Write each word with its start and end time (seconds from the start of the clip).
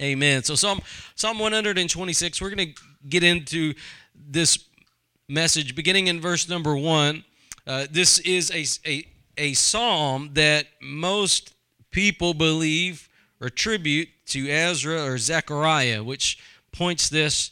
Amen. 0.00 0.44
So 0.44 0.54
Psalm 0.54 0.80
Psalm 1.16 1.38
126, 1.38 2.40
we're 2.40 2.50
going 2.50 2.74
to 2.74 2.80
get 3.08 3.24
into 3.24 3.74
this 4.14 4.64
message 5.28 5.74
beginning 5.74 6.06
in 6.06 6.20
verse 6.20 6.48
number 6.48 6.76
1. 6.76 7.24
Uh, 7.66 7.86
this 7.90 8.18
is 8.20 8.50
a, 8.52 8.90
a, 8.90 9.04
a 9.36 9.52
psalm 9.54 10.30
that 10.34 10.66
most 10.80 11.52
people 11.90 12.32
believe 12.32 13.08
or 13.40 13.48
attribute 13.48 14.08
to 14.26 14.48
Ezra 14.48 15.02
or 15.04 15.18
Zechariah, 15.18 16.02
which 16.04 16.38
points 16.72 17.08
this 17.08 17.50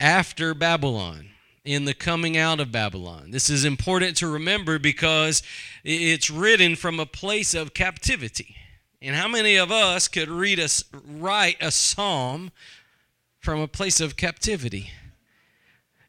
after 0.00 0.54
Babylon 0.54 1.30
in 1.64 1.84
the 1.84 1.94
coming 1.94 2.36
out 2.36 2.60
of 2.60 2.72
Babylon. 2.72 3.30
This 3.30 3.50
is 3.50 3.64
important 3.64 4.16
to 4.16 4.26
remember 4.26 4.78
because 4.78 5.42
it's 5.84 6.30
written 6.30 6.76
from 6.76 6.98
a 6.98 7.06
place 7.06 7.54
of 7.54 7.74
captivity. 7.74 8.56
And 9.00 9.14
how 9.14 9.28
many 9.28 9.56
of 9.56 9.70
us 9.70 10.08
could 10.08 10.28
read 10.28 10.58
a, 10.58 10.68
write 11.06 11.56
a 11.60 11.70
psalm 11.70 12.50
from 13.38 13.60
a 13.60 13.68
place 13.68 14.00
of 14.00 14.16
captivity? 14.16 14.90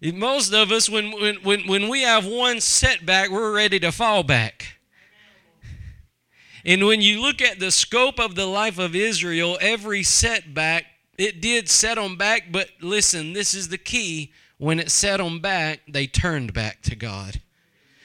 Most 0.01 0.53
of 0.53 0.71
us, 0.71 0.89
when, 0.89 1.11
when, 1.11 1.35
when, 1.43 1.67
when 1.67 1.89
we 1.89 2.01
have 2.01 2.25
one 2.25 2.61
setback, 2.61 3.29
we're 3.29 3.53
ready 3.53 3.79
to 3.81 3.91
fall 3.91 4.23
back. 4.23 4.77
And 6.65 6.87
when 6.87 7.01
you 7.01 7.21
look 7.21 7.41
at 7.41 7.59
the 7.59 7.71
scope 7.71 8.19
of 8.19 8.35
the 8.35 8.45
life 8.45 8.79
of 8.79 8.95
Israel, 8.95 9.57
every 9.61 10.03
setback, 10.03 10.85
it 11.17 11.41
did 11.41 11.69
set 11.69 11.95
them 11.95 12.15
back, 12.15 12.51
but 12.51 12.69
listen, 12.81 13.33
this 13.33 13.53
is 13.53 13.69
the 13.69 13.77
key. 13.77 14.31
When 14.57 14.79
it 14.79 14.89
set 14.89 15.17
them 15.17 15.39
back, 15.39 15.81
they 15.87 16.07
turned 16.07 16.53
back 16.53 16.81
to 16.83 16.95
God. 16.95 17.41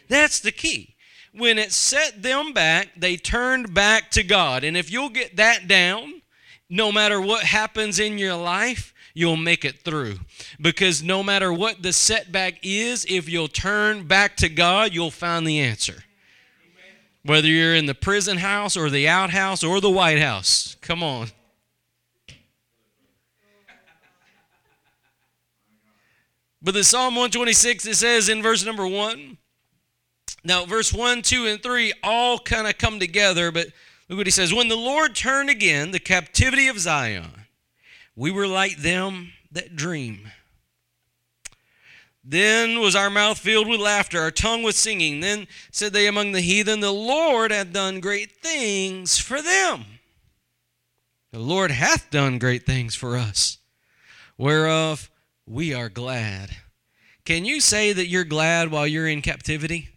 That's 0.09 0.41
the 0.41 0.53
key 0.53 0.94
when 1.37 1.59
it 1.59 1.73
set 1.73 2.23
them 2.23 2.53
back, 2.53 2.91
they 2.97 3.17
turned 3.17 3.75
back 3.75 4.11
to 4.13 4.23
God. 4.23 4.65
And 4.65 4.77
if 4.77 4.91
you'll 4.91 5.09
get 5.09 5.37
that 5.37 5.67
down, 5.67 6.23
no 6.69 6.93
matter 6.93 7.21
what 7.21 7.45
happens 7.45 7.99
in 7.99 8.19
your 8.19 8.37
life, 8.37 8.95
you'll 9.15 9.37
make 9.37 9.65
it 9.65 9.81
through. 9.81 10.19
Because 10.61 11.03
no 11.03 11.23
matter 11.23 11.53
what 11.53 11.83
the 11.83 11.93
setback 11.93 12.59
is, 12.63 13.05
if 13.09 13.29
you'll 13.29 13.49
turn 13.49 14.07
back 14.07 14.37
to 14.39 14.49
God, 14.49 14.95
you'll 14.95 15.11
find 15.11 15.47
the 15.47 15.61
answer. 15.61 16.05
Whether 17.25 17.49
you're 17.49 17.75
in 17.75 17.87
the 17.87 17.95
prison 17.95 18.39
house 18.39 18.77
or 18.77 18.91
the 18.91 19.09
outhouse 19.09 19.65
or 19.65 19.81
the 19.81 19.91
White 19.91 20.21
House. 20.21 20.77
Come 20.81 21.03
on. 21.03 21.29
But 26.61 26.75
the 26.75 26.85
Psalm 26.85 27.15
126, 27.15 27.87
it 27.87 27.97
says 27.97 28.29
in 28.29 28.43
verse 28.43 28.65
number 28.65 28.87
1 28.87 29.37
now, 30.45 30.67
verse 30.67 30.93
1, 30.93 31.23
2, 31.23 31.47
and 31.47 31.63
3 31.63 31.95
all 32.03 32.39
kind 32.39 32.67
of 32.67 32.77
come 32.77 33.01
together, 33.01 33.51
but 33.51 33.69
look 34.09 34.19
what 34.19 34.27
he 34.27 34.31
says. 34.31 34.53
When 34.53 34.69
the 34.69 34.77
Lord 34.77 35.15
turned 35.15 35.49
again 35.49 35.91
the 35.91 35.99
captivity 35.99 36.69
of 36.69 36.79
Zion, 36.79 37.47
we 38.15 38.31
were 38.31 38.47
like 38.47 38.77
them 38.77 39.33
that 39.51 39.75
dream. 39.75 40.31
Then 42.23 42.81
was 42.81 42.95
our 42.95 43.11
mouth 43.11 43.39
filled 43.39 43.69
with 43.69 43.81
laughter, 43.81 44.21
our 44.21 44.31
tongue 44.31 44.63
with 44.63 44.77
singing. 44.77 45.21
Then 45.21 45.47
said 45.71 45.93
they 45.93 46.07
among 46.07 46.33
the 46.33 46.41
heathen, 46.41 46.81
The 46.81 46.91
Lord 46.91 47.51
hath 47.51 47.73
done 47.73 48.01
great 48.01 48.33
things 48.37 49.19
for 49.19 49.43
them. 49.43 49.85
The 51.33 51.39
Lord 51.39 51.71
hath 51.71 52.11
done 52.11 52.39
great 52.39 52.65
things 52.65 52.95
for 52.95 53.17
us, 53.17 53.59
whereof 54.39 55.11
we 55.47 55.75
are 55.75 55.89
glad. 55.89 56.51
Can 57.25 57.45
you 57.45 57.61
say 57.61 57.93
that 57.93 58.07
you're 58.07 58.25
glad 58.25 58.71
while 58.71 58.87
you're 58.87 59.09
in 59.09 59.21
captivity? 59.21 59.94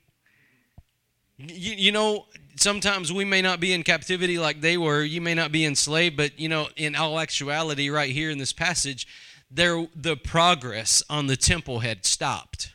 You, 1.37 1.73
you 1.75 1.91
know, 1.91 2.25
sometimes 2.55 3.13
we 3.13 3.23
may 3.23 3.41
not 3.41 3.59
be 3.59 3.73
in 3.73 3.83
captivity 3.83 4.39
like 4.39 4.61
they 4.61 4.77
were. 4.77 5.03
You 5.03 5.21
may 5.21 5.35
not 5.35 5.51
be 5.51 5.65
enslaved, 5.65 6.17
but 6.17 6.39
you 6.39 6.49
know, 6.49 6.67
in 6.75 6.95
all 6.95 7.19
actuality, 7.19 7.89
right 7.89 8.11
here 8.11 8.31
in 8.31 8.39
this 8.39 8.53
passage, 8.53 9.07
there 9.51 9.87
the 9.95 10.15
progress 10.15 11.03
on 11.09 11.27
the 11.27 11.37
temple 11.37 11.79
had 11.79 12.05
stopped. 12.05 12.73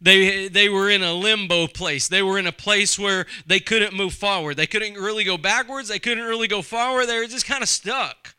They, 0.00 0.48
they 0.48 0.68
were 0.68 0.90
in 0.90 1.02
a 1.02 1.14
limbo 1.14 1.66
place. 1.66 2.06
They 2.08 2.22
were 2.22 2.38
in 2.38 2.46
a 2.46 2.52
place 2.52 2.98
where 2.98 3.26
they 3.46 3.60
couldn't 3.60 3.94
move 3.94 4.12
forward. 4.12 4.56
They 4.56 4.66
couldn't 4.66 4.94
really 4.94 5.24
go 5.24 5.38
backwards. 5.38 5.88
They 5.88 5.98
couldn't 5.98 6.24
really 6.24 6.48
go 6.48 6.60
forward. 6.60 7.06
They 7.06 7.18
were 7.18 7.26
just 7.26 7.46
kind 7.46 7.62
of 7.62 7.68
stuck. 7.68 8.34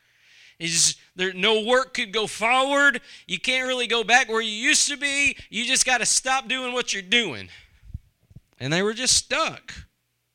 It's 0.60 0.72
just, 0.72 0.98
there, 1.16 1.32
no 1.32 1.64
work 1.64 1.94
could 1.94 2.12
go 2.12 2.28
forward. 2.28 3.00
You 3.26 3.40
can't 3.40 3.66
really 3.66 3.88
go 3.88 4.04
back 4.04 4.28
where 4.28 4.40
you 4.40 4.52
used 4.52 4.88
to 4.88 4.96
be. 4.96 5.36
You 5.50 5.66
just 5.66 5.84
got 5.84 5.98
to 5.98 6.06
stop 6.06 6.46
doing 6.46 6.72
what 6.72 6.94
you're 6.94 7.02
doing 7.02 7.48
and 8.58 8.72
they 8.72 8.82
were 8.82 8.94
just 8.94 9.14
stuck. 9.14 9.74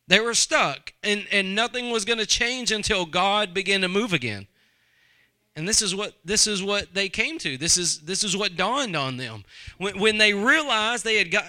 They 0.07 0.19
were 0.19 0.33
stuck, 0.33 0.93
and, 1.01 1.25
and 1.31 1.55
nothing 1.55 1.89
was 1.89 2.05
going 2.05 2.19
to 2.19 2.25
change 2.25 2.71
until 2.71 3.05
God 3.05 3.53
began 3.53 3.81
to 3.81 3.87
move 3.87 4.13
again. 4.13 4.47
And 5.55 5.67
this 5.67 5.81
is 5.81 5.95
what 5.95 6.15
this 6.25 6.47
is 6.47 6.63
what 6.63 6.93
they 6.93 7.09
came 7.09 7.37
to. 7.39 7.57
This 7.57 7.77
is 7.77 7.99
this 7.99 8.23
is 8.23 8.35
what 8.35 8.55
dawned 8.55 8.95
on 8.95 9.17
them 9.17 9.43
when, 9.77 9.99
when 9.99 10.17
they 10.17 10.33
realized 10.33 11.05
they 11.05 11.17
had 11.17 11.29
got 11.29 11.45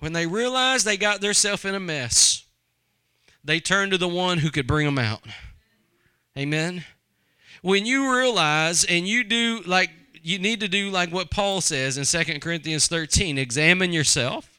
when 0.00 0.12
they 0.12 0.26
realized 0.26 0.84
they 0.84 0.96
got 0.96 1.20
themselves 1.20 1.64
in 1.64 1.76
a 1.76 1.80
mess. 1.80 2.44
They 3.44 3.60
turned 3.60 3.92
to 3.92 3.98
the 3.98 4.08
one 4.08 4.38
who 4.38 4.50
could 4.50 4.66
bring 4.66 4.84
them 4.84 4.98
out. 4.98 5.20
Amen. 6.36 6.84
When 7.62 7.86
you 7.86 8.16
realize 8.16 8.84
and 8.84 9.06
you 9.06 9.22
do 9.22 9.62
like 9.64 9.90
you 10.20 10.40
need 10.40 10.58
to 10.60 10.68
do 10.68 10.90
like 10.90 11.12
what 11.12 11.30
Paul 11.30 11.60
says 11.60 11.96
in 11.96 12.24
2 12.24 12.40
Corinthians 12.40 12.88
13, 12.88 13.38
examine 13.38 13.92
yourself 13.92 14.53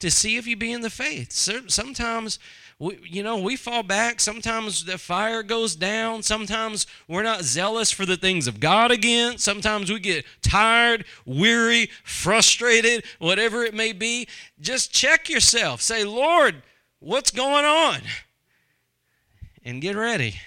to 0.00 0.10
see 0.10 0.36
if 0.36 0.46
you 0.46 0.56
be 0.56 0.72
in 0.72 0.80
the 0.80 0.90
faith. 0.90 1.32
Sometimes, 1.32 2.38
we, 2.78 2.98
you 3.04 3.22
know, 3.22 3.38
we 3.38 3.56
fall 3.56 3.82
back. 3.82 4.20
Sometimes 4.20 4.84
the 4.84 4.98
fire 4.98 5.42
goes 5.42 5.76
down. 5.76 6.22
Sometimes 6.22 6.86
we're 7.06 7.22
not 7.22 7.42
zealous 7.42 7.90
for 7.90 8.06
the 8.06 8.16
things 8.16 8.46
of 8.46 8.60
God 8.60 8.90
again. 8.90 9.38
Sometimes 9.38 9.90
we 9.90 10.00
get 10.00 10.24
tired, 10.42 11.04
weary, 11.24 11.90
frustrated, 12.02 13.04
whatever 13.18 13.62
it 13.62 13.74
may 13.74 13.92
be. 13.92 14.26
Just 14.58 14.92
check 14.92 15.28
yourself. 15.28 15.82
Say, 15.82 16.04
Lord, 16.04 16.62
what's 16.98 17.30
going 17.30 17.66
on? 17.66 18.00
And 19.62 19.82
get 19.82 19.94
ready 19.94 20.40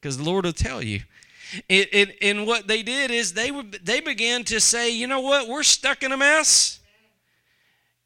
because 0.00 0.18
the 0.18 0.24
Lord 0.24 0.44
will 0.44 0.52
tell 0.52 0.82
you. 0.82 1.02
It, 1.68 1.88
it, 1.92 2.16
and 2.20 2.44
what 2.44 2.66
they 2.66 2.82
did 2.82 3.12
is 3.12 3.32
they, 3.32 3.52
would, 3.52 3.78
they 3.84 4.00
began 4.00 4.42
to 4.44 4.60
say, 4.60 4.90
you 4.90 5.06
know 5.06 5.20
what, 5.20 5.48
we're 5.48 5.62
stuck 5.62 6.02
in 6.02 6.10
a 6.10 6.16
mess 6.16 6.75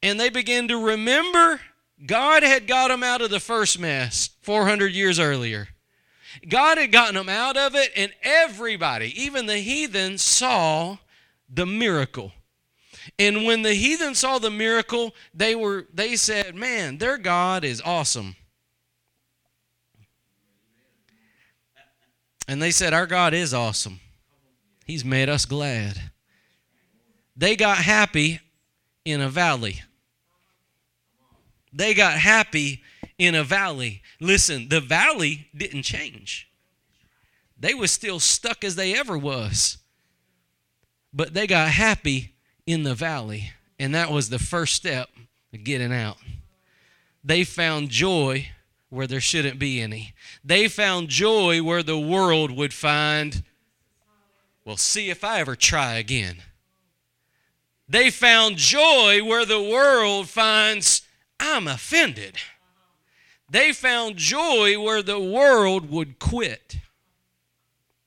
and 0.03 0.19
they 0.19 0.29
began 0.29 0.67
to 0.67 0.77
remember 0.77 1.61
God 2.05 2.43
had 2.43 2.67
got 2.67 2.87
them 2.87 3.03
out 3.03 3.21
of 3.21 3.29
the 3.29 3.39
first 3.39 3.79
mess 3.79 4.31
400 4.41 4.91
years 4.93 5.19
earlier. 5.19 5.69
God 6.47 6.77
had 6.77 6.91
gotten 6.91 7.15
them 7.15 7.29
out 7.29 7.57
of 7.57 7.75
it, 7.75 7.91
and 7.95 8.11
everybody, 8.23 9.13
even 9.21 9.45
the 9.45 9.57
heathen, 9.57 10.17
saw 10.17 10.97
the 11.49 11.65
miracle. 11.65 12.31
And 13.19 13.45
when 13.45 13.61
the 13.61 13.73
heathen 13.73 14.15
saw 14.15 14.39
the 14.39 14.51
miracle, 14.51 15.13
they 15.33 15.55
were 15.55 15.87
they 15.93 16.15
said, 16.15 16.55
"Man, 16.55 16.97
their 16.97 17.17
God 17.17 17.63
is 17.63 17.81
awesome." 17.81 18.35
And 22.47 22.61
they 22.61 22.71
said, 22.71 22.93
"Our 22.93 23.07
God 23.07 23.33
is 23.33 23.53
awesome. 23.53 23.99
He's 24.85 25.05
made 25.05 25.29
us 25.29 25.45
glad." 25.45 26.11
They 27.35 27.55
got 27.55 27.77
happy 27.79 28.39
in 29.03 29.21
a 29.21 29.29
valley. 29.29 29.83
They 31.73 31.93
got 31.93 32.13
happy 32.13 32.81
in 33.17 33.35
a 33.35 33.43
valley. 33.43 34.01
Listen, 34.19 34.69
the 34.69 34.81
valley 34.81 35.47
didn't 35.55 35.83
change. 35.83 36.49
They 37.57 37.73
were 37.73 37.87
still 37.87 38.19
stuck 38.19 38.63
as 38.63 38.75
they 38.75 38.97
ever 38.97 39.17
was. 39.17 39.77
But 41.13 41.33
they 41.33 41.47
got 41.47 41.69
happy 41.69 42.35
in 42.65 42.83
the 42.83 42.95
valley, 42.95 43.51
and 43.77 43.93
that 43.93 44.11
was 44.11 44.29
the 44.29 44.39
first 44.39 44.75
step 44.75 45.09
of 45.53 45.63
getting 45.63 45.93
out. 45.93 46.17
They 47.23 47.43
found 47.43 47.89
joy 47.89 48.49
where 48.89 49.07
there 49.07 49.21
shouldn't 49.21 49.59
be 49.59 49.81
any. 49.81 50.13
They 50.43 50.67
found 50.67 51.09
joy 51.09 51.61
where 51.63 51.83
the 51.83 51.99
world 51.99 52.51
would 52.51 52.73
find, 52.73 53.43
well, 54.65 54.77
see 54.77 55.09
if 55.09 55.23
I 55.23 55.39
ever 55.39 55.55
try 55.55 55.95
again. 55.95 56.37
They 57.87 58.09
found 58.09 58.57
joy 58.57 59.23
where 59.23 59.45
the 59.45 59.61
world 59.61 60.29
finds, 60.29 61.03
I'm 61.41 61.67
offended. 61.67 62.37
They 63.49 63.73
found 63.73 64.15
joy 64.15 64.79
where 64.81 65.01
the 65.01 65.19
world 65.19 65.89
would 65.89 66.19
quit. 66.19 66.77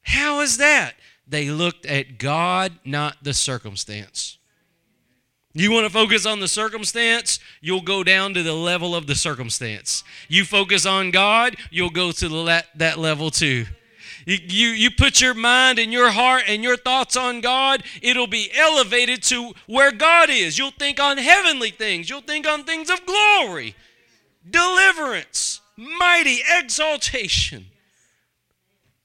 How 0.02 0.40
is 0.40 0.56
that? 0.56 0.94
They 1.26 1.50
looked 1.50 1.84
at 1.84 2.19
God, 2.19 2.78
not 2.84 3.16
the 3.22 3.34
circumstance. 3.34 4.38
You 5.52 5.70
want 5.70 5.86
to 5.86 5.90
focus 5.90 6.26
on 6.26 6.40
the 6.40 6.48
circumstance, 6.48 7.38
you'll 7.60 7.81
go 7.81 8.02
down 8.02 8.34
to 8.34 8.42
the 8.42 8.54
level 8.54 8.94
of 8.94 9.06
the 9.06 9.14
circumstance. 9.14 10.02
You 10.28 10.44
focus 10.44 10.84
on 10.84 11.10
God, 11.10 11.56
you'll 11.70 11.90
go 11.90 12.10
to 12.10 12.28
the, 12.28 12.64
that 12.75 12.98
level 12.98 13.31
too. 13.31 13.66
You, 14.26 14.68
you, 14.68 14.90
put 14.90 15.20
your 15.20 15.34
mind 15.34 15.78
and 15.78 15.92
your 15.92 16.10
heart 16.10 16.44
and 16.48 16.62
your 16.62 16.76
thoughts 16.76 17.16
on 17.16 17.40
God, 17.40 17.82
it'll 18.00 18.26
be 18.26 18.50
elevated 18.54 19.22
to 19.24 19.52
where 19.66 19.92
God 19.92 20.30
is. 20.30 20.58
You'll 20.58 20.70
think 20.70 20.98
on 20.98 21.18
heavenly 21.18 21.70
things, 21.70 22.08
you'll 22.08 22.22
think 22.22 22.46
on 22.46 22.64
things 22.64 22.88
of 22.88 23.04
glory, 23.04 23.74
deliverance, 24.48 25.60
mighty 25.76 26.38
exaltation. 26.48 27.66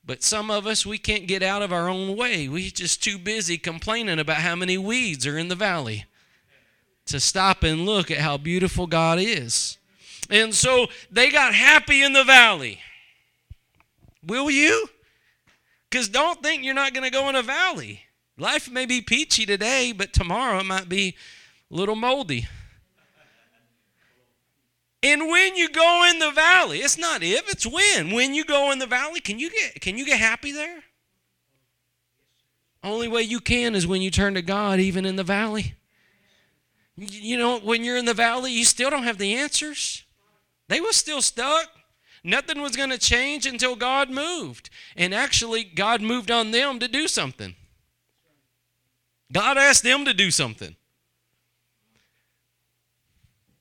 But 0.05 0.23
some 0.23 0.49
of 0.49 0.65
us, 0.65 0.85
we 0.85 0.97
can't 0.97 1.27
get 1.27 1.43
out 1.43 1.61
of 1.61 1.71
our 1.71 1.87
own 1.87 2.15
way. 2.17 2.47
We're 2.47 2.71
just 2.71 3.03
too 3.03 3.19
busy 3.19 3.57
complaining 3.57 4.19
about 4.19 4.37
how 4.37 4.55
many 4.55 4.77
weeds 4.77 5.27
are 5.27 5.37
in 5.37 5.49
the 5.49 5.55
valley 5.55 6.05
to 7.05 7.19
stop 7.19 7.63
and 7.63 7.85
look 7.85 8.09
at 8.09 8.19
how 8.19 8.37
beautiful 8.37 8.87
God 8.87 9.19
is. 9.19 9.77
And 10.29 10.53
so 10.53 10.87
they 11.11 11.29
got 11.29 11.53
happy 11.53 12.01
in 12.01 12.13
the 12.13 12.23
valley. 12.23 12.79
Will 14.25 14.49
you? 14.49 14.89
Because 15.89 16.07
don't 16.07 16.41
think 16.43 16.63
you're 16.63 16.73
not 16.73 16.93
going 16.93 17.03
to 17.03 17.09
go 17.09 17.29
in 17.29 17.35
a 17.35 17.41
valley. 17.41 18.01
Life 18.37 18.69
may 18.71 18.85
be 18.85 19.01
peachy 19.01 19.45
today, 19.45 19.91
but 19.91 20.13
tomorrow 20.13 20.59
it 20.59 20.65
might 20.65 20.87
be 20.87 21.15
a 21.71 21.75
little 21.75 21.95
moldy. 21.95 22.47
And 25.01 25.27
when 25.27 25.55
you 25.55 25.69
go 25.69 26.07
in 26.09 26.19
the 26.19 26.31
valley, 26.31 26.79
it's 26.79 26.97
not 26.97 27.23
if, 27.23 27.49
it's 27.49 27.65
when. 27.65 28.11
When 28.11 28.33
you 28.33 28.43
go 28.43 28.71
in 28.71 28.79
the 28.79 28.87
valley, 28.87 29.21
can 29.21 29.39
you 29.39 29.49
get 29.49 29.79
can 29.79 29.97
you 29.97 30.05
get 30.05 30.19
happy 30.19 30.51
there? 30.51 30.83
Only 32.83 33.07
way 33.07 33.21
you 33.21 33.39
can 33.39 33.75
is 33.75 33.87
when 33.87 34.01
you 34.01 34.11
turn 34.11 34.33
to 34.33 34.41
God 34.41 34.79
even 34.79 35.05
in 35.05 35.15
the 35.15 35.23
valley. 35.23 35.75
You 36.97 37.37
know, 37.37 37.59
when 37.59 37.83
you're 37.83 37.97
in 37.97 38.05
the 38.05 38.13
valley, 38.13 38.51
you 38.51 38.65
still 38.65 38.89
don't 38.89 39.03
have 39.03 39.17
the 39.17 39.35
answers. 39.35 40.03
They 40.67 40.81
were 40.81 40.91
still 40.91 41.21
stuck. 41.21 41.69
Nothing 42.23 42.61
was 42.61 42.75
going 42.75 42.89
to 42.89 42.97
change 42.97 43.45
until 43.45 43.75
God 43.75 44.09
moved. 44.09 44.69
And 44.95 45.13
actually, 45.13 45.63
God 45.63 46.01
moved 46.01 46.31
on 46.31 46.51
them 46.51 46.79
to 46.79 46.87
do 46.87 47.07
something. 47.07 47.55
God 49.31 49.57
asked 49.57 49.83
them 49.83 50.05
to 50.05 50.13
do 50.13 50.31
something. 50.31 50.75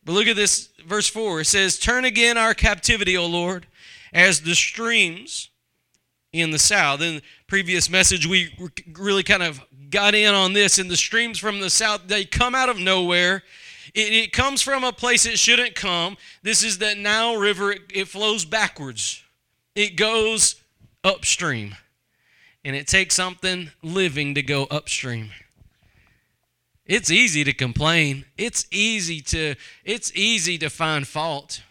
But 0.04 0.12
look 0.12 0.26
at 0.26 0.36
this, 0.36 0.70
verse 0.86 1.06
4. 1.06 1.40
It 1.40 1.44
says, 1.44 1.78
Turn 1.78 2.04
again 2.04 2.38
our 2.38 2.54
captivity, 2.54 3.16
O 3.16 3.26
Lord, 3.26 3.66
as 4.12 4.40
the 4.40 4.54
streams 4.54 5.50
in 6.32 6.50
the 6.50 6.58
south. 6.58 7.02
In 7.02 7.16
the 7.16 7.22
previous 7.46 7.90
message, 7.90 8.26
we 8.26 8.54
really 8.94 9.22
kind 9.22 9.42
of 9.42 9.60
got 9.90 10.14
in 10.14 10.34
on 10.34 10.54
this. 10.54 10.78
And 10.78 10.90
the 10.90 10.96
streams 10.96 11.38
from 11.38 11.60
the 11.60 11.70
south, 11.70 12.02
they 12.06 12.24
come 12.24 12.54
out 12.54 12.70
of 12.70 12.78
nowhere. 12.78 13.42
It, 13.94 14.12
it 14.12 14.32
comes 14.32 14.62
from 14.62 14.84
a 14.84 14.92
place 14.92 15.26
it 15.26 15.38
shouldn't 15.38 15.74
come. 15.74 16.16
This 16.42 16.62
is 16.62 16.78
the 16.78 16.94
Nile 16.94 17.36
River. 17.36 17.72
It, 17.72 17.82
it 17.92 18.08
flows 18.08 18.44
backwards, 18.44 19.22
it 19.74 19.96
goes 19.96 20.56
upstream. 21.04 21.74
And 22.64 22.74
it 22.74 22.86
takes 22.86 23.14
something 23.14 23.70
living 23.82 24.34
to 24.34 24.42
go 24.42 24.64
upstream. 24.64 25.30
It's 26.84 27.10
easy 27.10 27.44
to 27.44 27.52
complain. 27.52 28.24
It's 28.36 28.66
easy 28.70 29.20
to 29.22 29.54
it's 29.84 30.12
easy 30.14 30.58
to 30.58 30.68
find 30.68 31.06
fault. 31.06 31.62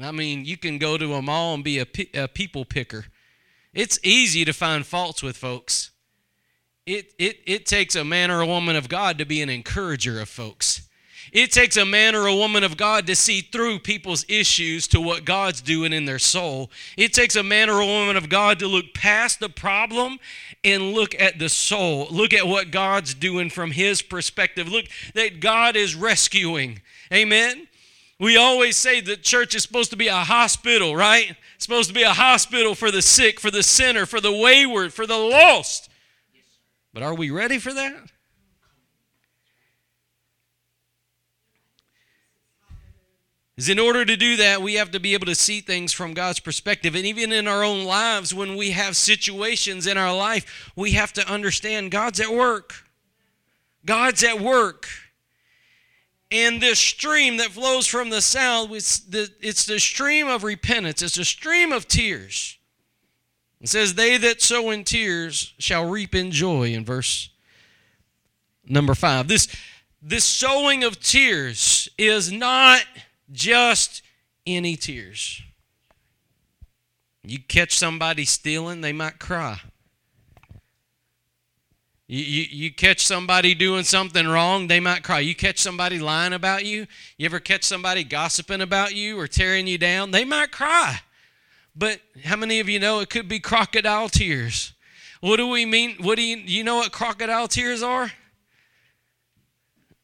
I 0.00 0.12
mean, 0.12 0.44
you 0.44 0.56
can 0.56 0.78
go 0.78 0.98
to 0.98 1.14
a 1.14 1.22
mall 1.22 1.54
and 1.54 1.64
be 1.64 1.78
a, 1.78 1.86
a 2.14 2.28
people 2.28 2.64
picker. 2.64 3.06
It's 3.72 3.98
easy 4.02 4.44
to 4.44 4.52
find 4.52 4.84
faults 4.84 5.22
with 5.22 5.36
folks. 5.36 5.90
It, 6.86 7.12
it, 7.18 7.40
it 7.46 7.66
takes 7.66 7.96
a 7.96 8.04
man 8.04 8.30
or 8.30 8.40
a 8.40 8.46
woman 8.46 8.76
of 8.76 8.88
God 8.88 9.18
to 9.18 9.24
be 9.24 9.42
an 9.42 9.48
encourager 9.48 10.20
of 10.20 10.28
folks. 10.28 10.85
It 11.36 11.52
takes 11.52 11.76
a 11.76 11.84
man 11.84 12.14
or 12.14 12.26
a 12.26 12.34
woman 12.34 12.64
of 12.64 12.78
God 12.78 13.06
to 13.08 13.14
see 13.14 13.42
through 13.42 13.80
people's 13.80 14.24
issues 14.26 14.88
to 14.88 15.02
what 15.02 15.26
God's 15.26 15.60
doing 15.60 15.92
in 15.92 16.06
their 16.06 16.18
soul. 16.18 16.70
It 16.96 17.12
takes 17.12 17.36
a 17.36 17.42
man 17.42 17.68
or 17.68 17.78
a 17.78 17.84
woman 17.84 18.16
of 18.16 18.30
God 18.30 18.58
to 18.60 18.66
look 18.66 18.94
past 18.94 19.38
the 19.38 19.50
problem 19.50 20.18
and 20.64 20.94
look 20.94 21.14
at 21.20 21.38
the 21.38 21.50
soul. 21.50 22.08
Look 22.10 22.32
at 22.32 22.46
what 22.46 22.70
God's 22.70 23.12
doing 23.12 23.50
from 23.50 23.72
his 23.72 24.00
perspective. 24.00 24.66
Look 24.66 24.86
that 25.12 25.40
God 25.40 25.76
is 25.76 25.94
rescuing. 25.94 26.80
Amen. 27.12 27.68
We 28.18 28.38
always 28.38 28.78
say 28.78 29.02
that 29.02 29.22
church 29.22 29.54
is 29.54 29.62
supposed 29.62 29.90
to 29.90 29.96
be 29.98 30.08
a 30.08 30.14
hospital, 30.14 30.96
right? 30.96 31.36
It's 31.56 31.66
supposed 31.66 31.88
to 31.88 31.94
be 31.94 32.02
a 32.02 32.14
hospital 32.14 32.74
for 32.74 32.90
the 32.90 33.02
sick, 33.02 33.40
for 33.40 33.50
the 33.50 33.62
sinner, 33.62 34.06
for 34.06 34.22
the 34.22 34.32
wayward, 34.32 34.94
for 34.94 35.06
the 35.06 35.18
lost. 35.18 35.90
But 36.94 37.02
are 37.02 37.14
we 37.14 37.30
ready 37.30 37.58
for 37.58 37.74
that? 37.74 38.10
Is 43.56 43.68
in 43.68 43.78
order 43.78 44.04
to 44.04 44.16
do 44.16 44.36
that, 44.36 44.60
we 44.60 44.74
have 44.74 44.90
to 44.90 45.00
be 45.00 45.14
able 45.14 45.26
to 45.26 45.34
see 45.34 45.60
things 45.60 45.92
from 45.92 46.12
God's 46.12 46.40
perspective. 46.40 46.94
And 46.94 47.06
even 47.06 47.32
in 47.32 47.48
our 47.48 47.64
own 47.64 47.84
lives, 47.84 48.34
when 48.34 48.54
we 48.56 48.72
have 48.72 48.96
situations 48.96 49.86
in 49.86 49.96
our 49.96 50.14
life, 50.14 50.72
we 50.76 50.92
have 50.92 51.12
to 51.14 51.26
understand 51.30 51.90
God's 51.90 52.20
at 52.20 52.32
work. 52.32 52.74
God's 53.86 54.22
at 54.22 54.40
work. 54.40 54.88
And 56.30 56.60
this 56.60 56.78
stream 56.78 57.38
that 57.38 57.52
flows 57.52 57.86
from 57.86 58.10
the 58.10 58.20
south, 58.20 58.72
it's 58.72 58.98
the, 58.98 59.30
it's 59.40 59.64
the 59.64 59.78
stream 59.78 60.28
of 60.28 60.42
repentance, 60.42 61.00
it's 61.00 61.18
a 61.18 61.24
stream 61.24 61.72
of 61.72 61.88
tears. 61.88 62.58
It 63.60 63.68
says, 63.68 63.94
They 63.94 64.18
that 64.18 64.42
sow 64.42 64.70
in 64.70 64.84
tears 64.84 65.54
shall 65.58 65.88
reap 65.88 66.14
in 66.14 66.30
joy, 66.30 66.72
in 66.72 66.84
verse 66.84 67.30
number 68.68 68.94
five. 68.94 69.28
This, 69.28 69.48
this 70.02 70.24
sowing 70.24 70.84
of 70.84 71.00
tears 71.00 71.88
is 71.96 72.30
not 72.30 72.82
just 73.30 74.02
any 74.46 74.76
tears. 74.76 75.42
You 77.22 77.38
catch 77.40 77.76
somebody 77.76 78.24
stealing, 78.24 78.80
they 78.80 78.92
might 78.92 79.18
cry. 79.18 79.60
You, 82.08 82.22
you, 82.22 82.46
you 82.50 82.72
catch 82.72 83.04
somebody 83.04 83.52
doing 83.52 83.82
something 83.82 84.28
wrong, 84.28 84.68
they 84.68 84.78
might 84.78 85.02
cry. 85.02 85.18
You 85.18 85.34
catch 85.34 85.58
somebody 85.58 85.98
lying 85.98 86.32
about 86.32 86.64
you, 86.64 86.86
you 87.18 87.26
ever 87.26 87.40
catch 87.40 87.64
somebody 87.64 88.04
gossiping 88.04 88.60
about 88.60 88.94
you 88.94 89.18
or 89.18 89.26
tearing 89.26 89.66
you 89.66 89.76
down, 89.76 90.12
they 90.12 90.24
might 90.24 90.52
cry. 90.52 91.00
But 91.74 92.00
how 92.24 92.36
many 92.36 92.60
of 92.60 92.68
you 92.68 92.78
know 92.78 93.00
it 93.00 93.10
could 93.10 93.28
be 93.28 93.40
crocodile 93.40 94.08
tears? 94.08 94.72
What 95.20 95.38
do 95.38 95.48
we 95.48 95.66
mean? 95.66 95.96
What 96.00 96.16
do 96.16 96.22
you, 96.22 96.36
you 96.36 96.62
know 96.62 96.76
what 96.76 96.92
crocodile 96.92 97.48
tears 97.48 97.82
are? 97.82 98.12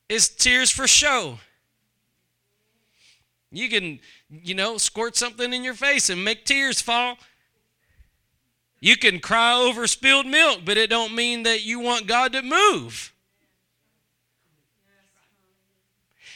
It's 0.08 0.28
tears 0.28 0.70
for 0.70 0.88
show. 0.88 1.38
You 3.52 3.68
can, 3.68 4.00
you 4.30 4.54
know, 4.54 4.78
squirt 4.78 5.14
something 5.14 5.52
in 5.52 5.62
your 5.62 5.74
face 5.74 6.08
and 6.08 6.24
make 6.24 6.44
tears 6.46 6.80
fall. 6.80 7.18
You 8.80 8.96
can 8.96 9.20
cry 9.20 9.54
over 9.54 9.86
spilled 9.86 10.26
milk, 10.26 10.60
but 10.64 10.76
it 10.76 10.90
don't 10.90 11.14
mean 11.14 11.44
that 11.44 11.62
you 11.62 11.78
want 11.78 12.06
God 12.06 12.32
to 12.32 12.42
move. 12.42 13.12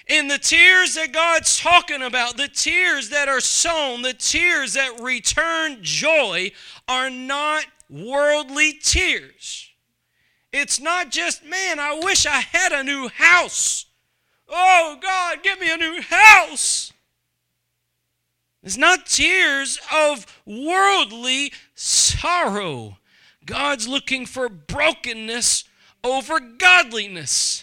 And 0.08 0.30
the 0.30 0.38
tears 0.38 0.94
that 0.94 1.12
God's 1.12 1.58
talking 1.58 2.02
about, 2.02 2.36
the 2.36 2.46
tears 2.46 3.08
that 3.08 3.28
are 3.28 3.40
sown, 3.40 4.02
the 4.02 4.14
tears 4.14 4.74
that 4.74 5.00
return 5.00 5.78
joy, 5.82 6.52
are 6.86 7.10
not 7.10 7.64
worldly 7.90 8.74
tears. 8.74 9.68
It's 10.52 10.78
not 10.78 11.11
just, 11.11 11.44
man, 11.44 11.80
I 11.80 11.99
wish 12.00 12.25
I 12.25 12.40
had 12.40 12.73
a 12.73 12.85
new 12.85 13.08
house. 13.08 13.87
Oh, 14.49 14.96
God, 15.02 15.42
give 15.42 15.58
me 15.58 15.73
a 15.73 15.76
new 15.76 16.00
house. 16.02 16.92
It's 18.66 18.76
not 18.76 19.06
tears 19.06 19.78
of 19.94 20.26
worldly 20.44 21.52
sorrow. 21.76 22.99
God's 23.44 23.87
looking 23.87 24.26
for 24.26 24.49
brokenness 24.49 25.62
over 26.02 26.40
godliness. 26.40 27.62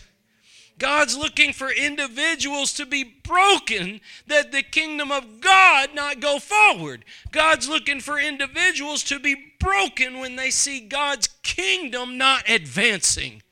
God's 0.80 1.18
looking 1.18 1.52
for 1.52 1.70
individuals 1.72 2.72
to 2.76 2.86
be 2.86 3.04
broken 3.04 4.00
that 4.28 4.54
the 4.54 4.64
kingdom 4.64 5.12
of 5.12 5.42
God 5.42 5.90
not 5.94 6.22
go 6.22 6.40
forward. 6.40 7.04
God's 7.34 7.68
looking 7.68 8.00
for 8.00 8.18
individuals 8.18 9.04
to 9.04 9.20
be 9.20 9.56
broken 9.60 10.20
when 10.20 10.38
they 10.38 10.52
see 10.52 10.80
God's 10.80 11.28
kingdom 11.44 12.18
not 12.18 12.50
advancing. 12.50 13.44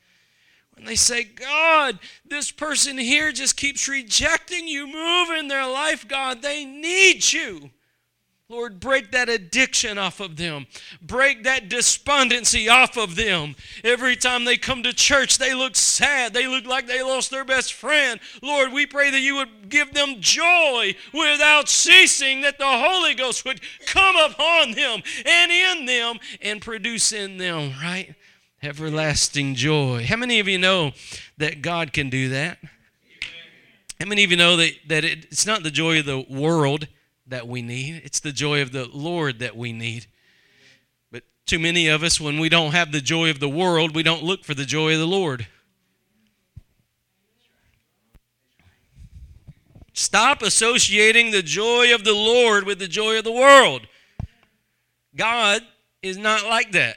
And 0.82 0.88
they 0.88 0.96
say, 0.96 1.22
God, 1.22 2.00
this 2.28 2.50
person 2.50 2.98
here 2.98 3.30
just 3.30 3.56
keeps 3.56 3.86
rejecting 3.86 4.66
you. 4.66 4.88
Move 4.88 5.30
in 5.30 5.46
their 5.46 5.64
life, 5.64 6.08
God. 6.08 6.42
They 6.42 6.64
need 6.64 7.32
you. 7.32 7.70
Lord, 8.48 8.80
break 8.80 9.12
that 9.12 9.28
addiction 9.28 9.96
off 9.96 10.18
of 10.18 10.36
them. 10.36 10.66
Break 11.00 11.44
that 11.44 11.68
despondency 11.68 12.68
off 12.68 12.96
of 12.96 13.14
them. 13.14 13.54
Every 13.84 14.16
time 14.16 14.44
they 14.44 14.56
come 14.56 14.82
to 14.82 14.92
church, 14.92 15.38
they 15.38 15.54
look 15.54 15.76
sad. 15.76 16.34
They 16.34 16.48
look 16.48 16.66
like 16.66 16.88
they 16.88 17.00
lost 17.00 17.30
their 17.30 17.44
best 17.44 17.74
friend. 17.74 18.18
Lord, 18.42 18.72
we 18.72 18.84
pray 18.84 19.10
that 19.10 19.20
you 19.20 19.36
would 19.36 19.68
give 19.68 19.94
them 19.94 20.16
joy 20.18 20.96
without 21.14 21.68
ceasing, 21.68 22.40
that 22.40 22.58
the 22.58 22.64
Holy 22.66 23.14
Ghost 23.14 23.44
would 23.44 23.60
come 23.86 24.16
upon 24.16 24.72
them 24.72 25.00
and 25.24 25.52
in 25.52 25.86
them 25.86 26.18
and 26.40 26.60
produce 26.60 27.12
in 27.12 27.38
them, 27.38 27.72
right? 27.80 28.16
Everlasting 28.62 29.54
joy. 29.54 30.06
How 30.06 30.16
many 30.16 30.38
of 30.40 30.48
you 30.48 30.58
know 30.58 30.92
that 31.38 31.62
God 31.62 31.92
can 31.92 32.10
do 32.10 32.28
that? 32.30 32.58
How 33.98 34.06
many 34.06 34.24
of 34.24 34.30
you 34.30 34.36
know 34.36 34.56
that, 34.56 34.72
that 34.88 35.04
it, 35.04 35.26
it's 35.26 35.46
not 35.46 35.62
the 35.62 35.70
joy 35.70 35.98
of 35.98 36.06
the 36.06 36.24
world 36.28 36.88
that 37.26 37.48
we 37.48 37.62
need, 37.62 38.02
it's 38.04 38.20
the 38.20 38.32
joy 38.32 38.62
of 38.62 38.72
the 38.72 38.88
Lord 38.92 39.38
that 39.38 39.56
we 39.56 39.72
need. 39.72 40.06
But 41.10 41.22
too 41.46 41.58
many 41.58 41.88
of 41.88 42.02
us, 42.02 42.20
when 42.20 42.38
we 42.38 42.48
don't 42.48 42.72
have 42.72 42.92
the 42.92 43.00
joy 43.00 43.30
of 43.30 43.40
the 43.40 43.48
world, 43.48 43.94
we 43.94 44.02
don't 44.02 44.22
look 44.22 44.44
for 44.44 44.54
the 44.54 44.64
joy 44.64 44.92
of 44.94 44.98
the 44.98 45.06
Lord. 45.06 45.46
Stop 49.92 50.42
associating 50.42 51.30
the 51.30 51.42
joy 51.42 51.94
of 51.94 52.04
the 52.04 52.14
Lord 52.14 52.64
with 52.64 52.78
the 52.78 52.88
joy 52.88 53.18
of 53.18 53.24
the 53.24 53.32
world. 53.32 53.86
God 55.14 55.62
is 56.02 56.16
not 56.16 56.44
like 56.44 56.72
that. 56.72 56.96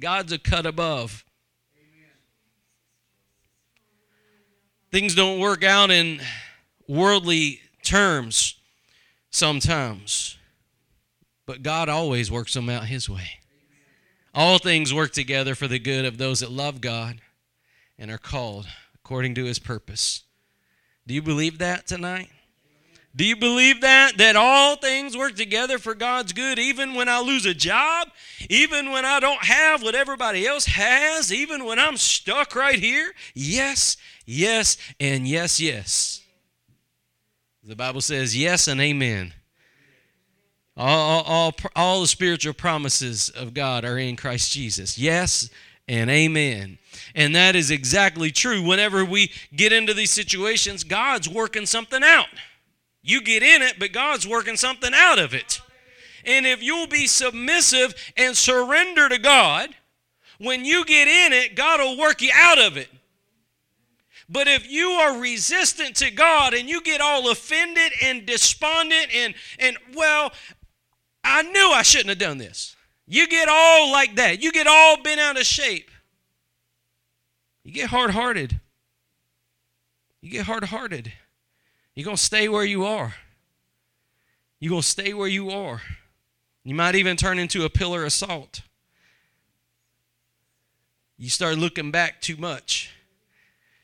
God's 0.00 0.32
a 0.32 0.38
cut 0.38 0.66
above. 0.66 1.24
Things 4.90 5.14
don't 5.14 5.38
work 5.38 5.62
out 5.62 5.90
in 5.90 6.20
worldly 6.88 7.60
terms 7.84 8.56
sometimes, 9.30 10.36
but 11.46 11.62
God 11.62 11.88
always 11.88 12.30
works 12.30 12.54
them 12.54 12.68
out 12.68 12.86
His 12.86 13.08
way. 13.08 13.40
All 14.34 14.58
things 14.58 14.92
work 14.92 15.12
together 15.12 15.54
for 15.54 15.68
the 15.68 15.78
good 15.78 16.04
of 16.04 16.18
those 16.18 16.40
that 16.40 16.50
love 16.50 16.80
God 16.80 17.20
and 17.98 18.10
are 18.10 18.18
called 18.18 18.66
according 18.96 19.34
to 19.36 19.44
His 19.44 19.58
purpose. 19.60 20.24
Do 21.06 21.14
you 21.14 21.22
believe 21.22 21.58
that 21.58 21.86
tonight? 21.86 22.30
Do 23.14 23.24
you 23.24 23.36
believe 23.36 23.80
that? 23.80 24.18
That 24.18 24.36
all 24.36 24.76
things 24.76 25.16
work 25.16 25.34
together 25.34 25.78
for 25.78 25.94
God's 25.94 26.32
good, 26.32 26.58
even 26.58 26.94
when 26.94 27.08
I 27.08 27.20
lose 27.20 27.44
a 27.44 27.54
job, 27.54 28.08
even 28.48 28.90
when 28.90 29.04
I 29.04 29.18
don't 29.18 29.44
have 29.44 29.82
what 29.82 29.94
everybody 29.94 30.46
else 30.46 30.66
has, 30.66 31.32
even 31.32 31.64
when 31.64 31.78
I'm 31.78 31.96
stuck 31.96 32.54
right 32.54 32.78
here? 32.78 33.12
Yes, 33.34 33.96
yes, 34.26 34.76
and 35.00 35.26
yes, 35.26 35.60
yes. 35.60 36.22
The 37.64 37.76
Bible 37.76 38.00
says 38.00 38.36
yes 38.36 38.68
and 38.68 38.80
amen. 38.80 39.34
All, 40.76 41.22
all, 41.26 41.54
all 41.76 42.00
the 42.00 42.06
spiritual 42.06 42.54
promises 42.54 43.28
of 43.28 43.52
God 43.52 43.84
are 43.84 43.98
in 43.98 44.16
Christ 44.16 44.52
Jesus. 44.52 44.96
Yes 44.96 45.50
and 45.86 46.08
amen. 46.08 46.78
And 47.14 47.34
that 47.34 47.56
is 47.56 47.70
exactly 47.70 48.30
true. 48.30 48.62
Whenever 48.62 49.04
we 49.04 49.32
get 49.54 49.72
into 49.72 49.92
these 49.92 50.12
situations, 50.12 50.84
God's 50.84 51.28
working 51.28 51.66
something 51.66 52.02
out. 52.02 52.28
You 53.02 53.22
get 53.22 53.42
in 53.42 53.62
it, 53.62 53.76
but 53.78 53.92
God's 53.92 54.26
working 54.26 54.56
something 54.56 54.92
out 54.94 55.18
of 55.18 55.34
it. 55.34 55.60
And 56.24 56.46
if 56.46 56.62
you'll 56.62 56.86
be 56.86 57.06
submissive 57.06 57.94
and 58.16 58.36
surrender 58.36 59.08
to 59.08 59.18
God, 59.18 59.74
when 60.38 60.64
you 60.64 60.84
get 60.84 61.08
in 61.08 61.32
it, 61.32 61.54
God 61.54 61.80
will 61.80 61.98
work 61.98 62.20
you 62.20 62.30
out 62.34 62.58
of 62.58 62.76
it. 62.76 62.88
But 64.28 64.46
if 64.46 64.70
you 64.70 64.90
are 64.90 65.18
resistant 65.18 65.96
to 65.96 66.10
God 66.10 66.54
and 66.54 66.68
you 66.68 66.82
get 66.82 67.00
all 67.00 67.30
offended 67.30 67.92
and 68.02 68.24
despondent 68.26 69.08
and, 69.12 69.34
and 69.58 69.76
well, 69.94 70.32
I 71.24 71.42
knew 71.42 71.72
I 71.72 71.82
shouldn't 71.82 72.10
have 72.10 72.18
done 72.18 72.38
this. 72.38 72.76
You 73.06 73.26
get 73.26 73.48
all 73.48 73.90
like 73.90 74.14
that. 74.16 74.40
You 74.40 74.52
get 74.52 74.68
all 74.68 75.02
bent 75.02 75.20
out 75.20 75.36
of 75.36 75.44
shape. 75.44 75.90
You 77.64 77.72
get 77.72 77.90
hard 77.90 78.12
hearted. 78.12 78.60
You 80.20 80.30
get 80.30 80.46
hard 80.46 80.64
hearted. 80.64 81.12
You're 81.94 82.04
going 82.04 82.16
to 82.16 82.22
stay 82.22 82.48
where 82.48 82.64
you 82.64 82.84
are. 82.84 83.14
You're 84.58 84.70
going 84.70 84.82
to 84.82 84.88
stay 84.88 85.12
where 85.14 85.28
you 85.28 85.50
are. 85.50 85.82
You 86.64 86.74
might 86.74 86.94
even 86.94 87.16
turn 87.16 87.38
into 87.38 87.64
a 87.64 87.70
pillar 87.70 88.04
of 88.04 88.12
salt. 88.12 88.62
You 91.16 91.28
start 91.30 91.58
looking 91.58 91.90
back 91.90 92.20
too 92.20 92.36
much. 92.36 92.94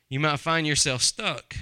You 0.08 0.20
might 0.20 0.38
find 0.38 0.66
yourself 0.66 1.02
stuck. 1.02 1.56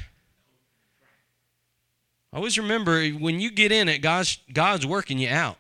Always 2.33 2.59
remember 2.59 3.09
when 3.09 3.39
you 3.39 3.51
get 3.51 3.71
in 3.71 3.89
it, 3.89 3.99
God's, 3.99 4.39
God's 4.53 4.85
working 4.85 5.19
you 5.19 5.29
out. 5.29 5.57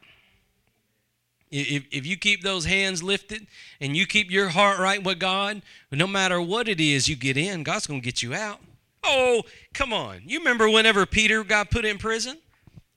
If, 1.51 1.85
if 1.93 2.05
you 2.05 2.17
keep 2.17 2.43
those 2.43 2.65
hands 2.65 3.01
lifted 3.01 3.47
and 3.81 3.97
you 3.97 4.07
keep 4.07 4.29
your 4.29 4.49
heart 4.49 4.81
right 4.81 5.03
with 5.03 5.21
God, 5.21 5.63
no 5.93 6.09
matter 6.09 6.41
what 6.41 6.69
it 6.69 6.81
is 6.81 7.07
you 7.09 7.15
get 7.15 7.37
in, 7.37 7.63
God's 7.63 7.87
going 7.87 8.01
to 8.01 8.05
get 8.05 8.23
you 8.23 8.35
out. 8.35 8.59
Oh, 9.05 9.43
come 9.73 9.93
on. 9.93 10.23
You 10.25 10.39
remember 10.39 10.69
whenever 10.69 11.07
Peter 11.07 11.45
got 11.45 11.71
put 11.71 11.85
in 11.85 11.99
prison? 11.99 12.39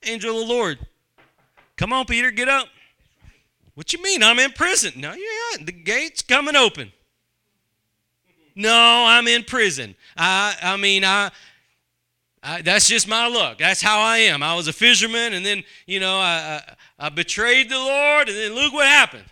Angel 0.03 0.39
of 0.39 0.47
the 0.47 0.53
Lord. 0.53 0.79
Come 1.75 1.93
on, 1.93 2.05
Peter, 2.05 2.31
get 2.31 2.47
up. 2.47 2.67
What 3.75 3.93
you 3.93 4.01
mean? 4.01 4.23
I'm 4.23 4.39
in 4.39 4.51
prison. 4.51 4.93
No, 4.95 5.13
you're 5.13 5.57
not. 5.57 5.65
The 5.65 5.71
gate's 5.71 6.21
coming 6.21 6.55
open. 6.55 6.91
No, 8.55 9.05
I'm 9.07 9.27
in 9.27 9.43
prison. 9.43 9.95
I 10.17 10.55
I 10.63 10.77
mean, 10.77 11.03
I, 11.03 11.29
I 12.41 12.63
that's 12.63 12.87
just 12.87 13.07
my 13.07 13.27
luck. 13.27 13.59
That's 13.59 13.81
how 13.81 13.99
I 13.99 14.17
am. 14.17 14.41
I 14.41 14.55
was 14.55 14.67
a 14.67 14.73
fisherman, 14.73 15.33
and 15.33 15.45
then, 15.45 15.63
you 15.85 15.99
know, 15.99 16.17
I, 16.17 16.61
I, 16.99 17.05
I 17.05 17.09
betrayed 17.09 17.69
the 17.69 17.77
Lord, 17.77 18.29
and 18.29 18.37
then 18.37 18.55
look 18.55 18.73
what 18.73 18.87
happened. 18.87 19.25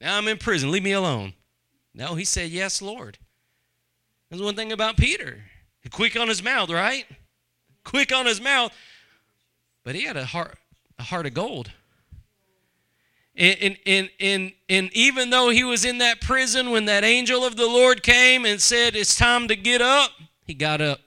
Now 0.00 0.18
I'm 0.18 0.26
in 0.26 0.38
prison. 0.38 0.72
Leave 0.72 0.82
me 0.82 0.92
alone. 0.92 1.34
No, 1.94 2.14
he 2.14 2.24
said, 2.24 2.50
Yes, 2.50 2.80
Lord. 2.82 3.18
There's 4.28 4.42
one 4.42 4.56
thing 4.56 4.72
about 4.72 4.96
Peter. 4.96 5.44
Quick 5.90 6.16
on 6.18 6.28
his 6.28 6.42
mouth, 6.42 6.70
right? 6.70 7.04
Quick 7.84 8.12
on 8.12 8.26
his 8.26 8.40
mouth. 8.40 8.72
But 9.84 9.94
he 9.94 10.04
had 10.04 10.16
a 10.16 10.24
heart, 10.24 10.58
a 10.98 11.02
heart 11.02 11.26
of 11.26 11.34
gold. 11.34 11.72
And, 13.36 13.78
and, 13.86 14.10
and, 14.18 14.52
and, 14.68 14.92
even 14.92 15.30
though 15.30 15.48
he 15.48 15.64
was 15.64 15.84
in 15.84 15.98
that 15.98 16.20
prison 16.20 16.70
when 16.70 16.84
that 16.86 17.04
angel 17.04 17.44
of 17.44 17.56
the 17.56 17.66
Lord 17.66 18.02
came 18.02 18.44
and 18.44 18.60
said, 18.60 18.94
It's 18.94 19.14
time 19.14 19.48
to 19.48 19.56
get 19.56 19.80
up, 19.80 20.10
he 20.46 20.52
got 20.52 20.80
up. 20.80 21.00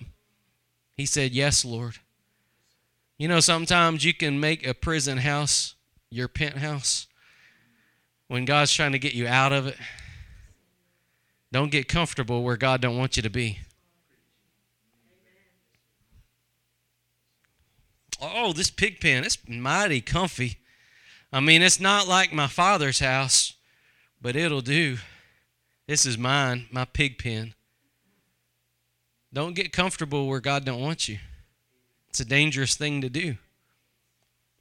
He 0.97 1.05
said, 1.05 1.31
Yes, 1.31 1.63
Lord. 1.63 1.95
You 3.17 3.27
know, 3.27 3.39
sometimes 3.39 4.03
you 4.03 4.13
can 4.13 4.39
make 4.39 4.65
a 4.65 4.73
prison 4.73 5.19
house 5.19 5.75
your 6.09 6.27
penthouse 6.27 7.07
when 8.27 8.45
God's 8.45 8.73
trying 8.73 8.91
to 8.91 8.99
get 8.99 9.13
you 9.13 9.27
out 9.27 9.51
of 9.51 9.67
it. 9.67 9.77
Don't 11.51 11.71
get 11.71 11.87
comfortable 11.87 12.43
where 12.43 12.57
God 12.57 12.81
don't 12.81 12.97
want 12.97 13.15
you 13.15 13.23
to 13.23 13.29
be. 13.29 13.59
Oh, 18.23 18.53
this 18.53 18.69
pig 18.69 18.99
pen, 18.99 19.23
it's 19.23 19.37
mighty 19.47 20.01
comfy. 20.01 20.57
I 21.31 21.39
mean, 21.39 21.61
it's 21.61 21.79
not 21.79 22.07
like 22.07 22.31
my 22.31 22.47
father's 22.47 22.99
house, 22.99 23.53
but 24.21 24.35
it'll 24.35 24.61
do. 24.61 24.97
This 25.87 26.05
is 26.05 26.17
mine, 26.17 26.67
my 26.71 26.85
pig 26.85 27.17
pen. 27.17 27.53
Don't 29.33 29.55
get 29.55 29.73
comfortable 29.73 30.27
where 30.27 30.39
God 30.39 30.63
don't 30.63 30.81
want 30.81 31.09
you. 31.09 31.17
It's 32.09 32.19
a 32.19 32.25
dangerous 32.25 32.75
thing 32.75 33.01
to 33.01 33.09
do. 33.09 33.37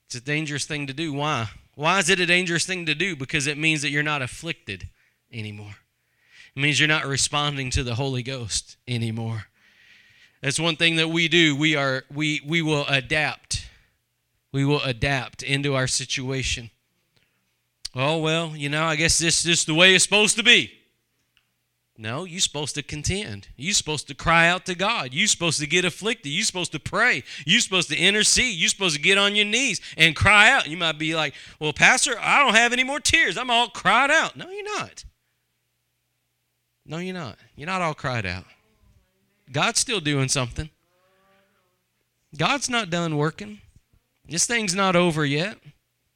It's 0.07 0.15
a 0.15 0.21
dangerous 0.21 0.65
thing 0.65 0.87
to 0.87 0.95
do. 0.95 1.13
Why? 1.13 1.51
Why 1.75 1.99
is 1.99 2.11
it 2.11 2.21
a 2.21 2.27
dangerous 2.27 2.67
thing 2.67 2.87
to 2.87 2.95
do? 2.95 3.15
Because 3.15 3.47
it 3.47 3.59
means 3.59 3.83
that 3.83 3.91
you're 3.91 4.03
not 4.03 4.23
afflicted 4.23 4.89
anymore. 5.31 5.77
It 6.55 6.61
means 6.61 6.81
you're 6.81 6.89
not 6.89 7.07
responding 7.07 7.71
to 7.71 7.83
the 7.83 7.95
Holy 7.95 8.23
Ghost 8.23 8.77
anymore. 8.89 9.47
That's 10.43 10.59
one 10.59 10.77
thing 10.77 10.97
that 10.97 11.09
we 11.09 11.29
do. 11.29 11.55
We 11.55 11.77
are 11.77 12.05
we 12.13 12.41
we 12.45 12.63
will 12.63 12.85
adapt. 12.89 13.69
We 14.53 14.65
will 14.65 14.83
adapt 14.83 15.43
into 15.43 15.75
our 15.75 15.87
situation. 15.87 16.71
Oh 17.95 18.19
well, 18.19 18.57
you 18.57 18.69
know, 18.69 18.85
I 18.85 18.97
guess 18.97 19.19
this 19.19 19.47
is 19.47 19.65
the 19.65 19.75
way 19.75 19.95
it's 19.95 20.05
supposed 20.05 20.37
to 20.37 20.43
be. 20.43 20.73
No, 21.97 22.25
you're 22.25 22.41
supposed 22.41 22.75
to 22.75 22.83
contend. 22.83 23.49
You're 23.57 23.75
supposed 23.75 24.09
to 24.09 24.15
cry 24.15 24.49
out 24.49 24.67
to 24.67 24.75
God. 24.75 25.13
You're 25.13 25.29
supposed 25.29 25.61
to 25.61 25.67
get 25.67 25.85
afflicted. 25.85 26.33
You're 26.33 26.45
supposed 26.45 26.73
to 26.73 26.81
pray. 26.81 27.23
You're 27.47 27.61
supposed 27.61 27.91
to 27.91 27.97
intercede. 27.97 28.59
You're 28.59 28.71
supposed 28.71 28.97
to 28.97 29.03
get 29.03 29.19
on 29.19 29.37
your 29.37 29.45
knees 29.45 29.81
and 29.97 30.17
cry 30.17 30.51
out. 30.51 30.69
You 30.69 30.77
might 30.77 30.99
be 30.99 31.15
like, 31.15 31.35
Well, 31.61 31.73
Pastor, 31.73 32.17
I 32.19 32.41
don't 32.41 32.55
have 32.55 32.73
any 32.73 32.83
more 32.83 32.99
tears. 32.99 33.39
I'm 33.39 33.51
all 33.51 33.69
cried 33.69 34.11
out. 34.11 34.37
No, 34.37 34.51
you're 34.51 34.79
not. 34.79 35.05
No, 36.85 36.99
you're 36.99 37.15
not. 37.15 37.39
You're 37.55 37.67
not 37.67 37.83
all 37.83 37.95
cried 37.95 38.27
out. 38.27 38.47
God's 39.53 39.81
still 39.81 40.01
doing 40.01 40.29
something. 40.29 40.71
God's 42.37 42.71
not 42.71 42.91
done 42.91 43.17
working. 43.17 43.61
This 44.27 44.47
thing's 44.47 44.75
not 44.75 44.97
over 44.97 45.25
yet. 45.27 45.59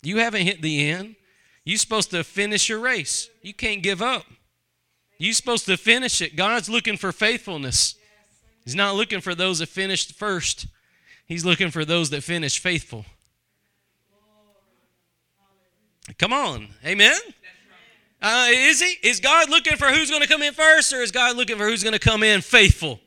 You 0.02 0.18
haven't 0.18 0.42
hit 0.42 0.62
the 0.62 0.88
end. 0.88 1.16
You're 1.64 1.78
supposed 1.78 2.10
to 2.12 2.24
finish 2.24 2.68
your 2.68 2.78
race. 2.78 3.28
You 3.42 3.52
can't 3.52 3.82
give 3.82 4.00
up. 4.00 4.24
You're 5.18 5.34
supposed 5.34 5.66
to 5.66 5.76
finish 5.76 6.22
it. 6.22 6.36
God's 6.36 6.68
looking 6.68 6.96
for 6.96 7.12
faithfulness. 7.12 7.96
He's 8.64 8.74
not 8.74 8.94
looking 8.94 9.20
for 9.20 9.34
those 9.34 9.58
that 9.58 9.68
finished 9.68 10.14
first. 10.14 10.66
He's 11.26 11.44
looking 11.44 11.70
for 11.70 11.84
those 11.84 12.10
that 12.10 12.22
finish 12.22 12.58
faithful. 12.58 13.04
Come 16.18 16.32
on. 16.32 16.68
Amen. 16.84 17.18
Uh, 18.22 18.46
is 18.50 18.80
he? 18.80 19.08
Is 19.08 19.20
God 19.20 19.50
looking 19.50 19.76
for 19.76 19.86
who's 19.86 20.08
going 20.08 20.22
to 20.22 20.28
come 20.28 20.42
in 20.42 20.54
first, 20.54 20.92
or 20.92 21.02
is 21.02 21.10
God 21.10 21.36
looking 21.36 21.56
for 21.56 21.66
who's 21.66 21.82
going 21.82 21.92
to 21.92 21.98
come 21.98 22.22
in 22.22 22.40
faithful? 22.40 23.00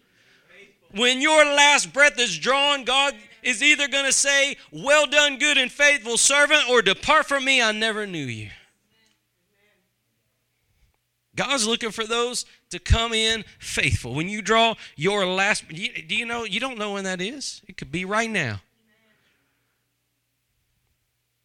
When 0.92 1.22
your 1.22 1.46
last 1.46 1.94
breath 1.94 2.20
is 2.20 2.38
drawn, 2.38 2.84
God 2.84 3.14
is 3.44 3.62
either 3.62 3.88
going 3.88 4.06
to 4.06 4.12
say, 4.12 4.58
Well 4.72 5.06
done, 5.06 5.38
good 5.38 5.58
and 5.58 5.72
faithful 5.72 6.18
servant, 6.18 6.70
or 6.70 6.82
depart 6.82 7.28
from 7.28 7.46
me, 7.46 7.62
I 7.62 7.72
never 7.72 8.08
knew 8.08 8.26
you. 8.26 8.50
God's 11.36 11.66
looking 11.66 11.92
for 11.92 12.06
those 12.06 12.46
to 12.72 12.80
come 12.80 13.14
in 13.14 13.46
faithful. 13.60 14.14
When 14.14 14.28
you 14.28 14.42
draw 14.42 14.76
your 14.96 15.26
last, 15.26 15.68
do 15.70 16.16
you 16.16 16.26
know, 16.26 16.44
you 16.44 16.60
don't 16.60 16.78
know 16.78 16.94
when 16.94 17.06
that 17.06 17.22
is? 17.22 17.62
It 17.68 17.78
could 17.78 17.92
be 17.92 18.04
right 18.04 18.30
now. 18.30 18.62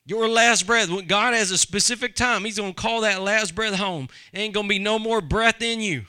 Your 0.07 0.29
last 0.29 0.67
breath, 0.67 0.91
when 0.91 1.07
God 1.07 1.33
has 1.33 1.51
a 1.51 1.57
specific 1.57 2.15
time, 2.15 2.45
He's 2.45 2.59
going 2.59 2.75
to 2.75 2.81
call 2.81 3.03
that 3.03 3.23
last 3.23 3.55
breath 3.55 3.75
home. 3.75 4.09
ain't 4.35 4.53
going 4.53 4.67
to 4.67 4.69
be 4.69 4.79
no 4.79 4.99
more 4.99 5.21
breath 5.21 5.63
in 5.63 5.81
you. 5.81 6.05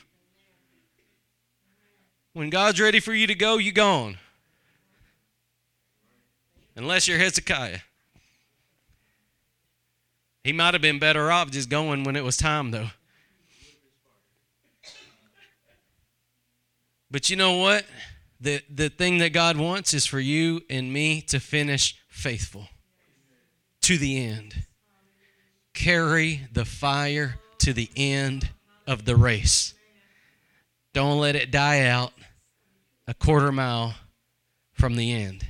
When 2.36 2.50
God's 2.50 2.82
ready 2.82 3.00
for 3.00 3.14
you 3.14 3.28
to 3.28 3.34
go, 3.34 3.60
you're 3.60 3.72
gone. 3.72 4.18
Unless 6.76 7.08
you're 7.08 7.18
Hezekiah. 7.18 7.80
He 10.44 10.52
might 10.52 10.74
have 10.74 10.82
been 10.82 11.00
better 11.00 11.32
off 11.32 11.50
just 11.50 11.70
going 11.70 12.04
when 12.04 12.18
it 12.18 12.26
was 12.26 12.36
time, 12.36 12.72
though. 12.72 12.90
But 17.10 17.30
you 17.30 17.38
know 17.38 17.56
what? 17.56 17.86
The, 18.42 18.62
the 18.70 18.90
thing 18.90 19.20
that 19.20 19.32
God 19.32 19.56
wants 19.56 19.94
is 19.94 20.06
for 20.06 20.20
you 20.20 20.62
and 20.70 20.92
me 20.92 21.22
to 21.22 21.40
finish 21.40 21.96
faithful 22.10 22.68
to 23.84 23.98
the 23.98 24.22
end. 24.22 24.66
Carry 25.74 26.42
the 26.52 26.66
fire 26.66 27.40
to 27.60 27.72
the 27.72 27.90
end 27.96 28.50
of 28.86 29.06
the 29.06 29.16
race. 29.16 29.74
Don't 30.92 31.20
let 31.20 31.38
it 31.38 31.50
die 31.50 31.86
out 31.88 32.12
a 33.08 33.14
quarter 33.14 33.52
mile 33.52 33.96
from 34.74 34.96
the 34.96 35.12
end. 35.12 35.46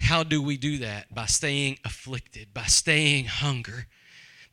How 0.00 0.22
do 0.22 0.42
we 0.42 0.56
do 0.56 0.78
that? 0.78 1.14
By 1.14 1.26
staying 1.26 1.78
afflicted, 1.84 2.52
by 2.52 2.64
staying 2.64 3.26
hunger, 3.26 3.86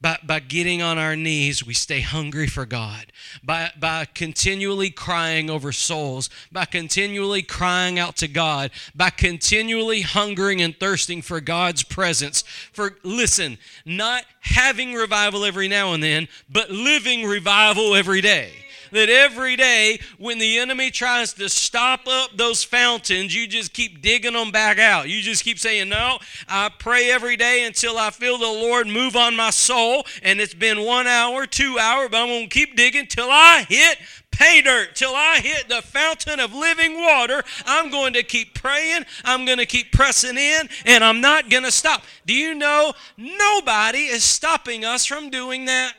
by, 0.01 0.17
by 0.21 0.39
getting 0.39 0.81
on 0.81 0.97
our 0.97 1.15
knees, 1.15 1.65
we 1.65 1.73
stay 1.73 2.01
hungry 2.01 2.47
for 2.47 2.65
God. 2.65 3.13
By, 3.41 3.71
by 3.79 4.05
continually 4.05 4.89
crying 4.89 5.49
over 5.49 5.71
souls, 5.71 6.29
by 6.51 6.65
continually 6.65 7.41
crying 7.41 7.97
out 7.97 8.17
to 8.17 8.27
God, 8.27 8.71
by 8.93 9.11
continually 9.11 10.01
hungering 10.01 10.61
and 10.61 10.77
thirsting 10.77 11.21
for 11.21 11.39
God's 11.39 11.83
presence. 11.83 12.41
For, 12.73 12.97
listen, 13.03 13.57
not 13.85 14.25
having 14.41 14.93
revival 14.93 15.45
every 15.45 15.69
now 15.69 15.93
and 15.93 16.03
then, 16.03 16.27
but 16.49 16.69
living 16.69 17.25
revival 17.25 17.95
every 17.95 18.21
day 18.21 18.51
that 18.93 19.09
every 19.09 19.55
day 19.55 19.99
when 20.17 20.39
the 20.39 20.57
enemy 20.57 20.89
tries 20.89 21.33
to 21.33 21.49
stop 21.49 22.07
up 22.07 22.37
those 22.37 22.63
fountains, 22.63 23.35
you 23.35 23.47
just 23.47 23.73
keep 23.73 24.01
digging 24.01 24.33
them 24.33 24.51
back 24.51 24.79
out. 24.79 25.09
You 25.09 25.21
just 25.21 25.43
keep 25.43 25.59
saying, 25.59 25.89
No, 25.89 26.19
I 26.47 26.69
pray 26.79 27.11
every 27.11 27.35
day 27.35 27.65
until 27.65 27.97
I 27.97 28.09
feel 28.09 28.37
the 28.37 28.45
Lord 28.45 28.87
move 28.87 29.15
on 29.15 29.35
my 29.35 29.49
soul. 29.49 30.05
And 30.21 30.39
it's 30.39 30.53
been 30.53 30.85
one 30.85 31.07
hour, 31.07 31.45
two 31.45 31.77
hours, 31.79 32.09
but 32.11 32.17
I'm 32.17 32.27
going 32.27 32.49
to 32.49 32.53
keep 32.53 32.75
digging 32.75 33.07
till 33.07 33.29
I 33.29 33.65
hit 33.67 33.97
pay 34.33 34.61
dirt 34.61 34.95
till 34.95 35.13
I 35.15 35.39
hit 35.41 35.69
the 35.69 35.81
fountain 35.81 36.39
of 36.39 36.53
living 36.53 36.95
water. 36.95 37.43
I'm 37.65 37.89
going 37.89 38.13
to 38.13 38.23
keep 38.23 38.55
praying. 38.55 39.05
I'm 39.23 39.45
going 39.45 39.59
to 39.59 39.65
keep 39.65 39.91
pressing 39.91 40.37
in, 40.37 40.69
and 40.85 41.03
I'm 41.03 41.21
not 41.21 41.49
going 41.49 41.63
to 41.63 41.71
stop. 41.71 42.03
Do 42.25 42.33
you 42.33 42.53
know 42.55 42.93
nobody 43.15 43.99
is 43.99 44.23
stopping 44.23 44.83
us 44.83 45.05
from 45.05 45.29
doing 45.29 45.65
that? 45.65 45.93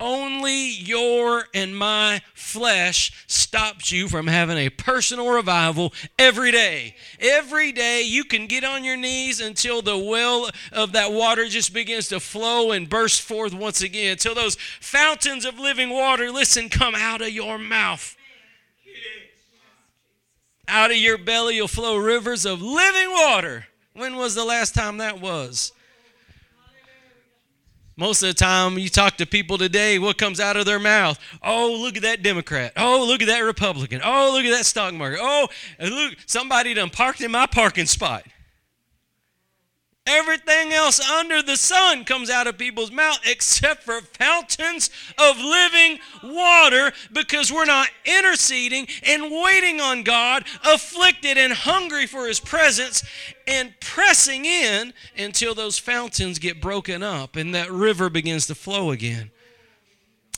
Only 0.00 0.68
your 0.68 1.44
and 1.52 1.76
my 1.76 2.22
flesh 2.34 3.24
stops 3.26 3.90
you 3.90 4.08
from 4.08 4.26
having 4.26 4.56
a 4.56 4.70
personal 4.70 5.28
revival 5.28 5.92
every 6.18 6.52
day. 6.52 6.94
Every 7.18 7.72
day 7.72 8.02
you 8.02 8.24
can 8.24 8.46
get 8.46 8.64
on 8.64 8.84
your 8.84 8.96
knees 8.96 9.40
until 9.40 9.82
the 9.82 9.98
well 9.98 10.50
of 10.72 10.92
that 10.92 11.12
water 11.12 11.46
just 11.46 11.74
begins 11.74 12.08
to 12.08 12.20
flow 12.20 12.70
and 12.70 12.88
burst 12.88 13.22
forth 13.22 13.52
once 13.52 13.82
again. 13.82 14.12
Until 14.12 14.34
those 14.34 14.56
fountains 14.80 15.44
of 15.44 15.58
living 15.58 15.90
water, 15.90 16.30
listen, 16.30 16.68
come 16.68 16.94
out 16.94 17.20
of 17.20 17.30
your 17.30 17.58
mouth. 17.58 18.16
Out 20.68 20.90
of 20.90 20.98
your 20.98 21.18
belly 21.18 21.60
will 21.60 21.68
flow 21.68 21.96
rivers 21.96 22.44
of 22.44 22.60
living 22.60 23.10
water. 23.10 23.66
When 23.94 24.16
was 24.16 24.34
the 24.34 24.44
last 24.44 24.74
time 24.74 24.98
that 24.98 25.20
was? 25.20 25.72
Most 27.98 28.22
of 28.22 28.28
the 28.28 28.34
time, 28.34 28.78
you 28.78 28.88
talk 28.88 29.16
to 29.16 29.26
people 29.26 29.58
today, 29.58 29.98
what 29.98 30.16
comes 30.18 30.38
out 30.38 30.56
of 30.56 30.66
their 30.66 30.78
mouth? 30.78 31.18
Oh, 31.42 31.76
look 31.82 31.96
at 31.96 32.02
that 32.04 32.22
Democrat. 32.22 32.72
Oh, 32.76 33.04
look 33.04 33.22
at 33.22 33.26
that 33.26 33.40
Republican. 33.40 34.00
Oh, 34.04 34.30
look 34.32 34.44
at 34.44 34.56
that 34.56 34.66
stock 34.66 34.94
market. 34.94 35.18
Oh, 35.20 35.48
look, 35.80 36.14
somebody 36.24 36.74
done 36.74 36.90
parked 36.90 37.20
in 37.22 37.32
my 37.32 37.46
parking 37.46 37.86
spot. 37.86 38.22
Everything 40.08 40.72
else 40.72 41.00
under 41.00 41.42
the 41.42 41.56
sun 41.56 42.04
comes 42.04 42.30
out 42.30 42.46
of 42.46 42.56
people's 42.56 42.90
mouth 42.90 43.18
except 43.26 43.82
for 43.82 44.00
fountains 44.00 44.88
of 45.18 45.36
living 45.36 45.98
water 46.24 46.92
because 47.12 47.52
we're 47.52 47.66
not 47.66 47.88
interceding 48.06 48.88
and 49.04 49.30
waiting 49.30 49.82
on 49.82 50.02
God, 50.04 50.44
afflicted 50.64 51.36
and 51.36 51.52
hungry 51.52 52.06
for 52.06 52.26
His 52.26 52.40
presence, 52.40 53.04
and 53.46 53.74
pressing 53.80 54.46
in 54.46 54.94
until 55.16 55.54
those 55.54 55.78
fountains 55.78 56.38
get 56.38 56.60
broken 56.60 57.02
up 57.02 57.36
and 57.36 57.54
that 57.54 57.70
river 57.70 58.08
begins 58.08 58.46
to 58.46 58.54
flow 58.54 58.90
again. 58.90 59.30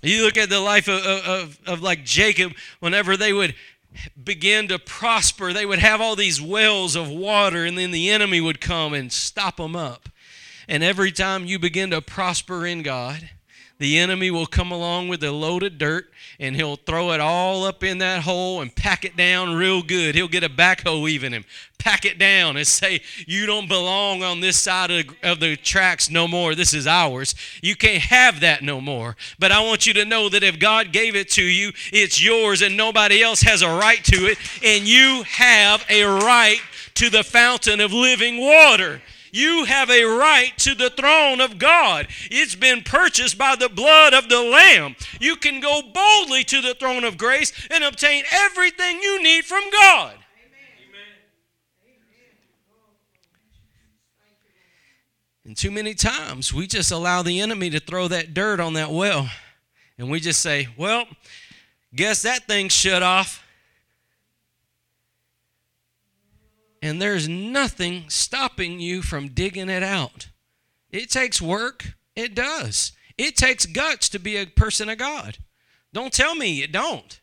You 0.03 0.25
look 0.25 0.38
at 0.38 0.49
the 0.49 0.61
life 0.61 0.88
of, 0.88 1.05
of, 1.05 1.59
of, 1.66 1.83
like 1.83 2.05
Jacob, 2.05 2.53
whenever 2.81 3.16
they 3.18 3.35
would 3.35 3.55
begin 4.22 4.68
to 4.68 4.79
prosper, 4.79 5.53
they 5.53 5.66
would 5.66 5.79
have 5.79 6.00
all 6.00 6.16
these 6.16 6.40
wells 6.40 6.96
of 6.96 7.09
water, 7.09 7.64
and 7.64 7.76
then 7.76 7.90
the 7.90 8.11
enemy 8.11 8.40
would 8.40 8.61
come 8.61 8.94
and 8.94 9.12
stop 9.12 9.57
them 9.57 9.74
up. 9.74 10.09
And 10.68 10.83
every 10.85 11.11
time 11.11 11.46
you 11.46 11.59
begin 11.59 11.90
to 11.90 12.00
prosper 12.00 12.66
in 12.66 12.83
God, 12.83 13.31
the 13.81 13.99
enemy 13.99 14.31
will 14.31 14.47
come 14.47 14.71
along 14.71 15.09
with 15.09 15.25
a 15.25 15.33
load 15.33 15.62
of 15.62 15.79
dirt 15.79 16.11
and 16.38 16.55
he'll 16.55 16.77
throw 16.77 17.12
it 17.12 17.21
all 17.21 17.64
up 17.64 17.83
in 17.83 17.97
that 17.99 18.23
hole 18.23 18.61
and 18.61 18.77
pack 18.77 19.07
it 19.07 19.16
down 19.16 19.55
real 19.55 19.83
good. 19.83 20.14
He'll 20.14 20.29
get 20.29 20.45
a 20.45 20.51
backhoe 20.51 21.09
even 21.09 21.33
him, 21.33 21.47
pack 21.79 22.05
it 22.05 22.19
down 22.19 22.59
and 22.59 22.66
say, 22.66 23.01
You 23.27 23.47
don't 23.47 23.69
belong 23.69 24.23
on 24.23 24.40
this 24.40 24.59
side 24.59 24.90
of 24.90 25.07
the, 25.07 25.31
of 25.31 25.40
the 25.40 25.57
tracks 25.57 26.11
no 26.11 26.29
more. 26.29 26.55
This 26.55 26.75
is 26.75 26.87
ours. 26.87 27.35
You 27.62 27.75
can't 27.75 28.03
have 28.03 28.40
that 28.40 28.62
no 28.62 28.83
more. 28.83 29.16
But 29.38 29.51
I 29.51 29.64
want 29.64 29.87
you 29.87 29.95
to 29.95 30.05
know 30.05 30.29
that 30.29 30.43
if 30.43 30.59
God 30.59 30.93
gave 30.93 31.16
it 31.16 31.31
to 31.31 31.43
you, 31.43 31.73
it's 31.90 32.23
yours 32.23 32.61
and 32.61 32.77
nobody 32.77 33.23
else 33.23 33.40
has 33.40 33.62
a 33.62 33.69
right 33.69 34.05
to 34.05 34.27
it. 34.27 34.37
And 34.62 34.87
you 34.87 35.23
have 35.27 35.87
a 35.88 36.05
right 36.05 36.61
to 36.97 37.09
the 37.09 37.25
fountain 37.25 37.81
of 37.81 37.95
living 37.95 38.38
water. 38.38 39.01
You 39.33 39.64
have 39.64 39.90
a 39.90 40.05
right 40.05 40.53
to 40.59 40.75
the 40.75 40.90
throne 40.90 41.40
of 41.40 41.59
God. 41.59 42.09
It's 42.31 42.55
been 42.55 42.83
purchased 42.83 43.38
by 43.38 43.57
the 43.57 43.69
blood 43.69 44.12
of 44.12 44.29
the 44.29 44.40
Lamb. 44.40 44.97
You 45.21 45.37
can 45.37 45.61
go 45.61 45.83
boldly 45.83 46.45
to 46.45 46.61
the 46.61 46.75
throne 46.75 47.05
of 47.05 47.19
grace 47.19 47.53
and 47.71 47.85
obtain 47.85 48.25
everything 48.33 49.01
you 49.03 49.23
need 49.23 49.45
from 49.45 49.62
God. 49.71 50.14
And 55.45 55.57
too 55.57 55.71
many 55.71 55.95
times 55.95 56.55
we 56.55 56.66
just 56.66 56.93
allow 56.93 57.23
the 57.23 57.40
enemy 57.40 57.71
to 57.71 57.81
throw 57.81 58.07
that 58.09 58.35
dirt 58.35 58.61
on 58.61 58.75
that 58.75 58.90
well. 58.90 59.29
And 59.99 60.11
we 60.11 60.21
just 60.21 60.40
say, 60.40 60.69
well, 60.77 61.07
guess 61.95 62.23
that 62.23 62.47
thing's 62.47 62.73
shut 62.73 63.03
off. 63.03 63.45
And 66.83 67.01
there's 67.01 67.29
nothing 67.29 68.05
stopping 68.09 68.81
you 68.81 69.03
from 69.03 69.29
digging 69.29 69.69
it 69.69 69.83
out. 69.83 70.29
It 70.90 71.11
takes 71.11 71.40
work, 71.40 71.95
it 72.16 72.35
does. 72.35 72.93
It 73.19 73.37
takes 73.37 73.66
guts 73.66 74.09
to 74.11 74.19
be 74.19 74.37
a 74.37 74.47
person 74.47 74.88
of 74.88 74.99
God. 74.99 75.38
Don't 75.93 76.12
tell 76.12 76.35
me 76.35 76.62
it 76.62 76.73
don't. 76.73 77.21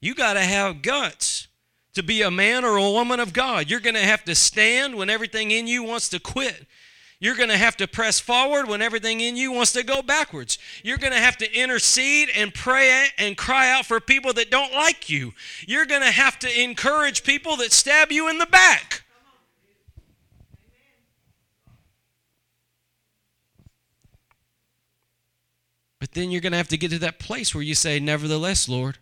You 0.00 0.14
got 0.14 0.34
to 0.34 0.40
have 0.40 0.82
guts 0.82 1.48
to 1.94 2.02
be 2.02 2.22
a 2.22 2.30
man 2.30 2.64
or 2.64 2.76
a 2.76 2.90
woman 2.90 3.20
of 3.20 3.32
God. 3.32 3.70
You're 3.70 3.80
going 3.80 3.94
to 3.94 4.00
have 4.00 4.24
to 4.24 4.34
stand 4.34 4.96
when 4.96 5.08
everything 5.08 5.50
in 5.50 5.66
you 5.66 5.82
wants 5.82 6.08
to 6.10 6.20
quit. 6.20 6.66
You're 7.18 7.34
going 7.34 7.48
to 7.48 7.56
have 7.56 7.78
to 7.78 7.88
press 7.88 8.20
forward 8.20 8.68
when 8.68 8.82
everything 8.82 9.20
in 9.20 9.36
you 9.36 9.50
wants 9.50 9.72
to 9.72 9.82
go 9.82 10.02
backwards. 10.02 10.58
You're 10.82 10.98
going 10.98 11.14
to 11.14 11.18
have 11.18 11.38
to 11.38 11.54
intercede 11.54 12.28
and 12.36 12.52
pray 12.52 13.08
and 13.16 13.36
cry 13.38 13.70
out 13.70 13.86
for 13.86 14.00
people 14.00 14.34
that 14.34 14.50
don't 14.50 14.72
like 14.72 15.08
you. 15.08 15.32
You're 15.66 15.86
going 15.86 16.02
to 16.02 16.10
have 16.10 16.38
to 16.40 16.62
encourage 16.62 17.24
people 17.24 17.56
that 17.56 17.72
stab 17.72 18.12
you 18.12 18.28
in 18.28 18.36
the 18.36 18.46
back. 18.46 19.04
But 25.98 26.12
then 26.12 26.30
you're 26.30 26.42
going 26.42 26.52
to 26.52 26.58
have 26.58 26.68
to 26.68 26.76
get 26.76 26.90
to 26.90 26.98
that 26.98 27.18
place 27.18 27.54
where 27.54 27.64
you 27.64 27.74
say, 27.74 27.98
Nevertheless, 27.98 28.68
Lord, 28.68 28.98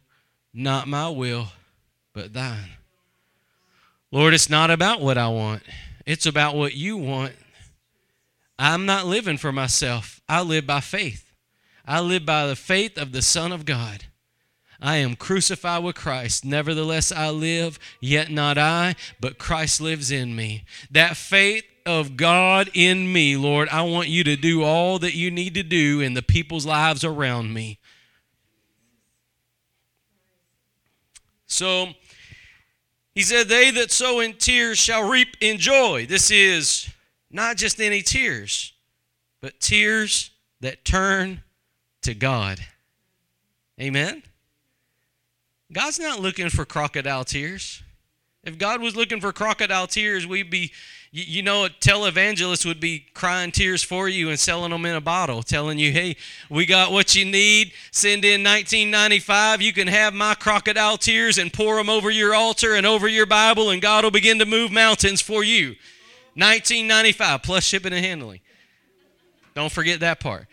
not 0.53 0.87
my 0.87 1.09
will, 1.09 1.49
but 2.13 2.33
thine. 2.33 2.71
Lord, 4.13 4.33
it's 4.33 4.49
not 4.49 4.71
about 4.71 5.01
what 5.01 5.19
I 5.19 5.27
want, 5.27 5.65
it's 6.07 6.27
about 6.27 6.55
what 6.55 6.75
you 6.75 6.97
want 6.97 7.33
I'm 8.59 8.87
not 8.87 9.07
living 9.07 9.37
for 9.37 9.53
myself. 9.53 10.21
I 10.29 10.43
live 10.43 10.67
by 10.67 10.81
faith. 10.81 11.33
I 11.87 12.01
live 12.01 12.25
by 12.25 12.47
the 12.47 12.57
faith 12.57 12.97
of 12.97 13.13
the 13.13 13.23
Son 13.23 13.53
of 13.53 13.65
God. 13.65 14.05
I 14.81 14.97
am 14.97 15.17
crucified 15.17 15.83
with 15.83 15.97
Christ. 15.97 16.45
Nevertheless, 16.45 17.11
I 17.11 17.31
live, 17.31 17.79
yet 18.01 18.31
not 18.31 18.59
I, 18.59 18.97
but 19.21 19.39
Christ 19.39 19.81
lives 19.81 20.11
in 20.11 20.37
me. 20.37 20.65
That 20.91 21.17
faith 21.17 21.65
of 21.87 22.17
God 22.17 22.71
in 22.75 23.13
me, 23.13 23.37
Lord, 23.37 23.69
I 23.71 23.83
want 23.83 24.09
you 24.09 24.25
to 24.25 24.37
do 24.37 24.63
all 24.63 24.99
that 24.99 25.15
you 25.15 25.31
need 25.31 25.55
to 25.55 25.63
do 25.63 26.01
in 26.01 26.15
the 26.15 26.23
people's 26.23 26.67
lives 26.67 27.05
around 27.05 27.53
me. 27.53 27.79
So, 31.47 31.89
he 33.15 33.23
said, 33.23 33.49
They 33.49 33.71
that 33.73 33.91
sow 33.91 34.21
in 34.21 34.35
tears 34.35 34.79
shall 34.79 35.09
reap 35.09 35.37
in 35.41 35.59
joy. 35.59 36.07
This 36.07 36.31
is 36.31 36.91
not 37.35 37.57
just 37.57 37.81
any 37.81 38.01
tears, 38.01 38.73
but 39.43 39.59
tears 39.59 40.31
that 40.61 40.85
turn 40.85 41.43
to 42.03 42.15
God. 42.15 42.61
Amen? 43.81 44.23
God's 45.73 45.99
not 45.99 46.21
looking 46.21 46.49
for 46.49 46.65
crocodile 46.65 47.25
tears. 47.25 47.83
If 48.45 48.57
God 48.57 48.81
was 48.81 48.95
looking 48.95 49.21
for 49.21 49.33
crocodile 49.33 49.89
tears, 49.89 50.29
we'd 50.29 50.49
be, 50.49 50.71
you 51.11 51.43
know, 51.43 51.65
a 51.65 51.71
televangelist 51.71 52.65
would 52.67 52.79
be 52.79 53.07
crying 53.15 53.51
tears 53.51 53.83
for 53.83 54.09
you 54.09 54.29
and 54.29 54.39
selling 54.39 54.71
them 54.71 54.87
in 54.87 54.95
a 54.95 55.01
bottle, 55.01 55.43
telling 55.43 55.79
you, 55.79 55.91
hey, 55.91 56.17
we 56.49 56.67
got 56.67 56.93
what 56.93 57.17
you 57.17 57.25
need. 57.25 57.73
Send 57.91 58.25
in 58.25 58.45
1995. 58.45 59.61
You 59.61 59.73
can 59.73 59.89
have 59.89 60.15
my 60.15 60.35
crocodile 60.35 60.99
tears 60.99 61.39
and 61.39 61.53
pour 61.53 61.77
them 61.77 61.89
over 61.89 62.11
your 62.11 62.33
altar 62.33 62.75
and 62.75 62.87
over 62.87 63.09
your 63.09 63.27
Bible, 63.27 63.71
and 63.71 63.83
God 63.83 64.05
will 64.05 64.13
begin 64.13 64.39
to 64.39 64.47
move 64.47 64.71
mountains 64.71 65.21
for 65.21 65.43
you. 65.43 65.75
1995 66.35 67.43
plus 67.43 67.65
shipping 67.65 67.93
and 67.93 68.05
handling. 68.05 68.41
Don't 69.55 69.73
forget 69.73 70.01
that 70.01 70.21
part. 70.21 70.47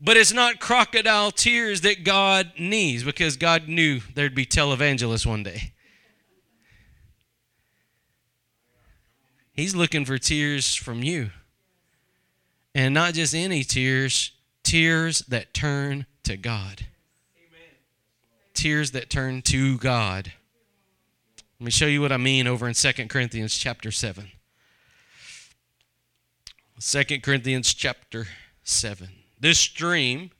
But 0.00 0.16
it's 0.16 0.32
not 0.32 0.60
crocodile 0.60 1.30
tears 1.30 1.82
that 1.82 2.04
God 2.04 2.52
needs 2.58 3.04
because 3.04 3.36
God 3.36 3.68
knew 3.68 4.00
there'd 4.14 4.34
be 4.34 4.46
televangelists 4.46 5.26
one 5.26 5.42
day. 5.42 5.72
He's 9.52 9.74
looking 9.74 10.06
for 10.06 10.16
tears 10.16 10.74
from 10.74 11.02
you. 11.02 11.30
And 12.74 12.94
not 12.94 13.12
just 13.12 13.34
any 13.34 13.62
tears, 13.62 14.32
tears 14.62 15.18
that 15.28 15.52
turn 15.52 16.06
to 16.22 16.38
God. 16.38 16.86
Amen. 17.36 17.76
Tears 18.54 18.92
that 18.92 19.10
turn 19.10 19.42
to 19.42 19.76
God. 19.76 20.32
Let 21.60 21.66
me 21.66 21.70
show 21.72 21.86
you 21.88 22.00
what 22.00 22.10
I 22.10 22.16
mean 22.16 22.46
over 22.46 22.66
in 22.66 22.72
2 22.72 22.92
Corinthians 23.08 23.54
chapter 23.54 23.90
7. 23.90 24.30
2 26.80 27.04
Corinthians 27.20 27.74
chapter 27.74 28.28
7. 28.64 29.10
This 29.38 29.58
stream 29.58 30.30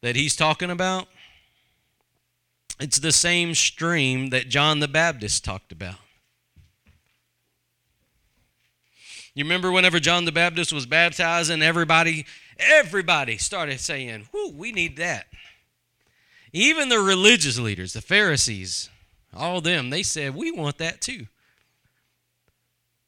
that 0.00 0.16
he's 0.16 0.34
talking 0.34 0.70
about, 0.70 1.08
it's 2.80 2.98
the 2.98 3.12
same 3.12 3.54
stream 3.54 4.30
that 4.30 4.48
John 4.48 4.80
the 4.80 4.88
Baptist 4.88 5.44
talked 5.44 5.72
about. 5.72 5.96
You 9.34 9.44
remember 9.44 9.70
whenever 9.70 10.00
John 10.00 10.24
the 10.24 10.32
Baptist 10.32 10.72
was 10.72 10.86
baptizing, 10.86 11.60
everybody, 11.60 12.24
everybody 12.58 13.36
started 13.36 13.78
saying, 13.78 14.28
Whoo, 14.32 14.52
we 14.56 14.72
need 14.72 14.96
that. 14.96 15.26
Even 16.50 16.88
the 16.88 17.00
religious 17.00 17.58
leaders, 17.58 17.92
the 17.92 18.00
Pharisees, 18.00 18.88
all 19.36 19.60
them, 19.60 19.90
they 19.90 20.02
said, 20.02 20.34
We 20.34 20.50
want 20.50 20.78
that 20.78 21.00
too. 21.00 21.26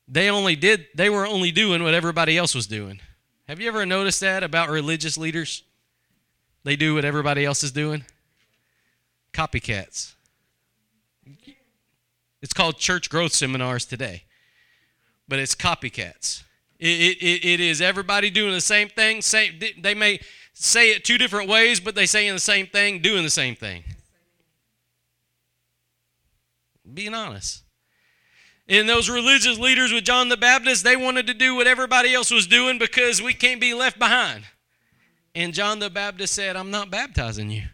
They 0.08 0.30
only 0.30 0.54
did, 0.54 0.86
they 0.94 1.10
were 1.10 1.26
only 1.26 1.50
doing 1.50 1.82
what 1.82 1.94
everybody 1.94 2.38
else 2.38 2.54
was 2.54 2.66
doing. 2.66 3.00
Have 3.48 3.60
you 3.60 3.68
ever 3.68 3.84
noticed 3.84 4.20
that 4.20 4.42
about 4.42 4.68
religious 4.68 5.18
leaders? 5.18 5.62
They 6.64 6.76
do 6.76 6.94
what 6.94 7.04
everybody 7.04 7.44
else 7.44 7.62
is 7.62 7.72
doing. 7.72 8.04
Copycats. 9.32 10.14
It's 12.42 12.52
called 12.52 12.78
church 12.78 13.10
growth 13.10 13.32
seminars 13.32 13.84
today 13.84 14.24
but 15.28 15.38
it's 15.38 15.54
copycats. 15.54 16.42
It, 16.78 17.18
it, 17.22 17.44
it 17.44 17.60
is 17.60 17.80
everybody 17.80 18.30
doing 18.30 18.52
the 18.52 18.60
same 18.60 18.88
thing. 18.88 19.22
Same, 19.22 19.58
they 19.78 19.94
may 19.94 20.20
say 20.52 20.90
it 20.90 21.04
two 21.04 21.18
different 21.18 21.48
ways, 21.48 21.80
but 21.80 21.94
they 21.94 22.06
saying 22.06 22.32
the 22.32 22.40
same 22.40 22.66
thing, 22.66 23.00
doing 23.00 23.22
the 23.22 23.30
same 23.30 23.56
thing. 23.56 23.82
Being 26.96 27.12
honest. 27.12 27.62
And 28.68 28.88
those 28.88 29.10
religious 29.10 29.58
leaders 29.58 29.92
with 29.92 30.04
John 30.04 30.30
the 30.30 30.36
Baptist, 30.36 30.82
they 30.82 30.96
wanted 30.96 31.26
to 31.26 31.34
do 31.34 31.54
what 31.54 31.66
everybody 31.66 32.14
else 32.14 32.30
was 32.30 32.46
doing 32.46 32.78
because 32.78 33.20
we 33.20 33.34
can't 33.34 33.60
be 33.60 33.74
left 33.74 33.98
behind. 33.98 34.44
And 35.34 35.52
John 35.52 35.78
the 35.78 35.90
Baptist 35.90 36.32
said, 36.32 36.56
I'm 36.56 36.70
not 36.70 36.90
baptizing 36.90 37.50
you. 37.50 37.64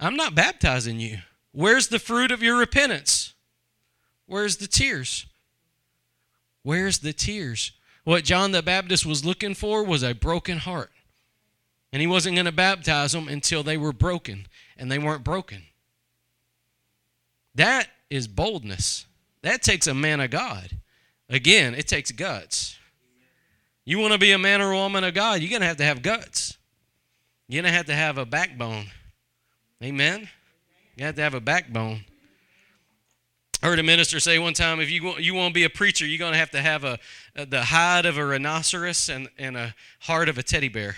I'm 0.00 0.16
not 0.16 0.34
baptizing 0.34 0.98
you. 0.98 1.18
Where's 1.52 1.88
the 1.88 1.98
fruit 1.98 2.32
of 2.32 2.42
your 2.42 2.56
repentance? 2.56 3.34
Where's 4.24 4.56
the 4.56 4.66
tears? 4.66 5.26
Where's 6.62 7.00
the 7.00 7.12
tears? 7.12 7.72
What 8.04 8.24
John 8.24 8.52
the 8.52 8.62
Baptist 8.62 9.04
was 9.04 9.26
looking 9.26 9.54
for 9.54 9.84
was 9.84 10.02
a 10.02 10.14
broken 10.14 10.56
heart. 10.56 10.90
And 11.92 12.00
he 12.00 12.06
wasn't 12.06 12.36
going 12.36 12.46
to 12.46 12.52
baptize 12.52 13.12
them 13.12 13.28
until 13.28 13.62
they 13.62 13.76
were 13.76 13.92
broken, 13.92 14.46
and 14.78 14.90
they 14.90 14.98
weren't 14.98 15.22
broken. 15.22 15.64
That 17.58 17.88
is 18.08 18.28
boldness. 18.28 19.04
That 19.42 19.62
takes 19.62 19.88
a 19.88 19.94
man 19.94 20.20
of 20.20 20.30
God. 20.30 20.78
Again, 21.28 21.74
it 21.74 21.88
takes 21.88 22.12
guts. 22.12 22.78
You 23.84 23.98
want 23.98 24.12
to 24.12 24.18
be 24.18 24.30
a 24.30 24.38
man 24.38 24.62
or 24.62 24.70
a 24.70 24.76
woman 24.76 25.02
of 25.02 25.12
God, 25.12 25.40
you're 25.40 25.50
going 25.50 25.62
to 25.62 25.66
have 25.66 25.78
to 25.78 25.84
have 25.84 26.00
guts. 26.00 26.56
You're 27.48 27.62
going 27.62 27.72
to 27.72 27.76
have 27.76 27.86
to 27.86 27.94
have 27.94 28.16
a 28.16 28.24
backbone. 28.24 28.86
Amen? 29.82 30.28
You 30.96 31.04
have 31.06 31.16
to 31.16 31.22
have 31.22 31.34
a 31.34 31.40
backbone. 31.40 32.04
I 33.60 33.66
heard 33.66 33.80
a 33.80 33.82
minister 33.82 34.20
say 34.20 34.38
one 34.38 34.54
time, 34.54 34.78
if 34.78 34.88
you 34.88 35.02
want, 35.02 35.20
you 35.20 35.34
want 35.34 35.50
to 35.50 35.54
be 35.54 35.64
a 35.64 35.70
preacher, 35.70 36.06
you're 36.06 36.18
going 36.18 36.34
to 36.34 36.38
have 36.38 36.52
to 36.52 36.60
have 36.60 36.84
a, 36.84 36.96
a, 37.34 37.44
the 37.44 37.64
hide 37.64 38.06
of 38.06 38.18
a 38.18 38.24
rhinoceros 38.24 39.08
and, 39.08 39.28
and 39.36 39.56
a 39.56 39.74
heart 40.00 40.28
of 40.28 40.38
a 40.38 40.44
teddy 40.44 40.68
bear. 40.68 40.94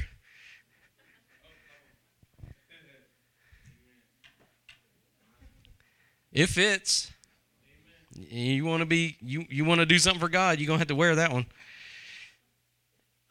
It 6.32 6.46
fits. 6.46 7.10
You 8.14 8.64
want 8.64 8.80
to 8.80 8.86
be 8.86 9.16
you 9.20 9.44
you 9.48 9.64
want 9.64 9.80
to 9.80 9.86
do 9.86 9.98
something 9.98 10.20
for 10.20 10.28
God, 10.28 10.58
you're 10.58 10.66
going 10.66 10.78
to 10.78 10.80
have 10.80 10.88
to 10.88 10.94
wear 10.94 11.14
that 11.16 11.32
one. 11.32 11.46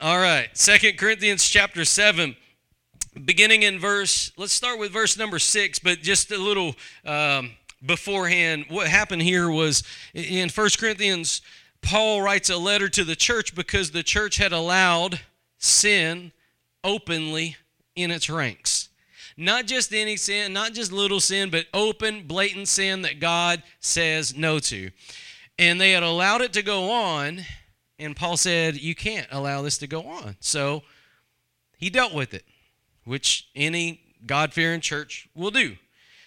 All 0.02 0.20
right. 0.20 0.50
Second 0.58 0.98
Corinthians 0.98 1.48
chapter 1.48 1.86
7 1.86 2.36
beginning 3.26 3.64
in 3.64 3.80
verse 3.80 4.32
let's 4.38 4.54
start 4.54 4.80
with 4.80 4.92
verse 4.92 5.18
number 5.18 5.40
6, 5.40 5.80
but 5.80 6.00
just 6.02 6.32
a 6.32 6.38
little 6.38 6.76
um, 7.06 7.52
beforehand. 7.86 8.66
What 8.70 8.88
happened 8.88 9.22
here 9.22 9.50
was 9.50 9.84
in 10.14 10.50
First 10.50 10.80
Corinthians, 10.80 11.42
Paul 11.82 12.22
writes 12.22 12.50
a 12.50 12.58
letter 12.58 12.90
to 12.90 13.04
the 13.04 13.16
church 13.16 13.56
because 13.56 13.92
the 13.92 14.04
church 14.04 14.38
had 14.38 14.52
allowed 14.52 15.22
sin 15.58 16.32
openly 16.84 17.58
in 17.96 18.12
its 18.12 18.30
ranks. 18.30 18.89
Not 19.40 19.68
just 19.68 19.94
any 19.94 20.18
sin, 20.18 20.52
not 20.52 20.74
just 20.74 20.92
little 20.92 21.22
sin, 21.22 21.50
but 21.50 21.66
open, 21.74 22.28
blatant 22.28 22.68
sin 22.68 23.04
that 23.04 23.22
God 23.22 23.64
says 23.80 24.36
no 24.36 24.60
to. 24.60 24.92
And 25.58 25.80
they 25.80 25.92
had 25.92 26.04
allowed 26.04 26.42
it 26.42 26.52
to 26.54 26.62
go 26.62 26.92
on, 26.92 27.40
and 27.98 28.18
Paul 28.18 28.36
said, 28.36 28.76
You 28.76 28.96
can't 28.96 29.28
allow 29.32 29.62
this 29.62 29.78
to 29.78 29.88
go 29.88 30.02
on. 30.02 30.36
So 30.42 30.84
he 31.78 31.90
dealt 31.90 32.14
with 32.14 32.34
it, 32.34 32.44
which 33.06 33.48
any 33.56 34.02
God 34.26 34.52
fearing 34.52 34.82
church 34.82 35.30
will 35.34 35.52
do. 35.52 35.78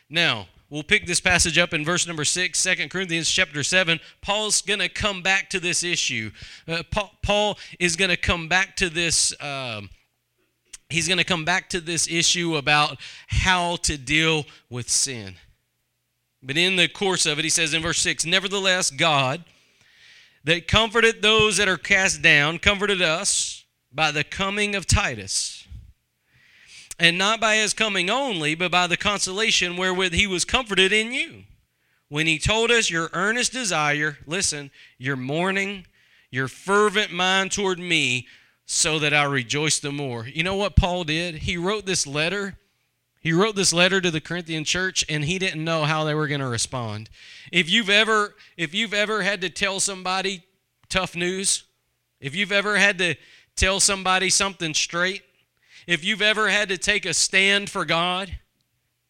Now, 0.08 0.46
We'll 0.70 0.82
pick 0.82 1.04
this 1.04 1.20
passage 1.20 1.58
up 1.58 1.74
in 1.74 1.84
verse 1.84 2.06
number 2.06 2.24
6, 2.24 2.62
2 2.62 2.88
Corinthians 2.88 3.30
chapter 3.30 3.62
7. 3.62 4.00
Paul's 4.22 4.62
going 4.62 4.80
to 4.80 4.88
come 4.88 5.20
back 5.20 5.50
to 5.50 5.60
this 5.60 5.84
issue. 5.84 6.30
Uh, 6.66 6.82
Paul 7.22 7.58
is 7.78 7.94
going 7.94 8.08
to 8.08 8.16
come 8.16 8.48
back 8.48 8.74
to 8.76 8.88
this. 8.88 9.38
Uh, 9.38 9.82
he's 10.92 11.08
going 11.08 11.18
to 11.18 11.24
come 11.24 11.44
back 11.44 11.68
to 11.70 11.80
this 11.80 12.08
issue 12.08 12.56
about 12.56 12.98
how 13.28 13.76
to 13.76 13.98
deal 13.98 14.44
with 14.70 14.88
sin. 14.88 15.36
But 16.42 16.56
in 16.56 16.76
the 16.76 16.88
course 16.88 17.26
of 17.26 17.38
it, 17.38 17.44
he 17.44 17.50
says 17.50 17.74
in 17.74 17.82
verse 17.82 17.98
6 17.98 18.24
Nevertheless, 18.26 18.90
God, 18.90 19.44
that 20.44 20.68
comforted 20.68 21.22
those 21.22 21.56
that 21.56 21.68
are 21.68 21.76
cast 21.76 22.22
down, 22.22 22.58
comforted 22.58 23.00
us 23.00 23.64
by 23.92 24.10
the 24.10 24.24
coming 24.24 24.74
of 24.74 24.86
Titus 24.86 25.62
and 26.98 27.18
not 27.18 27.40
by 27.40 27.56
his 27.56 27.72
coming 27.72 28.10
only, 28.10 28.54
but 28.54 28.70
by 28.70 28.86
the 28.86 28.96
consolation 28.96 29.76
wherewith 29.76 30.12
he 30.12 30.26
was 30.26 30.44
comforted 30.44 30.92
in 30.92 31.12
you. 31.12 31.44
When 32.08 32.26
he 32.26 32.38
told 32.38 32.70
us 32.70 32.90
your 32.90 33.10
earnest 33.12 33.52
desire, 33.52 34.18
listen, 34.26 34.70
your 34.98 35.16
mourning, 35.16 35.86
your 36.30 36.46
fervent 36.46 37.12
mind 37.12 37.50
toward 37.50 37.78
me, 37.78 38.28
so 38.66 38.98
that 38.98 39.12
I 39.12 39.24
rejoice 39.24 39.78
the 39.78 39.92
more. 39.92 40.26
You 40.26 40.42
know 40.42 40.56
what 40.56 40.76
Paul 40.76 41.04
did? 41.04 41.36
He 41.36 41.56
wrote 41.56 41.86
this 41.86 42.06
letter. 42.06 42.58
He 43.20 43.32
wrote 43.32 43.54
this 43.54 43.72
letter 43.72 44.00
to 44.00 44.10
the 44.10 44.20
Corinthian 44.20 44.64
church 44.64 45.04
and 45.08 45.24
he 45.24 45.38
didn't 45.38 45.64
know 45.64 45.84
how 45.84 46.04
they 46.04 46.14
were 46.14 46.26
going 46.26 46.40
to 46.40 46.48
respond. 46.48 47.08
If 47.52 47.70
you've 47.70 47.90
ever 47.90 48.34
if 48.56 48.74
you've 48.74 48.94
ever 48.94 49.22
had 49.22 49.40
to 49.42 49.50
tell 49.50 49.78
somebody 49.78 50.44
tough 50.88 51.14
news, 51.14 51.64
if 52.20 52.34
you've 52.34 52.52
ever 52.52 52.76
had 52.76 52.98
to 52.98 53.14
tell 53.54 53.78
somebody 53.78 54.30
something 54.30 54.74
straight, 54.74 55.22
if 55.86 56.04
you've 56.04 56.22
ever 56.22 56.48
had 56.48 56.68
to 56.70 56.78
take 56.78 57.06
a 57.06 57.14
stand 57.14 57.70
for 57.70 57.84
God, 57.84 58.38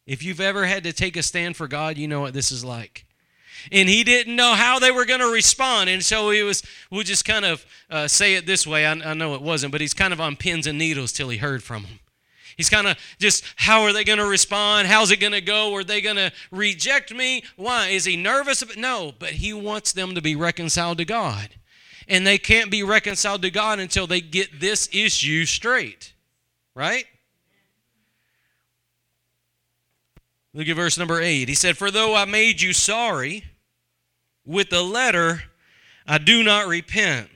if 0.07 0.23
you've 0.23 0.41
ever 0.41 0.67
had 0.67 0.85
to 0.85 0.93
take 0.93 1.17
a 1.17 1.23
stand 1.23 1.57
for 1.57 1.69
God, 1.69 1.97
you 1.97 2.09
know 2.09 2.21
what 2.21 2.35
this 2.35 2.51
is 2.51 2.65
like. 2.65 3.07
And 3.71 3.89
he 3.89 4.05
didn't 4.05 4.35
know 4.35 4.55
how 4.55 4.79
they 4.79 4.91
were 4.91 5.05
going 5.05 5.21
to 5.21 5.31
respond. 5.31 5.91
And 5.91 6.05
so 6.05 6.31
he 6.31 6.43
was, 6.43 6.63
we'll 6.91 7.03
just 7.03 7.25
kind 7.25 7.45
of 7.45 7.65
uh, 7.91 8.09
say 8.09 8.35
it 8.35 8.47
this 8.47 8.67
way. 8.67 8.87
I, 8.87 8.93
I 8.93 9.15
know 9.15 9.35
it 9.35 9.43
wasn't, 9.43 9.73
but 9.73 9.81
he's 9.81 9.95
kind 9.95 10.13
of 10.13 10.21
on 10.21 10.37
pins 10.37 10.67
and 10.67 10.79
needles 10.79 11.13
till 11.13 11.29
he 11.29 11.39
heard 11.39 11.63
from 11.63 11.83
them. 11.83 12.01
He's 12.57 12.69
kind 12.69 12.87
of 12.87 12.99
just, 13.19 13.45
how 13.57 13.83
are 13.83 13.93
they 13.93 14.05
going 14.05 14.19
to 14.19 14.27
respond? 14.27 14.89
How's 14.89 15.11
it 15.11 15.21
going 15.21 15.33
to 15.33 15.41
go? 15.41 15.75
Are 15.75 15.85
they 15.85 16.01
going 16.01 16.17
to 16.17 16.33
reject 16.51 17.15
me? 17.15 17.45
Why? 17.57 17.89
Is 17.89 18.05
he 18.05 18.17
nervous? 18.17 18.77
No, 18.77 19.13
but 19.19 19.31
he 19.31 19.53
wants 19.53 19.93
them 19.93 20.15
to 20.15 20.21
be 20.21 20.37
reconciled 20.37 20.99
to 20.99 21.05
God. 21.05 21.51
And 22.09 22.27
they 22.27 22.37
can't 22.37 22.71
be 22.71 22.83
reconciled 22.83 23.43
to 23.43 23.51
God 23.51 23.79
until 23.79 24.07
they 24.07 24.21
get 24.21 24.61
this 24.61 24.89
issue 24.93 25.47
straight 25.47 26.13
right? 26.75 27.05
Look 30.55 30.69
at 30.69 30.77
verse 30.77 30.99
number 30.99 31.21
8. 31.21 31.49
He 31.49 31.55
said, 31.55 31.77
For 31.77 31.91
though 31.91 32.15
I 32.15 32.25
made 32.25 32.61
you 32.61 32.73
sorry 32.73 33.45
with 34.45 34.71
the 34.71 34.83
letter, 34.83 35.43
I 36.07 36.19
do 36.19 36.43
not 36.43 36.67
repent. 36.67 37.29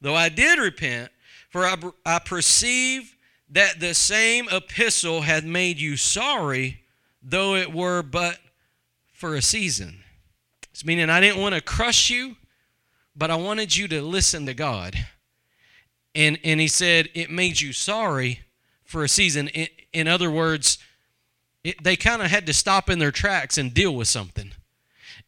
Though 0.00 0.14
I 0.14 0.28
did 0.28 0.58
repent, 0.58 1.10
for 1.50 1.64
I, 1.64 1.76
I 2.04 2.18
perceive 2.18 3.16
that 3.50 3.80
the 3.80 3.94
same 3.94 4.48
epistle 4.50 5.22
hath 5.22 5.44
made 5.44 5.78
you 5.78 5.96
sorry, 5.96 6.82
though 7.22 7.54
it 7.54 7.72
were 7.72 8.02
but 8.02 8.38
for 9.12 9.34
a 9.34 9.42
season. 9.42 10.00
It's 10.72 10.84
meaning 10.84 11.08
I 11.08 11.20
didn't 11.20 11.40
want 11.40 11.54
to 11.54 11.60
crush 11.60 12.10
you, 12.10 12.36
but 13.14 13.30
I 13.30 13.36
wanted 13.36 13.76
you 13.76 13.86
to 13.88 14.02
listen 14.02 14.46
to 14.46 14.54
God. 14.54 14.96
And, 16.14 16.38
and 16.44 16.60
he 16.60 16.68
said, 16.68 17.08
It 17.14 17.30
made 17.30 17.60
you 17.60 17.72
sorry 17.72 18.40
for 18.84 19.04
a 19.04 19.08
season. 19.08 19.48
In, 19.48 19.68
in 19.92 20.08
other 20.08 20.30
words, 20.30 20.78
it, 21.62 21.82
they 21.82 21.96
kind 21.96 22.22
of 22.22 22.30
had 22.30 22.46
to 22.46 22.52
stop 22.52 22.90
in 22.90 22.98
their 22.98 23.12
tracks 23.12 23.56
and 23.56 23.72
deal 23.72 23.94
with 23.94 24.08
something. 24.08 24.52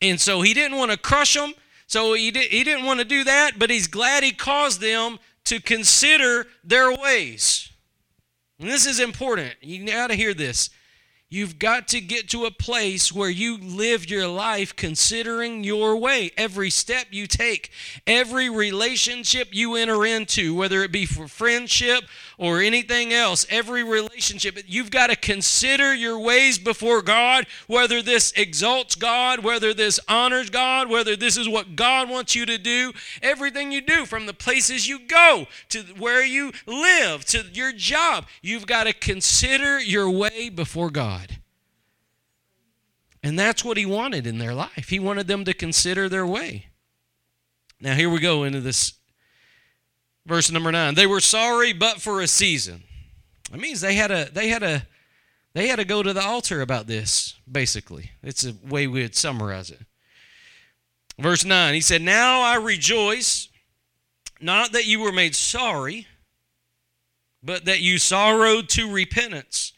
And 0.01 0.21
so 0.21 0.43
he 0.43 0.55
didn't 0.55 0.77
want 0.77 0.91
to 0.91 0.97
crush 0.97 1.35
them. 1.35 1.55
So 1.87 2.15
he, 2.15 2.31
did, 2.31 2.51
he 2.51 2.65
didn't 2.65 2.85
want 2.85 3.01
to 3.01 3.05
do 3.05 3.25
that, 3.25 3.59
but 3.59 3.71
he's 3.71 3.87
glad 3.87 4.23
he 4.23 4.33
caused 4.33 4.81
them 4.81 5.19
to 5.45 5.61
consider 5.61 6.47
their 6.65 6.93
ways. 6.93 7.71
And 8.59 8.69
this 8.69 8.87
is 8.87 9.01
important. 9.01 9.55
You 9.61 9.87
got 9.87 10.09
to 10.09 10.15
hear 10.15 10.35
this. 10.35 10.71
You've 11.29 11.59
got 11.59 11.89
to 11.89 12.01
get 12.01 12.29
to 12.31 12.45
a 12.45 12.53
place 12.53 13.13
where 13.13 13.31
you 13.31 13.59
live 13.59 14.09
your 14.09 14.29
life 14.29 14.77
considering 14.77 15.65
your 15.65 15.97
way. 15.97 16.31
Every 16.37 16.71
step 16.71 17.07
you 17.11 17.27
take, 17.27 17.73
every 18.07 18.49
relationship 18.49 19.49
you 19.51 19.75
enter 19.75 20.07
into, 20.07 20.55
whether 20.55 20.85
it 20.85 20.93
be 20.93 21.05
for 21.05 21.27
friendship 21.27 22.05
or 22.39 22.61
anything 22.61 23.13
else, 23.13 23.47
every 23.49 23.83
relationship, 23.83 24.59
you've 24.67 24.91
got 24.91 25.09
to 25.09 25.17
consider 25.17 25.95
your 25.95 26.19
ways 26.19 26.59
before 26.59 27.01
God, 27.01 27.47
whether 27.67 28.03
this 28.03 28.33
exalts 28.37 28.95
God, 28.95 29.43
whether 29.43 29.73
this 29.73 29.99
honors 30.07 30.51
God, 30.51 30.91
whether 30.91 31.17
this 31.17 31.37
is 31.37 31.49
what 31.49 31.77
God 31.77 32.11
wants 32.11 32.35
you 32.35 32.45
to 32.47 32.59
do. 32.59 32.93
Everything 33.23 33.73
you 33.73 33.81
do, 33.81 34.05
from 34.05 34.27
the 34.27 34.35
places 34.35 34.87
you 34.87 34.99
go 34.99 35.47
to 35.71 35.83
where 35.99 36.25
you 36.25 36.53
live 36.67 37.25
to 37.27 37.45
your 37.53 37.73
job, 37.73 38.27
you've 38.43 38.67
got 38.67 38.85
to 38.85 38.93
consider 38.93 39.81
your 39.81 40.11
way 40.11 40.51
before 40.51 40.91
God. 40.91 41.39
And 43.23 43.39
that's 43.39 43.65
what 43.65 43.77
he 43.77 43.87
wanted 43.87 44.27
in 44.27 44.39
their 44.39 44.55
life. 44.55 44.89
He 44.91 45.01
wanted 45.01 45.27
them 45.27 45.45
to 45.47 45.55
consider 45.55 46.09
their 46.09 46.27
way. 46.27 46.67
Now, 47.81 47.95
here 47.95 48.09
we 48.09 48.21
go 48.21 48.45
into 48.45 48.61
this 48.61 48.93
verse 50.27 50.51
number 50.51 50.71
9. 50.71 50.95
They 50.95 51.07
were 51.07 51.21
sorry 51.21 51.73
but 51.73 52.03
for 52.03 52.21
a 52.21 52.27
season. 52.27 52.83
That 53.51 53.61
means 53.61 53.81
they 53.81 53.95
had 53.95 54.11
a 54.11 54.29
they 54.31 54.49
had 54.49 54.63
a 54.63 54.87
they 55.57 55.69
had 55.69 55.79
to 55.79 55.87
go 55.87 56.03
to 56.03 56.13
the 56.13 56.23
altar 56.23 56.61
about 56.61 56.87
this, 56.87 57.35
basically. 57.51 58.11
It's 58.23 58.45
a 58.45 58.55
way 58.63 58.87
we 58.87 59.01
would 59.01 59.15
summarize 59.15 59.71
it. 59.71 59.81
Verse 61.19 61.47
9, 61.47 61.73
he 61.73 61.81
said, 61.81 62.03
Now 62.03 62.43
I 62.43 62.57
rejoice, 62.57 63.49
not 64.39 64.73
that 64.73 64.85
you 64.85 65.01
were 65.01 65.13
made 65.13 65.35
sorry, 65.35 66.07
but 67.43 67.65
that 67.65 67.81
you 67.81 67.97
sorrowed 67.97 68.69
to 68.71 68.93
repentance. 68.93 69.73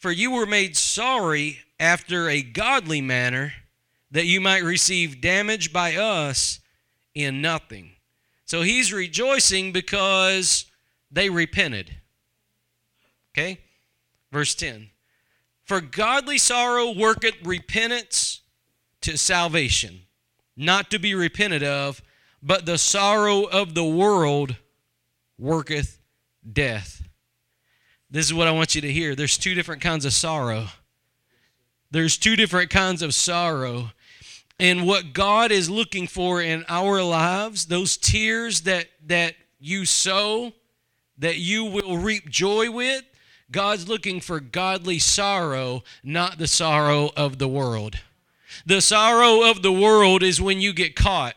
For 0.00 0.10
you 0.10 0.32
were 0.32 0.46
made 0.46 0.76
sorry 0.76 1.60
after 1.78 2.28
a 2.28 2.42
godly 2.42 3.00
manner, 3.00 3.52
that 4.10 4.26
you 4.26 4.40
might 4.40 4.64
receive 4.64 5.20
damage 5.20 5.72
by 5.72 5.94
us 5.94 6.58
in 7.14 7.40
nothing. 7.40 7.93
So 8.44 8.62
he's 8.62 8.92
rejoicing 8.92 9.72
because 9.72 10.66
they 11.10 11.30
repented. 11.30 11.96
Okay? 13.32 13.60
Verse 14.32 14.54
10 14.54 14.90
For 15.64 15.80
godly 15.80 16.38
sorrow 16.38 16.92
worketh 16.92 17.34
repentance 17.42 18.42
to 19.00 19.16
salvation, 19.16 20.02
not 20.56 20.90
to 20.90 20.98
be 20.98 21.14
repented 21.14 21.62
of, 21.62 22.02
but 22.42 22.66
the 22.66 22.78
sorrow 22.78 23.44
of 23.44 23.74
the 23.74 23.84
world 23.84 24.56
worketh 25.38 26.00
death. 26.50 27.02
This 28.10 28.26
is 28.26 28.34
what 28.34 28.46
I 28.46 28.52
want 28.52 28.74
you 28.74 28.80
to 28.82 28.92
hear. 28.92 29.14
There's 29.14 29.38
two 29.38 29.54
different 29.54 29.82
kinds 29.82 30.04
of 30.04 30.12
sorrow. 30.12 30.68
There's 31.90 32.16
two 32.16 32.36
different 32.36 32.70
kinds 32.70 33.02
of 33.02 33.14
sorrow. 33.14 33.90
And 34.58 34.86
what 34.86 35.12
God 35.12 35.50
is 35.50 35.68
looking 35.68 36.06
for 36.06 36.40
in 36.40 36.64
our 36.68 37.02
lives, 37.02 37.66
those 37.66 37.96
tears 37.96 38.62
that 38.62 38.86
that 39.06 39.34
you 39.58 39.84
sow, 39.84 40.52
that 41.18 41.38
you 41.38 41.64
will 41.64 41.98
reap 41.98 42.28
joy 42.28 42.70
with, 42.70 43.04
God's 43.50 43.88
looking 43.88 44.20
for 44.20 44.40
godly 44.40 44.98
sorrow, 44.98 45.82
not 46.02 46.38
the 46.38 46.46
sorrow 46.46 47.10
of 47.16 47.38
the 47.38 47.48
world. 47.48 47.98
The 48.64 48.80
sorrow 48.80 49.50
of 49.50 49.62
the 49.62 49.72
world 49.72 50.22
is 50.22 50.40
when 50.40 50.60
you 50.60 50.72
get 50.72 50.94
caught. 50.94 51.34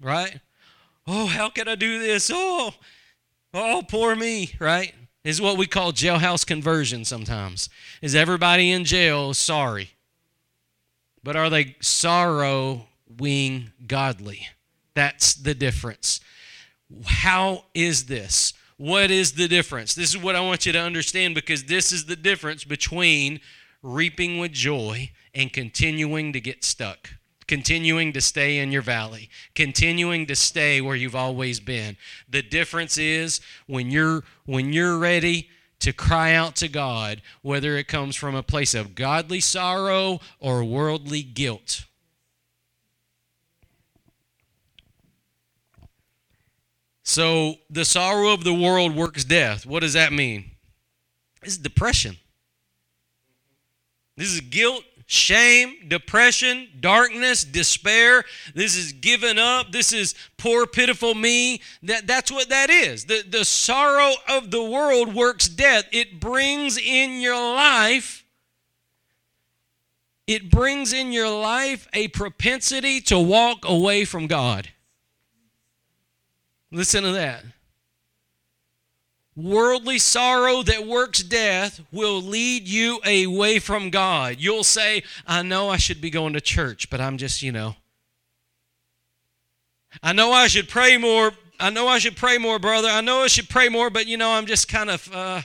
Right? 0.00 0.40
Oh, 1.06 1.26
how 1.26 1.50
can 1.50 1.68
I 1.68 1.74
do 1.74 1.98
this? 1.98 2.30
Oh, 2.32 2.72
oh, 3.52 3.82
poor 3.88 4.14
me, 4.14 4.52
right? 4.60 4.94
is 5.26 5.40
what 5.40 5.58
we 5.58 5.66
call 5.66 5.92
jailhouse 5.92 6.46
conversion 6.46 7.04
sometimes. 7.04 7.68
Is 8.00 8.14
everybody 8.14 8.70
in 8.70 8.84
jail 8.84 9.34
sorry? 9.34 9.90
But 11.26 11.34
are 11.34 11.50
they 11.50 11.74
sorrowing 11.80 13.72
godly? 13.84 14.46
That's 14.94 15.34
the 15.34 15.56
difference. 15.56 16.20
How 17.04 17.64
is 17.74 18.06
this? 18.06 18.54
What 18.76 19.10
is 19.10 19.32
the 19.32 19.48
difference? 19.48 19.96
This 19.96 20.10
is 20.10 20.22
what 20.22 20.36
I 20.36 20.40
want 20.40 20.66
you 20.66 20.72
to 20.72 20.78
understand 20.78 21.34
because 21.34 21.64
this 21.64 21.90
is 21.90 22.06
the 22.06 22.14
difference 22.14 22.62
between 22.62 23.40
reaping 23.82 24.38
with 24.38 24.52
joy 24.52 25.10
and 25.34 25.52
continuing 25.52 26.32
to 26.32 26.40
get 26.40 26.62
stuck 26.62 27.10
continuing 27.48 28.12
to 28.12 28.20
stay 28.20 28.58
in 28.58 28.72
your 28.72 28.82
valley, 28.82 29.30
continuing 29.54 30.26
to 30.26 30.34
stay 30.34 30.80
where 30.80 30.96
you've 30.96 31.14
always 31.14 31.60
been. 31.60 31.96
The 32.28 32.42
difference 32.42 32.98
is 32.98 33.40
when 33.68 33.88
you're 33.88 34.24
when 34.46 34.72
you're 34.72 34.98
ready 34.98 35.48
to 35.86 35.92
cry 35.92 36.34
out 36.34 36.56
to 36.56 36.66
God, 36.66 37.22
whether 37.42 37.76
it 37.76 37.86
comes 37.86 38.16
from 38.16 38.34
a 38.34 38.42
place 38.42 38.74
of 38.74 38.96
godly 38.96 39.38
sorrow 39.38 40.18
or 40.40 40.64
worldly 40.64 41.22
guilt. 41.22 41.84
So, 47.04 47.58
the 47.70 47.84
sorrow 47.84 48.32
of 48.32 48.42
the 48.42 48.52
world 48.52 48.96
works 48.96 49.22
death. 49.22 49.64
What 49.64 49.78
does 49.78 49.92
that 49.92 50.12
mean? 50.12 50.50
This 51.40 51.52
is 51.52 51.58
depression. 51.58 52.16
This 54.16 54.32
is 54.32 54.40
guilt 54.40 54.82
shame, 55.06 55.88
depression, 55.88 56.68
darkness, 56.80 57.44
despair. 57.44 58.24
This 58.54 58.76
is 58.76 58.92
given 58.92 59.38
up. 59.38 59.72
This 59.72 59.92
is 59.92 60.14
poor, 60.36 60.66
pitiful 60.66 61.14
me. 61.14 61.62
That, 61.84 62.06
that's 62.06 62.30
what 62.30 62.48
that 62.48 62.70
is. 62.70 63.04
The, 63.06 63.22
the 63.22 63.44
sorrow 63.44 64.14
of 64.28 64.50
the 64.50 64.62
world 64.62 65.14
works 65.14 65.48
death. 65.48 65.84
It 65.92 66.20
brings 66.20 66.76
in 66.76 67.20
your 67.20 67.36
life, 67.36 68.24
it 70.26 70.50
brings 70.50 70.92
in 70.92 71.12
your 71.12 71.30
life 71.30 71.86
a 71.92 72.08
propensity 72.08 73.00
to 73.02 73.18
walk 73.18 73.64
away 73.64 74.04
from 74.04 74.26
God. 74.26 74.70
Listen 76.72 77.04
to 77.04 77.12
that. 77.12 77.44
Worldly 79.36 79.98
sorrow 79.98 80.62
that 80.62 80.86
works 80.86 81.22
death 81.22 81.82
will 81.92 82.22
lead 82.22 82.66
you 82.66 83.00
away 83.04 83.58
from 83.58 83.90
God. 83.90 84.36
You'll 84.38 84.64
say, 84.64 85.02
I 85.26 85.42
know 85.42 85.68
I 85.68 85.76
should 85.76 86.00
be 86.00 86.08
going 86.08 86.32
to 86.32 86.40
church, 86.40 86.88
but 86.88 87.02
I'm 87.02 87.18
just, 87.18 87.42
you 87.42 87.52
know. 87.52 87.76
I 90.02 90.14
know 90.14 90.32
I 90.32 90.46
should 90.46 90.68
pray 90.68 90.96
more. 90.96 91.32
I 91.60 91.70
know 91.70 91.86
I 91.86 91.98
should 91.98 92.16
pray 92.16 92.38
more, 92.38 92.58
brother. 92.58 92.88
I 92.88 93.02
know 93.02 93.22
I 93.22 93.26
should 93.26 93.48
pray 93.48 93.68
more, 93.68 93.90
but 93.90 94.06
you 94.06 94.16
know, 94.16 94.32
I'm 94.32 94.46
just 94.46 94.68
kind 94.68 94.90
of 94.90 95.12
uh 95.12 95.42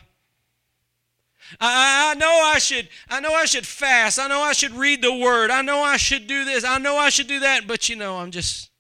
I, 1.59 2.11
I 2.11 2.15
know 2.15 2.41
I 2.45 2.59
should 2.59 2.87
I 3.09 3.19
know 3.19 3.33
I 3.33 3.45
should 3.45 3.65
fast. 3.67 4.19
I 4.19 4.27
know 4.27 4.41
I 4.41 4.53
should 4.53 4.73
read 4.73 5.01
the 5.01 5.13
word. 5.13 5.51
I 5.51 5.61
know 5.61 5.81
I 5.81 5.97
should 5.97 6.27
do 6.27 6.45
this. 6.45 6.63
I 6.63 6.77
know 6.77 6.97
I 6.97 7.09
should 7.09 7.27
do 7.27 7.39
that, 7.41 7.67
but 7.67 7.89
you 7.89 7.95
know, 7.95 8.17
I'm 8.17 8.31
just 8.31 8.70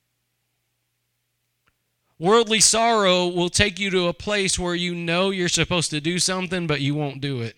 Worldly 2.21 2.59
sorrow 2.59 3.29
will 3.29 3.49
take 3.49 3.79
you 3.79 3.89
to 3.89 4.05
a 4.05 4.13
place 4.13 4.59
where 4.59 4.75
you 4.75 4.93
know 4.93 5.31
you're 5.31 5.49
supposed 5.49 5.89
to 5.89 5.99
do 5.99 6.19
something, 6.19 6.67
but 6.67 6.79
you 6.79 6.93
won't 6.93 7.19
do 7.19 7.41
it. 7.41 7.55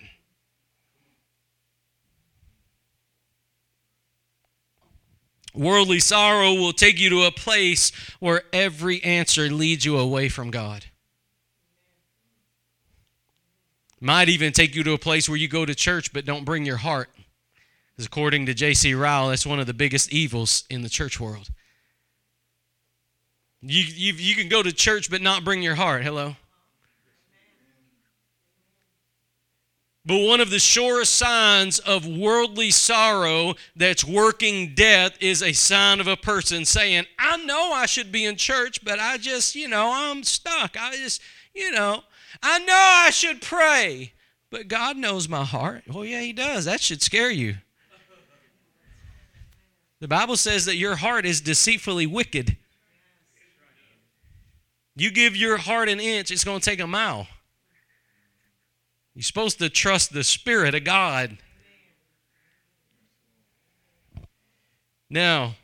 Worldly 5.54 6.00
sorrow 6.00 6.54
will 6.54 6.72
take 6.72 6.98
you 6.98 7.10
to 7.10 7.24
a 7.24 7.32
place 7.32 7.92
where 8.22 8.44
every 8.54 9.04
answer 9.04 9.50
leads 9.50 9.84
you 9.84 9.98
away 9.98 10.30
from 10.30 10.50
God. 10.50 10.86
Might 14.00 14.30
even 14.30 14.54
take 14.54 14.76
you 14.76 14.84
to 14.86 14.94
a 14.94 14.98
place 14.98 15.28
where 15.28 15.38
you 15.38 15.50
go 15.50 15.66
to 15.66 15.76
church 15.76 16.14
but 16.14 16.24
don't 16.24 16.46
bring 16.46 16.66
your 16.66 16.78
heart. 16.78 17.10
Because 17.92 18.06
according 18.06 18.46
to 18.46 18.54
J.C. 18.54 18.94
Ryle, 18.94 19.28
that's 19.28 19.46
one 19.46 19.60
of 19.60 19.68
the 19.68 19.74
biggest 19.74 20.14
evils 20.14 20.64
in 20.70 20.84
the 20.84 20.90
church 20.90 21.20
world. 21.20 21.50
You, 23.66 23.84
you, 23.84 24.14
you 24.14 24.36
can 24.36 24.50
go 24.50 24.62
to 24.62 24.74
church 24.74 25.10
but 25.10 25.22
not 25.22 25.46
bring 25.46 25.62
your 25.62 25.76
heart. 25.76 26.04
Hello? 26.04 26.36
But 30.06 30.28
one 30.28 30.42
of 30.42 30.50
the 30.50 30.60
surest 30.60 31.16
signs 31.16 31.80
of 31.80 32.06
worldly 32.06 32.72
sorrow 32.72 33.56
that's 33.74 34.04
working 34.04 34.76
death 34.76 35.14
is 35.22 35.42
a 35.42 35.54
sign 35.54 36.02
of 36.02 36.08
a 36.08 36.18
person 36.18 36.66
saying, 36.66 37.06
I 37.18 37.38
know 37.38 37.72
I 37.72 37.86
should 37.86 38.12
be 38.12 38.26
in 38.26 38.36
church, 38.36 38.84
but 38.84 39.00
I 39.00 39.18
just, 39.18 39.56
you 39.56 39.70
know, 39.70 39.92
I'm 39.94 40.24
stuck. 40.24 40.76
I 40.78 40.98
just, 40.98 41.22
you 41.56 41.72
know, 41.72 42.04
I 42.42 42.60
know 42.60 42.74
I 42.78 43.12
should 43.12 43.42
pray, 43.42 44.12
but 44.50 44.68
God 44.68 44.98
knows 44.98 45.30
my 45.30 45.46
heart. 45.46 45.84
Well, 45.88 46.04
yeah, 46.04 46.20
He 46.20 46.34
does. 46.34 46.66
That 46.66 46.82
should 46.82 47.02
scare 47.02 47.32
you. 47.32 47.56
The 50.02 50.10
Bible 50.10 50.36
says 50.36 50.66
that 50.66 50.76
your 50.76 50.98
heart 50.98 51.26
is 51.26 51.40
deceitfully 51.40 52.08
wicked. 52.08 52.58
You 54.96 55.12
give 55.12 55.36
your 55.36 55.58
heart 55.58 55.90
an 55.90 56.00
inch, 56.00 56.30
it's 56.30 56.44
going 56.44 56.60
to 56.60 56.66
take 56.66 56.80
a 56.80 56.88
mile. 56.88 57.28
You're 59.16 59.24
supposed 59.24 59.60
to 59.60 59.70
trust 59.70 60.14
the 60.14 60.24
Spirit 60.24 60.76
of 60.76 60.84
God. 60.84 61.38
Now, 65.10 65.56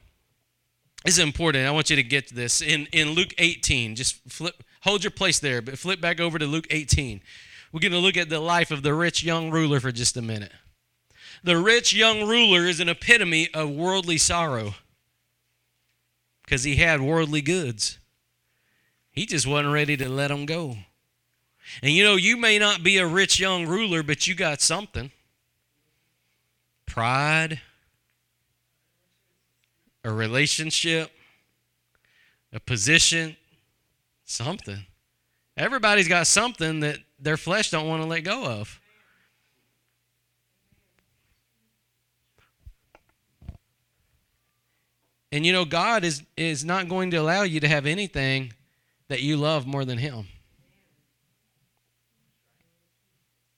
it's 1.06 1.18
important. 1.18 1.68
I 1.68 1.72
want 1.72 1.90
you 1.90 1.96
to 1.96 2.04
get 2.04 2.28
to 2.28 2.36
this. 2.36 2.62
In, 2.62 2.88
in 2.92 3.12
Luke 3.12 3.34
18, 3.38 3.96
just 3.96 4.20
flip, 4.28 4.64
hold 4.82 5.04
your 5.04 5.12
place 5.12 5.40
there, 5.40 5.62
but 5.62 5.78
flip 5.78 6.02
back 6.02 6.20
over 6.20 6.38
to 6.38 6.46
Luke 6.46 6.68
18. 6.70 7.22
We're 7.72 7.80
going 7.80 7.92
to 7.92 8.00
look 8.00 8.18
at 8.18 8.30
the 8.30 8.40
life 8.40 8.72
of 8.72 8.84
the 8.84 8.94
rich 8.94 9.24
young 9.24 9.52
ruler 9.52 9.80
for 9.80 9.92
just 9.92 10.18
a 10.18 10.22
minute. 10.22 10.52
The 11.44 11.58
rich 11.58 11.94
young 11.94 12.28
ruler 12.28 12.66
is 12.66 12.80
an 12.80 12.90
epitome 12.90 13.48
of 13.54 13.70
worldly 13.70 14.18
sorrow 14.18 14.74
because 16.44 16.64
he 16.64 16.78
had 16.78 17.00
worldly 17.00 17.42
goods. 17.42 17.99
He 19.20 19.26
just 19.26 19.46
wasn't 19.46 19.74
ready 19.74 19.98
to 19.98 20.08
let 20.08 20.30
them 20.30 20.46
go. 20.46 20.78
And 21.84 21.92
you 21.92 22.06
know, 22.06 22.16
you 22.16 22.38
may 22.38 22.58
not 22.58 22.84
be 22.84 23.00
a 23.00 23.06
rich 23.06 23.38
young 23.38 23.68
ruler, 23.68 24.02
but 24.02 24.28
you 24.28 24.34
got 24.34 24.62
something 24.62 25.12
pride, 26.86 27.60
a 30.06 30.10
relationship, 30.14 31.12
a 32.54 32.62
position, 32.62 33.36
something. 34.24 34.86
Everybody's 35.58 36.08
got 36.08 36.26
something 36.26 36.80
that 36.80 37.00
their 37.20 37.36
flesh 37.36 37.72
don't 37.72 37.90
want 37.90 38.02
to 38.02 38.08
let 38.08 38.22
go 38.22 38.46
of. 38.46 38.80
And 45.34 45.46
you 45.46 45.52
know, 45.52 45.66
God 45.66 46.06
is, 46.06 46.24
is 46.38 46.64
not 46.64 46.88
going 46.88 47.12
to 47.12 47.18
allow 47.18 47.42
you 47.42 47.60
to 47.60 47.68
have 47.68 47.86
anything 47.86 48.54
that 49.10 49.22
you 49.22 49.36
love 49.36 49.68
more 49.68 49.84
than 49.84 49.98
Him. 49.98 50.28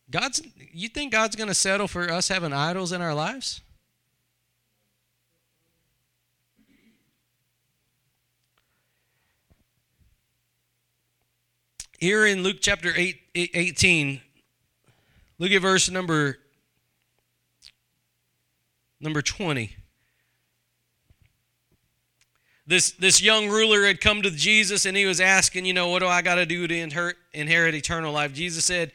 God's 0.09 0.41
you 0.73 0.89
think 0.89 1.11
God's 1.11 1.35
going 1.35 1.47
to 1.47 1.53
settle 1.53 1.87
for 1.87 2.11
us 2.11 2.27
having 2.27 2.51
idols 2.51 2.91
in 2.91 3.01
our 3.01 3.13
lives? 3.13 3.61
Here 11.97 12.25
in 12.25 12.41
Luke 12.41 12.57
chapter 12.61 12.91
8, 12.95 13.15
18, 13.35 14.21
look 15.37 15.51
at 15.51 15.61
verse 15.61 15.89
number 15.89 16.39
number 18.99 19.21
20. 19.21 19.75
This, 22.67 22.91
this 22.91 23.21
young 23.21 23.49
ruler 23.49 23.85
had 23.85 23.99
come 23.99 24.21
to 24.21 24.31
Jesus 24.31 24.85
and 24.85 24.95
he 24.95 25.05
was 25.05 25.19
asking, 25.19 25.65
you 25.65 25.73
know, 25.73 25.89
what 25.89 25.99
do 25.99 26.07
I 26.07 26.21
got 26.21 26.35
to 26.35 26.45
do 26.45 26.67
to 26.67 26.75
inherit, 26.75 27.17
inherit 27.33 27.75
eternal 27.75 28.13
life? 28.13 28.33
Jesus 28.33 28.65
said, 28.65 28.91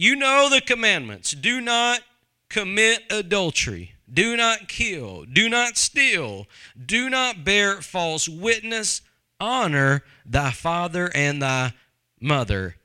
you 0.00 0.16
know 0.16 0.48
the 0.50 0.62
commandments. 0.62 1.32
Do 1.32 1.60
not 1.60 2.00
commit 2.48 3.02
adultery. 3.10 3.92
Do 4.10 4.34
not 4.34 4.66
kill. 4.66 5.26
Do 5.30 5.46
not 5.50 5.76
steal. 5.76 6.46
Do 6.86 7.10
not 7.10 7.44
bear 7.44 7.82
false 7.82 8.26
witness. 8.26 9.02
Honor 9.38 10.02
thy 10.24 10.52
father 10.52 11.10
and 11.14 11.42
thy 11.42 11.74
mother. 12.18 12.76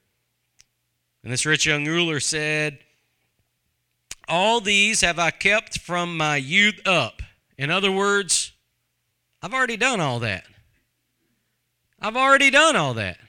And 1.23 1.31
this 1.31 1.45
rich 1.45 1.65
young 1.65 1.85
ruler 1.85 2.19
said, 2.19 2.79
All 4.27 4.59
these 4.59 4.99
have 4.99 5.17
I 5.17 5.31
kept 5.31 5.79
from 5.79 6.17
my 6.17 6.35
youth 6.35 6.81
up. 6.85 7.21
In 7.57 7.71
other 7.71 7.93
words, 7.93 8.51
I've 9.45 9.53
already 9.53 9.77
done 9.77 9.99
all 9.99 10.21
that. 10.21 10.43
I've 12.01 12.17
already 12.17 12.49
done 12.49 12.75
all 12.75 12.95
that. 12.95 13.19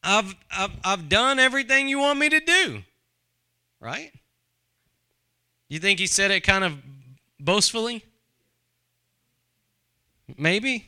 I've, 0.00 0.32
I've, 0.48 0.70
I've 0.84 1.08
done 1.08 1.40
everything 1.40 1.88
you 1.88 1.98
want 1.98 2.20
me 2.20 2.28
to 2.28 2.38
do. 2.38 2.84
Right? 3.80 4.12
You 5.68 5.80
think 5.80 5.98
he 5.98 6.06
said 6.06 6.30
it 6.30 6.42
kind 6.42 6.62
of 6.62 6.74
boastfully? 7.40 8.04
Maybe. 10.38 10.86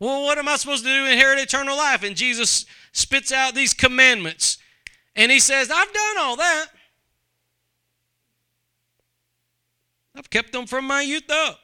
Well, 0.00 0.24
what 0.24 0.38
am 0.38 0.48
I 0.48 0.56
supposed 0.56 0.82
to 0.82 0.90
do 0.90 1.04
to 1.04 1.12
inherit 1.12 1.38
eternal 1.38 1.76
life? 1.76 2.02
And 2.02 2.16
Jesus 2.16 2.66
spits 2.90 3.30
out 3.30 3.54
these 3.54 3.72
commandments. 3.72 4.58
And 5.14 5.30
he 5.30 5.38
says, 5.38 5.70
I've 5.70 5.92
done 5.92 6.16
all 6.18 6.34
that. 6.34 6.66
I've 10.16 10.28
kept 10.28 10.50
them 10.50 10.66
from 10.66 10.86
my 10.86 11.02
youth 11.02 11.30
up. 11.30 11.60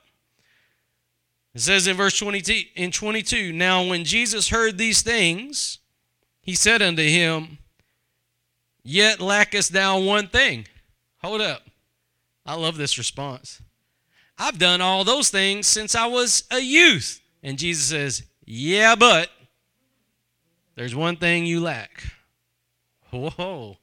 It 1.56 1.62
says 1.62 1.86
in 1.86 1.96
verse 1.96 2.18
22, 2.18 2.64
in 2.74 2.90
22, 2.90 3.50
Now 3.50 3.82
when 3.82 4.04
Jesus 4.04 4.50
heard 4.50 4.76
these 4.76 5.00
things, 5.00 5.78
he 6.42 6.54
said 6.54 6.82
unto 6.82 7.02
him, 7.02 7.56
Yet 8.84 9.22
lackest 9.22 9.72
thou 9.72 9.98
one 9.98 10.28
thing. 10.28 10.66
Hold 11.22 11.40
up. 11.40 11.62
I 12.44 12.56
love 12.56 12.76
this 12.76 12.98
response. 12.98 13.62
I've 14.36 14.58
done 14.58 14.82
all 14.82 15.02
those 15.02 15.30
things 15.30 15.66
since 15.66 15.94
I 15.94 16.04
was 16.04 16.44
a 16.50 16.60
youth. 16.60 17.22
And 17.42 17.58
Jesus 17.58 17.86
says, 17.86 18.22
Yeah, 18.44 18.94
but 18.94 19.30
there's 20.74 20.94
one 20.94 21.16
thing 21.16 21.46
you 21.46 21.62
lack. 21.62 22.04
Whoa. 23.10 23.78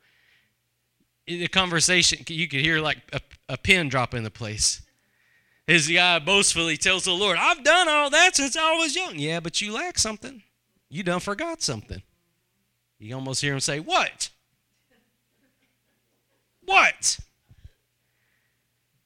In 1.26 1.40
the 1.40 1.48
conversation, 1.48 2.20
you 2.28 2.48
could 2.48 2.60
hear 2.60 2.80
like 2.80 3.00
a, 3.12 3.22
a 3.50 3.58
pin 3.58 3.90
drop 3.90 4.14
in 4.14 4.24
the 4.24 4.30
place. 4.30 4.84
The 5.66 5.96
guy 5.96 6.20
boastfully 6.20 6.78
tells 6.78 7.06
the 7.06 7.14
Lord, 7.14 7.38
I've 7.40 7.64
done 7.64 7.88
all 7.88 8.10
that 8.10 8.36
since 8.36 8.58
I 8.58 8.76
was 8.76 8.96
young. 8.96 9.18
Yeah, 9.18 9.40
but 9.40 9.62
you 9.62 9.72
lack 9.72 9.98
something. 9.98 10.44
You 10.90 11.04
done 11.04 11.22
forgot 11.22 11.62
something. 11.62 12.02
You 13.00 13.16
almost 13.16 13.42
hear 13.42 13.54
him 13.54 13.60
say, 13.60 13.80
What? 13.80 14.30
What? 16.66 17.20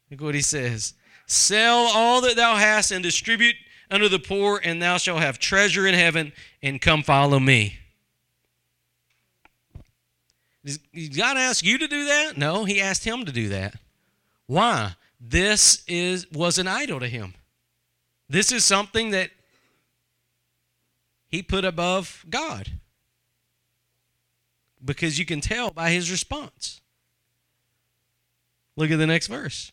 Look 0.09 0.21
what 0.21 0.35
he 0.35 0.41
says 0.41 0.93
Sell 1.27 1.89
all 1.93 2.21
that 2.21 2.35
thou 2.35 2.55
hast 2.55 2.91
and 2.91 3.03
distribute 3.03 3.55
unto 3.91 4.09
the 4.09 4.19
poor, 4.19 4.59
and 4.63 4.81
thou 4.81 4.97
shalt 4.97 5.19
have 5.19 5.39
treasure 5.39 5.85
in 5.87 5.93
heaven, 5.93 6.33
and 6.61 6.81
come 6.81 7.03
follow 7.03 7.39
me. 7.39 7.77
Did 10.65 11.15
God 11.15 11.37
ask 11.37 11.63
you 11.63 11.77
to 11.77 11.87
do 11.87 12.05
that? 12.05 12.37
No, 12.37 12.65
he 12.65 12.81
asked 12.81 13.05
him 13.05 13.25
to 13.25 13.31
do 13.31 13.49
that. 13.49 13.75
Why? 14.47 14.95
This 15.19 15.83
is 15.87 16.29
was 16.31 16.57
an 16.57 16.67
idol 16.67 16.99
to 16.99 17.07
him. 17.07 17.33
This 18.29 18.51
is 18.51 18.63
something 18.63 19.11
that 19.11 19.31
he 21.27 21.41
put 21.41 21.65
above 21.65 22.25
God 22.29 22.71
because 24.83 25.17
you 25.17 25.25
can 25.25 25.41
tell 25.41 25.71
by 25.71 25.89
his 25.89 26.11
response. 26.11 26.81
Look 28.75 28.91
at 28.91 28.99
the 28.99 29.07
next 29.07 29.27
verse. 29.27 29.71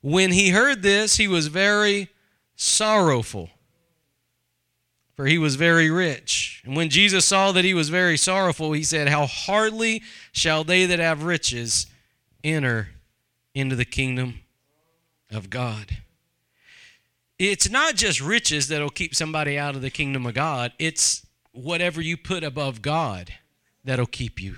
When 0.00 0.32
he 0.32 0.50
heard 0.50 0.82
this, 0.82 1.16
he 1.16 1.28
was 1.28 1.48
very 1.48 2.08
sorrowful, 2.54 3.50
for 5.14 5.26
he 5.26 5.36
was 5.36 5.56
very 5.56 5.90
rich. 5.90 6.62
And 6.64 6.74
when 6.74 6.88
Jesus 6.88 7.24
saw 7.24 7.52
that 7.52 7.64
he 7.64 7.74
was 7.74 7.90
very 7.90 8.16
sorrowful, 8.16 8.72
he 8.72 8.82
said, 8.82 9.08
How 9.08 9.26
hardly 9.26 10.02
shall 10.32 10.64
they 10.64 10.86
that 10.86 10.98
have 10.98 11.24
riches 11.24 11.86
enter 12.42 12.88
into 13.54 13.76
the 13.76 13.84
kingdom 13.84 14.40
of 15.30 15.50
God? 15.50 15.98
It's 17.38 17.68
not 17.68 17.96
just 17.96 18.20
riches 18.20 18.68
that'll 18.68 18.88
keep 18.90 19.14
somebody 19.14 19.58
out 19.58 19.76
of 19.76 19.82
the 19.82 19.90
kingdom 19.90 20.26
of 20.26 20.34
God, 20.34 20.72
it's 20.78 21.26
whatever 21.52 22.00
you 22.00 22.16
put 22.16 22.44
above 22.44 22.82
God 22.82 23.32
that'll 23.84 24.06
keep 24.06 24.40
you. 24.40 24.56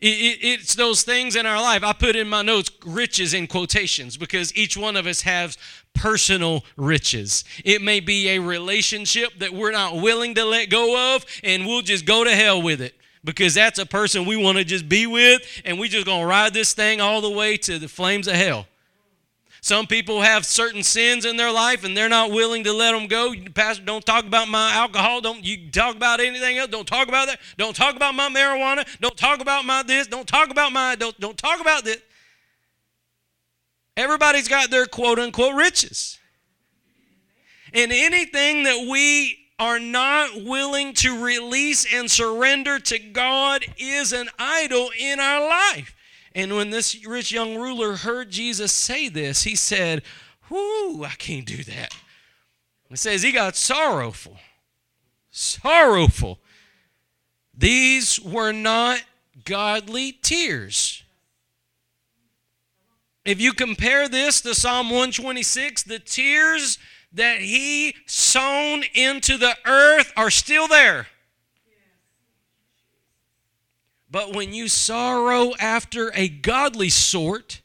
It, 0.00 0.06
it, 0.06 0.38
it's 0.42 0.74
those 0.74 1.02
things 1.02 1.34
in 1.34 1.46
our 1.46 1.60
life. 1.60 1.82
I 1.82 1.92
put 1.94 2.14
in 2.14 2.28
my 2.28 2.42
notes 2.42 2.70
riches 2.84 3.32
in 3.32 3.46
quotations 3.46 4.16
because 4.16 4.54
each 4.54 4.76
one 4.76 4.96
of 4.96 5.06
us 5.06 5.22
has 5.22 5.56
personal 5.94 6.64
riches. 6.76 7.44
It 7.64 7.80
may 7.80 8.00
be 8.00 8.28
a 8.28 8.38
relationship 8.38 9.38
that 9.38 9.52
we're 9.52 9.72
not 9.72 9.96
willing 9.96 10.34
to 10.34 10.44
let 10.44 10.68
go 10.68 11.14
of, 11.16 11.24
and 11.42 11.66
we'll 11.66 11.82
just 11.82 12.04
go 12.04 12.22
to 12.22 12.34
hell 12.34 12.60
with 12.60 12.82
it 12.82 12.94
because 13.24 13.54
that's 13.54 13.78
a 13.78 13.86
person 13.86 14.26
we 14.26 14.36
want 14.36 14.58
to 14.58 14.64
just 14.64 14.88
be 14.88 15.06
with, 15.06 15.42
and 15.64 15.78
we 15.78 15.88
just 15.88 16.06
gonna 16.06 16.26
ride 16.26 16.54
this 16.54 16.74
thing 16.74 17.00
all 17.00 17.20
the 17.20 17.30
way 17.30 17.56
to 17.56 17.78
the 17.78 17.88
flames 17.88 18.28
of 18.28 18.34
hell. 18.34 18.66
Some 19.68 19.86
people 19.86 20.22
have 20.22 20.46
certain 20.46 20.82
sins 20.82 21.26
in 21.26 21.36
their 21.36 21.52
life 21.52 21.84
and 21.84 21.94
they're 21.94 22.08
not 22.08 22.30
willing 22.30 22.64
to 22.64 22.72
let 22.72 22.92
them 22.92 23.06
go. 23.06 23.34
Pastor, 23.52 23.84
don't 23.84 24.02
talk 24.02 24.24
about 24.24 24.48
my 24.48 24.72
alcohol. 24.72 25.20
Don't 25.20 25.44
you 25.44 25.70
talk 25.70 25.94
about 25.94 26.20
anything 26.20 26.56
else. 26.56 26.70
Don't 26.70 26.86
talk 26.86 27.06
about 27.06 27.26
that. 27.26 27.38
Don't 27.58 27.76
talk 27.76 27.94
about 27.94 28.14
my 28.14 28.30
marijuana. 28.30 28.88
Don't 28.98 29.14
talk 29.14 29.42
about 29.42 29.66
my 29.66 29.82
this. 29.82 30.06
Don't 30.06 30.26
talk 30.26 30.48
about 30.48 30.72
my 30.72 30.94
don't 30.94 31.20
don't 31.20 31.36
talk 31.36 31.60
about 31.60 31.84
this. 31.84 32.00
Everybody's 33.94 34.48
got 34.48 34.70
their 34.70 34.86
quote 34.86 35.18
unquote 35.18 35.54
riches. 35.54 36.18
And 37.74 37.92
anything 37.92 38.62
that 38.62 38.88
we 38.90 39.36
are 39.58 39.78
not 39.78 40.30
willing 40.44 40.94
to 40.94 41.22
release 41.22 41.84
and 41.92 42.10
surrender 42.10 42.78
to 42.78 42.98
God 42.98 43.66
is 43.76 44.14
an 44.14 44.30
idol 44.38 44.88
in 44.98 45.20
our 45.20 45.46
life. 45.46 45.94
And 46.34 46.54
when 46.54 46.70
this 46.70 47.04
rich 47.06 47.32
young 47.32 47.56
ruler 47.56 47.96
heard 47.96 48.30
Jesus 48.30 48.72
say 48.72 49.08
this, 49.08 49.44
he 49.44 49.54
said, 49.54 50.02
Whoo, 50.50 51.04
I 51.04 51.14
can't 51.18 51.46
do 51.46 51.62
that. 51.64 51.94
It 52.90 52.98
says 52.98 53.22
he 53.22 53.32
got 53.32 53.56
sorrowful. 53.56 54.38
Sorrowful. 55.30 56.38
These 57.56 58.20
were 58.20 58.52
not 58.52 59.02
godly 59.44 60.12
tears. 60.12 61.02
If 63.24 63.40
you 63.40 63.52
compare 63.52 64.08
this 64.08 64.40
to 64.40 64.54
Psalm 64.54 64.86
126, 64.86 65.82
the 65.82 65.98
tears 65.98 66.78
that 67.12 67.40
he 67.40 67.94
sown 68.06 68.84
into 68.94 69.36
the 69.36 69.54
earth 69.66 70.12
are 70.16 70.30
still 70.30 70.66
there. 70.66 71.08
But 74.10 74.34
when 74.34 74.52
you 74.52 74.68
sorrow 74.68 75.52
after 75.58 76.10
a 76.14 76.28
godly 76.28 76.88
sort, 76.88 77.60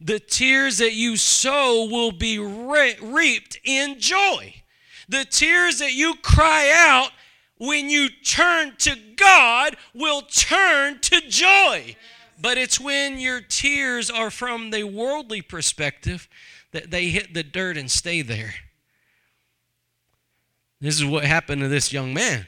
the 0.00 0.20
tears 0.20 0.78
that 0.78 0.94
you 0.94 1.16
sow 1.16 1.88
will 1.90 2.12
be 2.12 2.38
re- 2.38 2.96
reaped 3.00 3.58
in 3.64 3.98
joy. 3.98 4.62
The 5.08 5.24
tears 5.24 5.80
that 5.80 5.92
you 5.92 6.14
cry 6.22 6.72
out 6.74 7.10
when 7.58 7.90
you 7.90 8.08
turn 8.08 8.74
to 8.78 8.96
God 9.16 9.76
will 9.92 10.22
turn 10.22 11.00
to 11.00 11.20
joy. 11.28 11.96
But 12.40 12.56
it's 12.56 12.80
when 12.80 13.18
your 13.18 13.40
tears 13.40 14.08
are 14.10 14.30
from 14.30 14.70
the 14.70 14.84
worldly 14.84 15.42
perspective 15.42 16.28
that 16.72 16.90
they 16.90 17.08
hit 17.08 17.34
the 17.34 17.42
dirt 17.42 17.76
and 17.76 17.90
stay 17.90 18.22
there. 18.22 18.54
This 20.80 20.96
is 20.96 21.04
what 21.04 21.24
happened 21.24 21.60
to 21.60 21.68
this 21.68 21.92
young 21.92 22.14
man. 22.14 22.46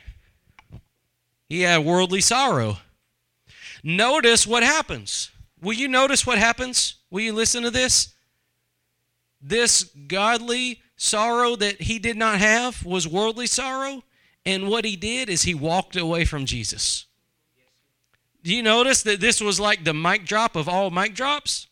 He 1.49 1.63
had 1.63 1.85
worldly 1.85 2.23
sorrow. 2.23 2.79
Notice 3.83 4.47
what 4.47 4.63
happens. 4.63 5.31
Will 5.61 5.73
you 5.73 5.89
notice 5.89 6.27
what 6.27 6.39
happens? 6.39 6.97
Will 7.11 7.21
you 7.21 7.33
listen 7.33 7.63
to 7.63 7.71
this? 7.71 8.15
This 9.41 9.85
godly 10.07 10.81
sorrow 10.97 11.57
that 11.57 11.83
he 11.83 11.99
did 11.99 12.17
not 12.17 12.39
have 12.39 12.85
was 12.85 13.09
worldly 13.09 13.47
sorrow. 13.47 14.05
And 14.45 14.69
what 14.69 14.85
he 14.85 14.97
did 14.97 15.29
is 15.29 15.43
he 15.43 15.55
walked 15.55 15.97
away 15.97 16.25
from 16.25 16.47
Jesus. 16.47 17.07
Do 18.43 18.55
you 18.55 18.63
notice 18.63 19.03
that 19.05 19.21
this 19.21 19.41
was 19.41 19.61
like 19.61 19.85
the 19.85 19.95
mic 19.95 20.27
drop 20.27 20.57
of 20.57 20.69
all 20.69 20.91
mic 20.91 21.15
drops? 21.15 21.69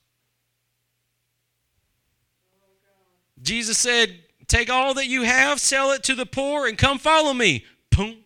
Jesus 3.42 3.78
said, 3.78 4.20
Take 4.46 4.70
all 4.70 4.94
that 4.94 5.06
you 5.06 5.22
have, 5.22 5.60
sell 5.60 5.92
it 5.92 6.02
to 6.04 6.14
the 6.14 6.26
poor, 6.26 6.66
and 6.66 6.76
come 6.76 6.98
follow 6.98 7.32
me. 7.32 7.64
Boom. 7.96 8.18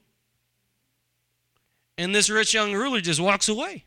And 1.97 2.15
this 2.15 2.29
rich 2.29 2.55
young 2.55 2.73
ruler 2.73 3.01
just 3.01 3.21
walks 3.21 3.49
away. 3.49 3.85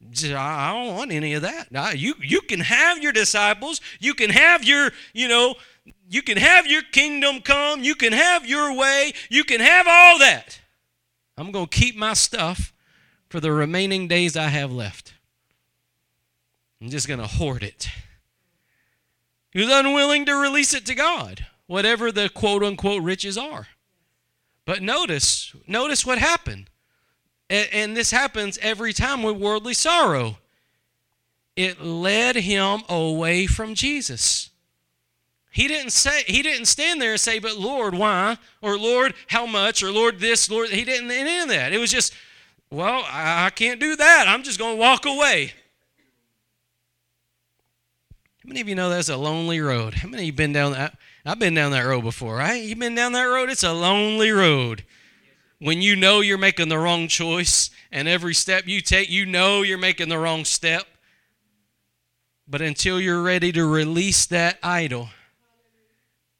I 0.00 0.72
don't 0.72 0.96
want 0.96 1.12
any 1.12 1.34
of 1.34 1.42
that. 1.42 1.98
You, 1.98 2.14
you 2.20 2.40
can 2.40 2.60
have 2.60 3.02
your 3.02 3.12
disciples. 3.12 3.80
You 3.98 4.14
can 4.14 4.30
have 4.30 4.64
your, 4.64 4.90
you 5.12 5.28
know, 5.28 5.56
you 6.08 6.22
can 6.22 6.36
have 6.36 6.66
your 6.66 6.82
kingdom 6.82 7.40
come. 7.40 7.82
You 7.82 7.94
can 7.94 8.12
have 8.12 8.46
your 8.46 8.74
way. 8.74 9.12
You 9.28 9.44
can 9.44 9.60
have 9.60 9.86
all 9.88 10.18
that. 10.20 10.60
I'm 11.36 11.50
going 11.52 11.66
to 11.66 11.76
keep 11.78 11.96
my 11.96 12.14
stuff 12.14 12.72
for 13.28 13.40
the 13.40 13.52
remaining 13.52 14.08
days 14.08 14.36
I 14.36 14.48
have 14.48 14.72
left. 14.72 15.14
I'm 16.80 16.90
just 16.90 17.08
going 17.08 17.20
to 17.20 17.26
hoard 17.26 17.62
it. 17.62 17.88
He 19.50 19.60
was 19.60 19.70
unwilling 19.70 20.26
to 20.26 20.34
release 20.34 20.74
it 20.74 20.86
to 20.86 20.94
God, 20.94 21.46
whatever 21.66 22.12
the 22.12 22.28
quote 22.28 22.62
unquote 22.62 23.02
riches 23.02 23.36
are. 23.36 23.66
But 24.64 24.82
notice, 24.82 25.54
notice 25.66 26.06
what 26.06 26.18
happened. 26.18 26.70
And, 27.50 27.68
and 27.72 27.96
this 27.96 28.10
happens 28.10 28.58
every 28.58 28.92
time 28.92 29.22
with 29.22 29.36
worldly 29.36 29.74
sorrow. 29.74 30.38
It 31.56 31.82
led 31.82 32.36
him 32.36 32.82
away 32.88 33.46
from 33.46 33.74
Jesus. 33.74 34.50
He 35.50 35.66
didn't 35.66 35.90
say 35.90 36.22
he 36.26 36.42
didn't 36.42 36.66
stand 36.66 37.02
there 37.02 37.12
and 37.12 37.20
say, 37.20 37.40
"But 37.40 37.56
Lord, 37.56 37.94
why?" 37.94 38.38
or 38.62 38.78
"Lord, 38.78 39.14
how 39.26 39.44
much?" 39.44 39.82
or 39.82 39.90
"Lord, 39.90 40.20
this." 40.20 40.48
Lord, 40.48 40.70
he 40.70 40.84
didn't 40.84 41.10
any 41.10 41.38
of 41.40 41.48
that. 41.48 41.72
It 41.72 41.78
was 41.78 41.90
just, 41.90 42.14
"Well, 42.70 43.02
I 43.08 43.50
can't 43.50 43.80
do 43.80 43.96
that. 43.96 44.26
I'm 44.28 44.44
just 44.44 44.58
going 44.58 44.76
to 44.76 44.80
walk 44.80 45.04
away." 45.04 45.54
How 48.44 48.48
many 48.48 48.60
of 48.60 48.68
you 48.68 48.76
know 48.76 48.88
that's 48.88 49.08
a 49.08 49.16
lonely 49.16 49.60
road? 49.60 49.94
How 49.94 50.08
many 50.08 50.22
of 50.22 50.26
you 50.26 50.32
been 50.32 50.52
down 50.52 50.72
that? 50.72 50.96
I've 51.26 51.40
been 51.40 51.54
down 51.54 51.72
that 51.72 51.80
road 51.80 52.02
before, 52.02 52.36
right? 52.36 52.62
You've 52.62 52.78
been 52.78 52.94
down 52.94 53.12
that 53.12 53.24
road? 53.24 53.50
It's 53.50 53.64
a 53.64 53.72
lonely 53.72 54.30
road. 54.30 54.84
When 55.60 55.82
you 55.82 55.96
know 55.96 56.20
you're 56.20 56.38
making 56.38 56.68
the 56.68 56.78
wrong 56.78 57.08
choice, 57.08 57.70
and 57.90 58.06
every 58.06 58.34
step 58.34 58.66
you 58.66 58.80
take, 58.80 59.10
you 59.10 59.26
know 59.26 59.62
you're 59.62 59.78
making 59.78 60.08
the 60.08 60.18
wrong 60.18 60.44
step. 60.44 60.86
But 62.46 62.62
until 62.62 63.00
you're 63.00 63.22
ready 63.22 63.52
to 63.52 63.66
release 63.66 64.24
that 64.26 64.58
idol, 64.62 65.10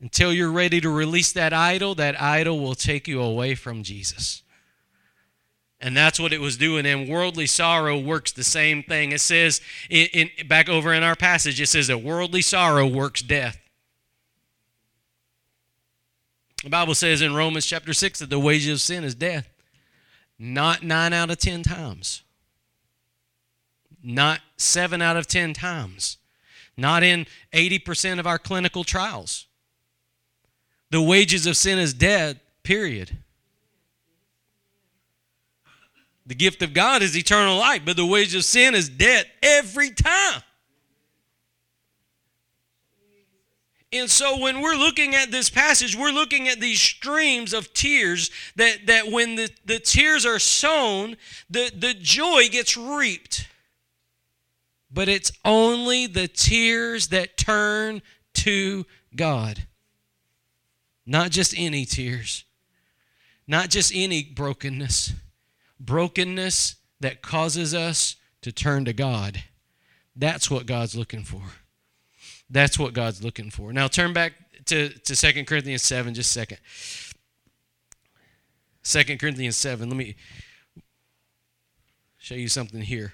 until 0.00 0.32
you're 0.32 0.52
ready 0.52 0.80
to 0.80 0.88
release 0.88 1.32
that 1.32 1.52
idol, 1.52 1.94
that 1.96 2.20
idol 2.20 2.60
will 2.60 2.74
take 2.74 3.08
you 3.08 3.20
away 3.20 3.54
from 3.54 3.82
Jesus. 3.82 4.42
And 5.80 5.96
that's 5.96 6.18
what 6.18 6.32
it 6.32 6.40
was 6.40 6.56
doing. 6.56 6.86
And 6.86 7.08
worldly 7.08 7.46
sorrow 7.46 7.98
works 7.98 8.32
the 8.32 8.44
same 8.44 8.82
thing. 8.82 9.12
It 9.12 9.20
says, 9.20 9.60
in, 9.90 10.06
in, 10.12 10.48
back 10.48 10.68
over 10.68 10.92
in 10.92 11.02
our 11.02 11.16
passage, 11.16 11.60
it 11.60 11.68
says 11.68 11.88
that 11.88 11.98
worldly 11.98 12.42
sorrow 12.42 12.86
works 12.86 13.22
death. 13.22 13.58
The 16.62 16.70
Bible 16.70 16.94
says 16.94 17.22
in 17.22 17.34
Romans 17.34 17.66
chapter 17.66 17.92
6 17.92 18.18
that 18.18 18.30
the 18.30 18.38
wages 18.38 18.72
of 18.72 18.80
sin 18.80 19.04
is 19.04 19.14
death. 19.14 19.48
Not 20.38 20.82
nine 20.82 21.12
out 21.12 21.30
of 21.30 21.38
ten 21.38 21.62
times. 21.62 22.22
Not 24.02 24.40
seven 24.56 25.02
out 25.02 25.16
of 25.16 25.26
ten 25.26 25.52
times. 25.52 26.18
Not 26.76 27.02
in 27.02 27.26
80% 27.52 28.18
of 28.18 28.26
our 28.26 28.38
clinical 28.38 28.84
trials. 28.84 29.46
The 30.90 31.02
wages 31.02 31.46
of 31.46 31.56
sin 31.56 31.78
is 31.78 31.92
death, 31.92 32.36
period. 32.62 33.18
The 36.26 36.34
gift 36.34 36.62
of 36.62 36.74
God 36.74 37.02
is 37.02 37.16
eternal 37.16 37.56
life, 37.56 37.82
but 37.84 37.96
the 37.96 38.06
wages 38.06 38.34
of 38.34 38.44
sin 38.44 38.74
is 38.74 38.88
death 38.88 39.26
every 39.42 39.90
time. 39.90 40.42
And 43.92 44.10
so 44.10 44.38
when 44.38 44.60
we're 44.60 44.76
looking 44.76 45.14
at 45.14 45.30
this 45.30 45.48
passage, 45.48 45.96
we're 45.96 46.12
looking 46.12 46.46
at 46.46 46.60
these 46.60 46.80
streams 46.80 47.54
of 47.54 47.72
tears 47.72 48.30
that, 48.56 48.86
that 48.86 49.10
when 49.10 49.36
the, 49.36 49.50
the 49.64 49.78
tears 49.78 50.26
are 50.26 50.38
sown, 50.38 51.16
the, 51.48 51.70
the 51.74 51.94
joy 51.94 52.48
gets 52.50 52.76
reaped. 52.76 53.48
But 54.92 55.08
it's 55.08 55.32
only 55.44 56.06
the 56.06 56.28
tears 56.28 57.08
that 57.08 57.38
turn 57.38 58.02
to 58.34 58.84
God. 59.16 59.62
Not 61.06 61.30
just 61.30 61.54
any 61.56 61.86
tears, 61.86 62.44
not 63.46 63.70
just 63.70 63.92
any 63.94 64.22
brokenness 64.22 65.14
brokenness 65.80 66.76
that 67.00 67.22
causes 67.22 67.74
us 67.74 68.16
to 68.42 68.52
turn 68.52 68.84
to 68.84 68.92
God. 68.92 69.42
That's 70.16 70.50
what 70.50 70.66
God's 70.66 70.96
looking 70.96 71.22
for. 71.22 71.42
That's 72.50 72.78
what 72.78 72.94
God's 72.94 73.22
looking 73.22 73.50
for. 73.50 73.72
Now 73.72 73.88
turn 73.88 74.12
back 74.12 74.32
to, 74.66 74.88
to 74.88 75.16
2 75.16 75.44
Corinthians 75.44 75.82
7 75.82 76.14
just 76.14 76.30
a 76.30 76.32
second. 76.32 76.58
2 78.84 79.18
Corinthians 79.18 79.56
7. 79.56 79.88
Let 79.88 79.96
me 79.96 80.16
show 82.16 82.34
you 82.34 82.48
something 82.48 82.80
here. 82.80 83.12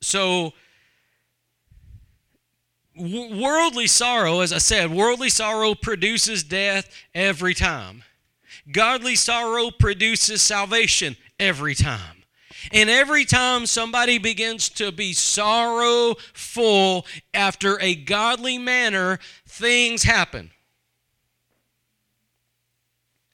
So, 0.00 0.52
worldly 2.96 3.88
sorrow, 3.88 4.40
as 4.40 4.52
I 4.52 4.58
said, 4.58 4.92
worldly 4.92 5.28
sorrow 5.28 5.74
produces 5.74 6.44
death 6.44 6.88
every 7.14 7.54
time. 7.54 8.04
Godly 8.70 9.16
sorrow 9.16 9.70
produces 9.70 10.42
salvation 10.42 11.16
every 11.40 11.74
time. 11.74 12.17
And 12.72 12.90
every 12.90 13.24
time 13.24 13.66
somebody 13.66 14.18
begins 14.18 14.68
to 14.70 14.92
be 14.92 15.12
sorrowful 15.12 17.06
after 17.32 17.80
a 17.80 17.94
godly 17.94 18.58
manner, 18.58 19.18
things 19.46 20.02
happen. 20.02 20.50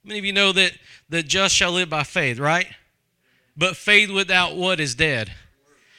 Many 0.03 0.19
of 0.19 0.25
you 0.25 0.33
know 0.33 0.51
that 0.51 0.73
the 1.09 1.23
just 1.23 1.55
shall 1.55 1.71
live 1.71 1.89
by 1.89 2.03
faith, 2.03 2.39
right? 2.39 2.67
But 3.57 3.75
faith 3.75 4.11
without 4.11 4.55
what 4.55 4.79
is 4.79 4.95
dead? 4.95 5.31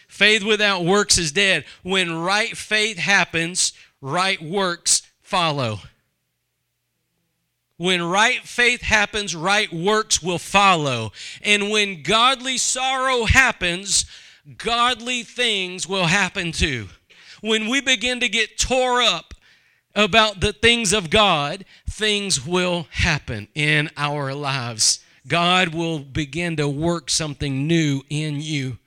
Faith 0.07 0.45
without 0.45 0.85
works 0.85 1.19
is 1.19 1.33
dead. 1.33 1.65
When 1.83 2.13
right 2.13 2.57
faith 2.57 2.99
happens, 2.99 3.73
right 4.01 4.41
works 4.41 5.03
follow. 5.21 5.81
When 7.79 8.03
right 8.03 8.41
faith 8.41 8.81
happens, 8.83 9.37
right 9.37 9.71
works 9.73 10.23
will 10.23 10.39
follow. 10.39 11.13
And 11.43 11.71
when 11.71 12.03
godly 12.03 12.57
sorrow 12.57 13.25
happens, 13.25 14.07
godly 14.57 15.23
things 15.23 15.87
will 15.87 16.07
happen 16.07 16.53
too. 16.53 16.89
When 17.43 17.69
we 17.69 17.81
begin 17.81 18.21
to 18.21 18.29
get 18.29 18.59
tore 18.59 19.03
up 19.03 19.35
about 19.95 20.41
the 20.41 20.53
things 20.53 20.93
of 20.93 21.11
God, 21.11 21.65
things 21.89 22.47
will 22.47 22.87
happen 22.91 23.49
in 23.55 23.91
our 23.97 24.35
lives. 24.35 25.01
God 25.29 25.75
will 25.75 25.99
begin 25.99 26.57
to 26.57 26.69
work 26.69 27.11
something 27.11 27.67
new 27.67 28.03
in 28.09 28.41
you. 28.41 28.79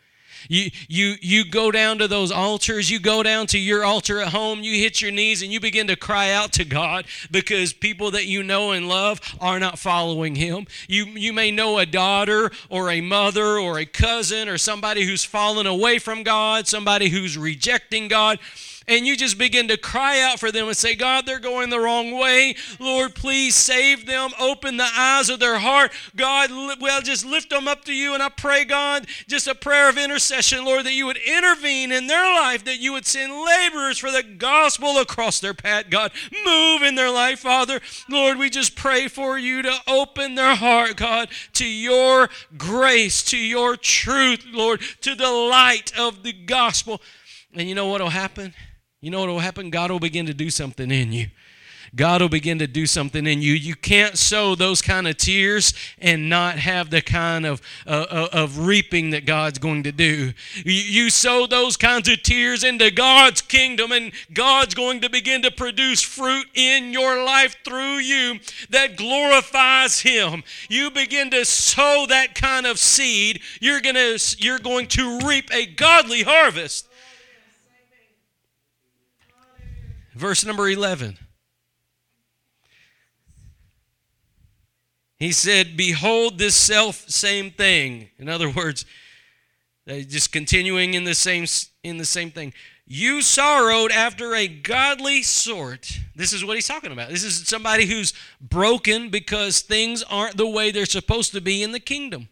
You, 0.49 0.71
you, 0.87 1.15
you 1.21 1.45
go 1.45 1.69
down 1.69 1.99
to 1.99 2.07
those 2.07 2.31
altars, 2.31 2.89
you 2.89 2.99
go 2.99 3.21
down 3.21 3.45
to 3.47 3.59
your 3.59 3.85
altar 3.85 4.19
at 4.19 4.29
home, 4.29 4.61
you 4.61 4.73
hit 4.73 4.99
your 4.99 5.11
knees, 5.11 5.43
and 5.43 5.53
you 5.53 5.59
begin 5.59 5.85
to 5.87 5.95
cry 5.95 6.31
out 6.31 6.51
to 6.53 6.65
God 6.65 7.05
because 7.29 7.71
people 7.71 8.09
that 8.11 8.25
you 8.25 8.41
know 8.41 8.71
and 8.71 8.89
love 8.89 9.21
are 9.39 9.59
not 9.59 9.77
following 9.77 10.35
Him. 10.35 10.65
You, 10.87 11.05
you 11.05 11.33
may 11.33 11.51
know 11.51 11.77
a 11.77 11.85
daughter 11.85 12.49
or 12.67 12.89
a 12.89 12.99
mother 12.99 13.59
or 13.59 13.77
a 13.77 13.85
cousin 13.85 14.49
or 14.49 14.57
somebody 14.57 15.05
who's 15.05 15.23
fallen 15.23 15.67
away 15.67 15.99
from 15.99 16.23
God, 16.23 16.67
somebody 16.67 17.09
who's 17.09 17.37
rejecting 17.37 18.07
God 18.07 18.39
and 18.89 19.05
you 19.05 19.15
just 19.15 19.37
begin 19.37 19.67
to 19.67 19.77
cry 19.77 20.19
out 20.19 20.39
for 20.39 20.51
them 20.51 20.67
and 20.67 20.75
say, 20.75 20.95
God, 20.95 21.25
they're 21.25 21.39
going 21.39 21.69
the 21.69 21.79
wrong 21.79 22.17
way. 22.17 22.55
Lord, 22.79 23.13
please 23.13 23.55
save 23.55 24.07
them. 24.07 24.31
Open 24.39 24.77
the 24.77 24.89
eyes 24.97 25.29
of 25.29 25.39
their 25.39 25.59
heart. 25.59 25.91
God, 26.15 26.49
well, 26.81 27.01
just 27.01 27.23
lift 27.23 27.51
them 27.51 27.67
up 27.67 27.85
to 27.85 27.93
you. 27.93 28.15
And 28.15 28.23
I 28.23 28.29
pray, 28.29 28.65
God, 28.65 29.05
just 29.27 29.47
a 29.47 29.53
prayer 29.53 29.89
of 29.89 29.97
intercession, 29.97 30.65
Lord, 30.65 30.85
that 30.87 30.93
you 30.93 31.05
would 31.05 31.17
intervene 31.17 31.91
in 31.91 32.07
their 32.07 32.41
life, 32.41 32.65
that 32.65 32.79
you 32.79 32.91
would 32.93 33.05
send 33.05 33.31
laborers 33.31 33.99
for 33.99 34.11
the 34.11 34.23
gospel 34.23 34.97
across 34.97 35.39
their 35.39 35.53
path. 35.53 35.85
God, 35.91 36.11
move 36.43 36.81
in 36.81 36.95
their 36.95 37.11
life, 37.11 37.39
Father. 37.39 37.79
Lord, 38.09 38.39
we 38.39 38.49
just 38.49 38.75
pray 38.75 39.07
for 39.07 39.37
you 39.37 39.61
to 39.61 39.77
open 39.87 40.33
their 40.33 40.55
heart, 40.55 40.97
God, 40.97 41.29
to 41.53 41.65
your 41.65 42.27
grace, 42.57 43.21
to 43.25 43.37
your 43.37 43.77
truth, 43.77 44.47
Lord, 44.51 44.81
to 45.01 45.13
the 45.13 45.29
light 45.29 45.91
of 45.95 46.23
the 46.23 46.33
gospel. 46.33 46.99
And 47.53 47.69
you 47.69 47.75
know 47.75 47.87
what 47.87 48.01
will 48.01 48.09
happen? 48.09 48.55
You 49.01 49.11
know 49.11 49.21
what 49.21 49.29
will 49.29 49.39
happen? 49.39 49.69
God 49.69 49.91
will 49.91 49.99
begin 49.99 50.25
to 50.25 50.33
do 50.33 50.49
something 50.49 50.91
in 50.91 51.13
you. 51.13 51.27
God 51.95 52.21
will 52.21 52.29
begin 52.29 52.59
to 52.59 52.67
do 52.67 52.85
something 52.85 53.25
in 53.25 53.41
you. 53.41 53.53
You 53.53 53.75
can't 53.75 54.17
sow 54.17 54.55
those 54.55 54.81
kind 54.81 55.07
of 55.07 55.17
tears 55.17 55.73
and 55.97 56.29
not 56.29 56.59
have 56.59 56.89
the 56.89 57.01
kind 57.01 57.45
of, 57.45 57.61
uh, 57.87 58.05
uh, 58.09 58.27
of 58.31 58.59
reaping 58.59 59.11
that 59.11 59.25
God's 59.25 59.57
going 59.57 59.83
to 59.83 59.91
do. 59.91 60.33
You, 60.53 60.73
you 60.73 61.09
sow 61.09 61.47
those 61.47 61.77
kinds 61.77 62.09
of 62.09 62.21
tears 62.21 62.63
into 62.63 62.91
God's 62.91 63.41
kingdom, 63.41 63.91
and 63.91 64.11
God's 64.33 64.75
going 64.75 65.01
to 65.01 65.09
begin 65.09 65.41
to 65.43 65.51
produce 65.51 66.01
fruit 66.01 66.47
in 66.53 66.91
your 66.91 67.23
life 67.23 67.55
through 67.65 67.99
you 67.99 68.39
that 68.69 68.97
glorifies 68.97 70.01
Him. 70.01 70.43
You 70.69 70.91
begin 70.91 71.31
to 71.31 71.45
sow 71.45 72.05
that 72.09 72.35
kind 72.35 72.67
of 72.67 72.77
seed, 72.77 73.41
you're, 73.61 73.81
gonna, 73.81 74.17
you're 74.37 74.59
going 74.59 74.87
to 74.87 75.19
reap 75.25 75.51
a 75.51 75.65
godly 75.65 76.23
harvest. 76.23 76.87
Verse 80.19 80.45
number 80.45 80.67
11. 80.67 81.17
He 85.17 85.31
said, 85.31 85.77
Behold 85.77 86.37
this 86.37 86.55
self 86.55 87.09
same 87.09 87.51
thing. 87.51 88.09
In 88.17 88.27
other 88.27 88.49
words, 88.49 88.85
just 89.87 90.33
continuing 90.33 90.93
in 90.93 91.05
the 91.05 91.15
same 91.15 91.45
in 91.85 91.97
the 91.99 92.05
same 92.05 92.31
thing. 92.31 92.53
You 92.85 93.21
sorrowed 93.21 93.93
after 93.93 94.35
a 94.35 94.49
godly 94.49 95.23
sort. 95.23 95.99
This 96.17 96.33
is 96.33 96.43
what 96.43 96.55
he's 96.55 96.67
talking 96.67 96.91
about. 96.91 97.07
This 97.07 97.23
is 97.23 97.47
somebody 97.47 97.85
who's 97.85 98.11
broken 98.41 99.09
because 99.09 99.61
things 99.61 100.03
aren't 100.03 100.35
the 100.35 100.47
way 100.47 100.71
they're 100.71 100.85
supposed 100.85 101.31
to 101.31 101.39
be 101.39 101.63
in 101.63 101.71
the 101.71 101.79
kingdom. 101.79 102.27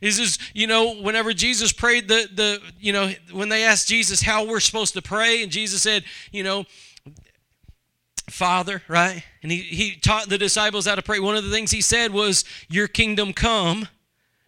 This 0.00 0.20
is, 0.20 0.38
you 0.54 0.68
know, 0.68 0.94
whenever 0.94 1.32
Jesus 1.32 1.72
prayed 1.72 2.06
the 2.06 2.28
the, 2.32 2.60
you 2.78 2.92
know, 2.92 3.10
when 3.32 3.48
they 3.48 3.64
asked 3.64 3.88
Jesus 3.88 4.22
how 4.22 4.46
we're 4.46 4.60
supposed 4.60 4.94
to 4.94 5.02
pray, 5.02 5.42
and 5.42 5.50
Jesus 5.50 5.82
said, 5.82 6.04
you 6.30 6.44
know, 6.44 6.66
Father, 8.30 8.82
right? 8.88 9.22
And 9.42 9.50
he, 9.50 9.58
he 9.58 9.96
taught 9.96 10.28
the 10.28 10.38
disciples 10.38 10.86
how 10.86 10.94
to 10.94 11.02
pray. 11.02 11.20
One 11.20 11.36
of 11.36 11.44
the 11.44 11.50
things 11.50 11.70
he 11.70 11.80
said 11.80 12.12
was, 12.12 12.44
Your 12.68 12.88
kingdom 12.88 13.32
come, 13.32 13.88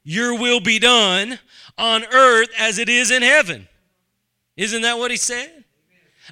your 0.04 0.38
will 0.38 0.60
be 0.60 0.78
done 0.78 1.38
on 1.78 2.04
earth 2.12 2.48
as 2.58 2.78
it 2.78 2.88
is 2.88 3.10
in 3.10 3.22
heaven. 3.22 3.68
Isn't 4.56 4.82
that 4.82 4.98
what 4.98 5.10
he 5.10 5.16
said? 5.16 5.64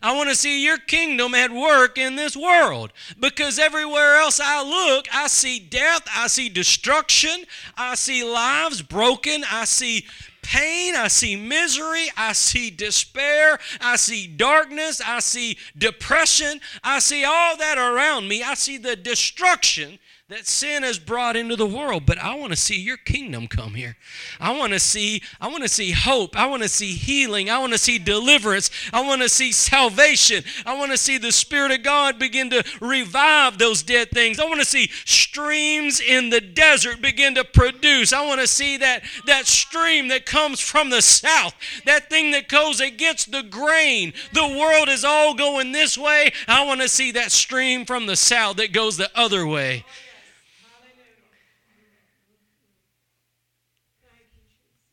I 0.03 0.17
want 0.17 0.31
to 0.31 0.37
see 0.37 0.65
your 0.65 0.79
kingdom 0.79 1.35
at 1.35 1.51
work 1.51 1.99
in 1.99 2.17
this 2.17 2.37
world 2.37 2.93
because 3.19 3.59
everywhere 3.59 4.17
else 4.17 4.41
I 4.43 4.63
look, 4.63 5.07
I 5.13 5.27
see 5.27 5.59
death, 5.59 6.03
I 6.15 6.29
see 6.29 6.49
destruction, 6.49 7.45
I 7.77 7.97
see 7.97 8.25
lives 8.25 8.83
broken, 8.83 9.45
I 9.51 9.65
see 9.65 10.07
pain, 10.43 10.95
I 10.97 11.09
see 11.09 11.37
misery, 11.37 12.09
I 12.17 12.33
see 12.33 12.71
despair, 12.71 13.59
I 13.81 13.97
see 13.97 14.27
darkness, 14.27 15.01
I 15.05 15.21
see 15.21 15.59
depression, 15.77 16.61
I 16.83 16.99
see 16.99 17.25
all 17.25 17.57
that 17.57 17.79
around 17.79 18.29
me. 18.29 18.43
I 18.43 18.55
see 18.55 18.79
the 18.79 18.97
destruction 18.97 19.99
that 20.31 20.47
sin 20.47 20.85
has 20.85 20.97
brought 20.97 21.35
into 21.35 21.57
the 21.57 21.67
world 21.67 22.07
but 22.07 22.17
i 22.19 22.33
want 22.35 22.53
to 22.53 22.57
see 22.57 22.81
your 22.81 22.97
kingdom 22.97 23.49
come 23.49 23.75
here 23.75 23.97
i 24.39 24.57
want 24.57 24.73
to 24.73 24.79
see 24.79 25.21
i 25.41 25.49
want 25.49 25.61
to 25.61 25.69
see 25.69 25.91
hope 25.91 26.39
i 26.39 26.47
want 26.47 26.63
to 26.63 26.69
see 26.69 26.93
healing 26.93 27.51
i 27.51 27.59
want 27.59 27.73
to 27.73 27.79
see 27.79 27.99
deliverance 27.99 28.71
i 28.93 29.01
want 29.01 29.21
to 29.21 29.29
see 29.29 29.51
salvation 29.51 30.45
i 30.65 30.79
want 30.79 30.93
to 30.93 30.97
see 30.97 31.19
the 31.19 31.33
spirit 31.33 31.73
of 31.73 31.83
god 31.83 32.17
begin 32.17 32.49
to 32.49 32.63
revive 32.81 33.59
those 33.59 33.83
dead 33.83 34.09
things 34.13 34.39
i 34.39 34.45
want 34.45 34.61
to 34.61 34.65
see 34.65 34.87
streams 35.05 36.01
in 36.01 36.31
the 36.31 36.41
desert 36.41 37.03
begin 37.03 37.35
to 37.35 37.43
produce 37.43 38.13
i 38.13 38.25
want 38.25 38.41
to 38.41 38.47
see 38.47 38.77
that 38.77 39.03
that 39.27 39.47
stream 39.47 40.07
that 40.07 40.27
comes 40.27 40.61
from 40.61 40.91
the 40.91 41.03
south 41.03 41.55
that 41.85 42.09
thing 42.09 42.31
that 42.31 42.47
goes 42.47 42.81
against 42.81 43.33
the 43.33 43.43
grain 43.43 44.13
the 44.33 44.57
world 44.61 44.89
is 44.89 45.05
all 45.05 45.35
going 45.35 45.73
this 45.73 45.99
way 45.99 46.31
i 46.47 46.65
want 46.65 46.81
to 46.81 46.89
see 46.89 47.11
that 47.11 47.33
stream 47.33 47.85
from 47.85 48.07
the 48.07 48.15
south 48.15 48.57
that 48.59 48.73
goes 48.73 48.97
the 48.97 49.11
other 49.19 49.45
way 49.45 49.85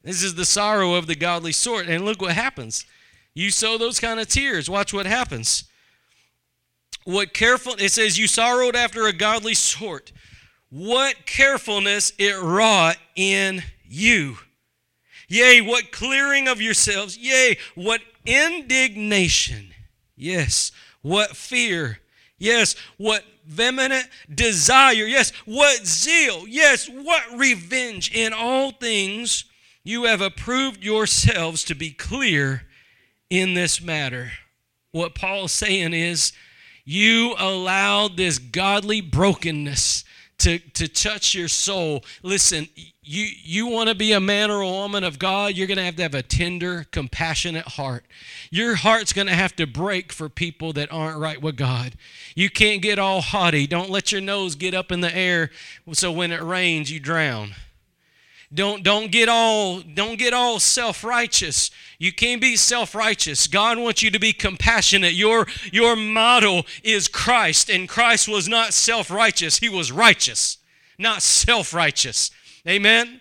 This 0.07 0.23
is 0.23 0.35
the 0.35 0.45
sorrow 0.45 0.93
of 0.93 1.05
the 1.05 1.17
godly 1.17 1.51
sort. 1.51 1.87
And 1.87 2.05
look 2.05 2.21
what 2.21 2.31
happens. 2.31 2.85
You 3.33 3.51
sow 3.51 3.77
those 3.77 3.99
kind 3.99 4.21
of 4.21 4.29
tears. 4.29 4.69
Watch 4.69 4.93
what 4.93 5.05
happens. 5.05 5.65
What 7.03 7.33
careful, 7.33 7.75
it 7.77 7.91
says, 7.91 8.17
you 8.17 8.25
sorrowed 8.25 8.73
after 8.73 9.05
a 9.05 9.11
godly 9.11 9.53
sort. 9.53 10.13
What 10.69 11.25
carefulness 11.25 12.13
it 12.17 12.41
wrought 12.41 12.95
in 13.17 13.63
you. 13.85 14.37
Yea, 15.27 15.59
what 15.59 15.91
clearing 15.91 16.47
of 16.47 16.61
yourselves. 16.61 17.17
Yea, 17.17 17.57
what 17.75 17.99
indignation. 18.25 19.73
Yes, 20.15 20.71
what 21.01 21.35
fear. 21.35 21.99
Yes, 22.37 22.77
what 22.95 23.25
vehement 23.45 24.07
desire. 24.33 24.93
Yes, 24.93 25.31
what 25.43 25.85
zeal. 25.85 26.47
Yes, 26.47 26.87
what 26.87 27.23
revenge. 27.35 28.15
In 28.15 28.31
all 28.31 28.71
things, 28.71 29.43
you 29.87 30.03
have 30.03 30.19
approved 30.19 30.83
yourselves 30.83 31.63
to 31.63 31.73
be 31.73 31.91
clear 31.91 32.63
in 33.29 33.53
this 33.53 33.81
matter. 33.81 34.31
What 34.91 35.15
Paul's 35.15 35.53
saying 35.53 35.93
is, 35.93 36.33
you 36.83 37.35
allowed 37.37 38.17
this 38.17 38.37
godly 38.37 38.99
brokenness 38.99 40.03
to, 40.39 40.59
to 40.59 40.87
touch 40.87 41.33
your 41.33 41.47
soul. 41.47 42.03
Listen, 42.21 42.67
you, 43.01 43.27
you 43.41 43.67
want 43.67 43.87
to 43.87 43.95
be 43.95 44.11
a 44.11 44.19
man 44.19 44.51
or 44.51 44.61
a 44.61 44.67
woman 44.67 45.05
of 45.05 45.19
God, 45.19 45.55
you're 45.55 45.67
going 45.67 45.77
to 45.77 45.83
have 45.83 45.95
to 45.95 46.03
have 46.03 46.13
a 46.13 46.21
tender, 46.21 46.85
compassionate 46.91 47.67
heart. 47.67 48.05
Your 48.51 48.75
heart's 48.75 49.13
going 49.13 49.27
to 49.27 49.33
have 49.33 49.55
to 49.55 49.65
break 49.65 50.11
for 50.11 50.27
people 50.27 50.73
that 50.73 50.91
aren't 50.91 51.17
right 51.17 51.41
with 51.41 51.55
God. 51.55 51.95
You 52.35 52.49
can't 52.49 52.81
get 52.81 52.99
all 52.99 53.21
haughty. 53.21 53.67
Don't 53.67 53.89
let 53.89 54.11
your 54.11 54.21
nose 54.21 54.55
get 54.55 54.73
up 54.73 54.91
in 54.91 54.99
the 54.99 55.15
air 55.15 55.49
so 55.93 56.11
when 56.11 56.33
it 56.33 56.41
rains, 56.41 56.91
you 56.91 56.99
drown. 56.99 57.55
Don't, 58.53 58.81
don't 58.81 59.11
get 59.11 59.27
all 59.27 59.81
don't 59.81 60.17
get 60.17 60.33
all 60.33 60.59
self-righteous. 60.59 61.69
You 61.99 62.13
can't 62.13 62.39
be 62.39 62.55
self-righteous. 62.55 63.47
God 63.47 63.77
wants 63.77 64.01
you 64.01 64.09
to 64.11 64.19
be 64.19 64.31
compassionate. 64.31 65.13
Your, 65.13 65.47
your 65.71 65.97
model 65.97 66.65
is 66.81 67.09
Christ, 67.09 67.69
and 67.69 67.89
Christ 67.89 68.29
was 68.29 68.47
not 68.47 68.73
self-righteous. 68.73 69.57
He 69.57 69.67
was 69.67 69.91
righteous, 69.91 70.59
not 70.97 71.21
self-righteous. 71.23 72.31
Amen. 72.65 73.19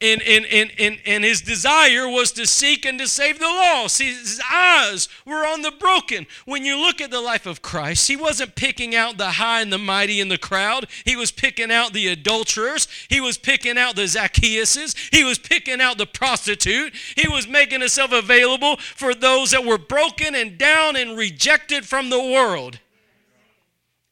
And, 0.00 0.22
and, 0.22 0.46
and, 0.46 0.70
and, 0.78 0.98
and 1.06 1.24
his 1.24 1.40
desire 1.40 2.08
was 2.08 2.30
to 2.32 2.46
seek 2.46 2.86
and 2.86 3.00
to 3.00 3.08
save 3.08 3.40
the 3.40 3.46
lost. 3.46 4.00
His 4.00 4.40
eyes 4.48 5.08
were 5.26 5.44
on 5.44 5.62
the 5.62 5.72
broken. 5.72 6.26
When 6.44 6.64
you 6.64 6.78
look 6.78 7.00
at 7.00 7.10
the 7.10 7.20
life 7.20 7.46
of 7.46 7.62
Christ, 7.62 8.06
he 8.06 8.14
wasn't 8.14 8.54
picking 8.54 8.94
out 8.94 9.18
the 9.18 9.32
high 9.32 9.60
and 9.60 9.72
the 9.72 9.78
mighty 9.78 10.20
in 10.20 10.28
the 10.28 10.38
crowd. 10.38 10.86
He 11.04 11.16
was 11.16 11.32
picking 11.32 11.72
out 11.72 11.92
the 11.92 12.06
adulterers. 12.06 12.86
He 13.08 13.20
was 13.20 13.38
picking 13.38 13.76
out 13.76 13.96
the 13.96 14.02
Zacchaeuses. 14.02 14.94
He 15.12 15.24
was 15.24 15.38
picking 15.38 15.80
out 15.80 15.98
the 15.98 16.06
prostitute. 16.06 16.94
He 17.16 17.26
was 17.26 17.48
making 17.48 17.80
himself 17.80 18.12
available 18.12 18.76
for 18.76 19.14
those 19.14 19.50
that 19.50 19.64
were 19.64 19.78
broken 19.78 20.36
and 20.36 20.56
down 20.56 20.94
and 20.94 21.18
rejected 21.18 21.84
from 21.84 22.08
the 22.08 22.22
world. 22.22 22.78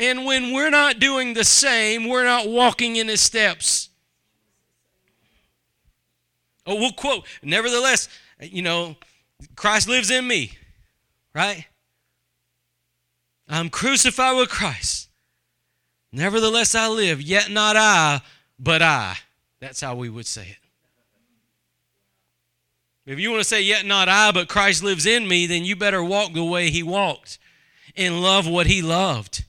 And 0.00 0.24
when 0.24 0.52
we're 0.52 0.70
not 0.70 0.98
doing 0.98 1.34
the 1.34 1.44
same, 1.44 2.08
we're 2.08 2.24
not 2.24 2.48
walking 2.48 2.96
in 2.96 3.06
his 3.06 3.20
steps. 3.20 3.90
Oh, 6.66 6.74
we'll 6.74 6.92
quote, 6.92 7.24
nevertheless, 7.42 8.08
you 8.40 8.62
know, 8.62 8.96
Christ 9.54 9.88
lives 9.88 10.10
in 10.10 10.26
me, 10.26 10.52
right? 11.34 11.66
I'm 13.48 13.70
crucified 13.70 14.36
with 14.36 14.48
Christ. 14.48 15.08
Nevertheless, 16.10 16.74
I 16.74 16.88
live, 16.88 17.20
yet 17.20 17.50
not 17.50 17.76
I, 17.76 18.20
but 18.58 18.82
I. 18.82 19.16
That's 19.60 19.80
how 19.80 19.94
we 19.94 20.08
would 20.08 20.26
say 20.26 20.48
it. 20.48 20.56
If 23.06 23.20
you 23.20 23.30
want 23.30 23.40
to 23.40 23.48
say, 23.48 23.62
yet 23.62 23.86
not 23.86 24.08
I, 24.08 24.32
but 24.32 24.48
Christ 24.48 24.82
lives 24.82 25.06
in 25.06 25.28
me, 25.28 25.46
then 25.46 25.64
you 25.64 25.76
better 25.76 26.02
walk 26.02 26.32
the 26.32 26.44
way 26.44 26.70
he 26.70 26.82
walked 26.82 27.38
and 27.96 28.20
love 28.20 28.48
what 28.48 28.66
he 28.66 28.82
loved 28.82 29.44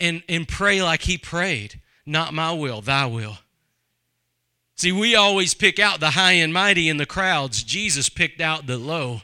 and, 0.00 0.22
and 0.28 0.48
pray 0.48 0.82
like 0.82 1.02
he 1.02 1.16
prayed. 1.16 1.80
Not 2.04 2.34
my 2.34 2.52
will, 2.52 2.80
thy 2.80 3.06
will. 3.06 3.38
See, 4.76 4.92
we 4.92 5.14
always 5.14 5.54
pick 5.54 5.78
out 5.78 6.00
the 6.00 6.10
high 6.10 6.32
and 6.32 6.52
mighty 6.52 6.88
in 6.88 6.98
the 6.98 7.06
crowds. 7.06 7.62
Jesus 7.62 8.10
picked 8.10 8.42
out 8.42 8.66
the 8.66 8.76
low. 8.76 9.22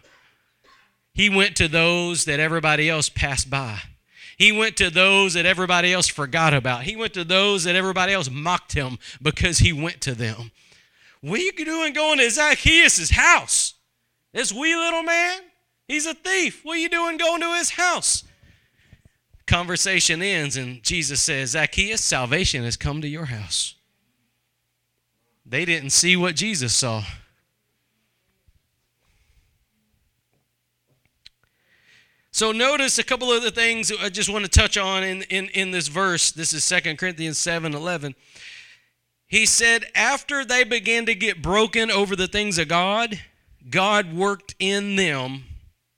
He 1.12 1.28
went 1.28 1.56
to 1.56 1.68
those 1.68 2.24
that 2.24 2.40
everybody 2.40 2.88
else 2.88 3.10
passed 3.10 3.50
by. 3.50 3.80
He 4.38 4.50
went 4.50 4.76
to 4.78 4.88
those 4.88 5.34
that 5.34 5.44
everybody 5.44 5.92
else 5.92 6.08
forgot 6.08 6.54
about. 6.54 6.84
He 6.84 6.96
went 6.96 7.12
to 7.14 7.22
those 7.22 7.64
that 7.64 7.76
everybody 7.76 8.14
else 8.14 8.30
mocked 8.30 8.72
him 8.72 8.98
because 9.20 9.58
he 9.58 9.74
went 9.74 10.00
to 10.00 10.14
them. 10.14 10.50
What 11.20 11.38
are 11.38 11.42
you 11.42 11.52
doing 11.52 11.92
going 11.92 12.18
to 12.18 12.30
Zacchaeus' 12.30 13.10
house? 13.10 13.74
This 14.32 14.52
wee 14.52 14.74
little 14.74 15.02
man? 15.02 15.40
He's 15.86 16.06
a 16.06 16.14
thief. 16.14 16.64
What 16.64 16.78
are 16.78 16.80
you 16.80 16.88
doing 16.88 17.18
going 17.18 17.42
to 17.42 17.54
his 17.54 17.70
house? 17.70 18.24
Conversation 19.46 20.22
ends, 20.22 20.56
and 20.56 20.82
Jesus 20.82 21.20
says, 21.20 21.50
Zacchaeus, 21.50 22.02
salvation 22.02 22.64
has 22.64 22.78
come 22.78 23.02
to 23.02 23.08
your 23.08 23.26
house. 23.26 23.74
They 25.52 25.66
didn't 25.66 25.90
see 25.90 26.16
what 26.16 26.34
Jesus 26.34 26.74
saw. 26.74 27.04
So 32.30 32.52
notice 32.52 32.98
a 32.98 33.04
couple 33.04 33.30
of 33.30 33.42
the 33.42 33.50
things 33.50 33.92
I 33.92 34.08
just 34.08 34.30
want 34.30 34.46
to 34.46 34.50
touch 34.50 34.78
on 34.78 35.04
in, 35.04 35.20
in, 35.24 35.48
in 35.48 35.70
this 35.70 35.88
verse. 35.88 36.32
This 36.32 36.54
is 36.54 36.66
2 36.66 36.96
Corinthians 36.96 37.36
7 37.36 37.74
11. 37.74 38.14
He 39.26 39.44
said, 39.44 39.84
after 39.94 40.42
they 40.42 40.64
began 40.64 41.04
to 41.04 41.14
get 41.14 41.42
broken 41.42 41.90
over 41.90 42.16
the 42.16 42.28
things 42.28 42.56
of 42.56 42.68
God, 42.68 43.20
God 43.68 44.14
worked 44.14 44.54
in 44.58 44.96
them 44.96 45.44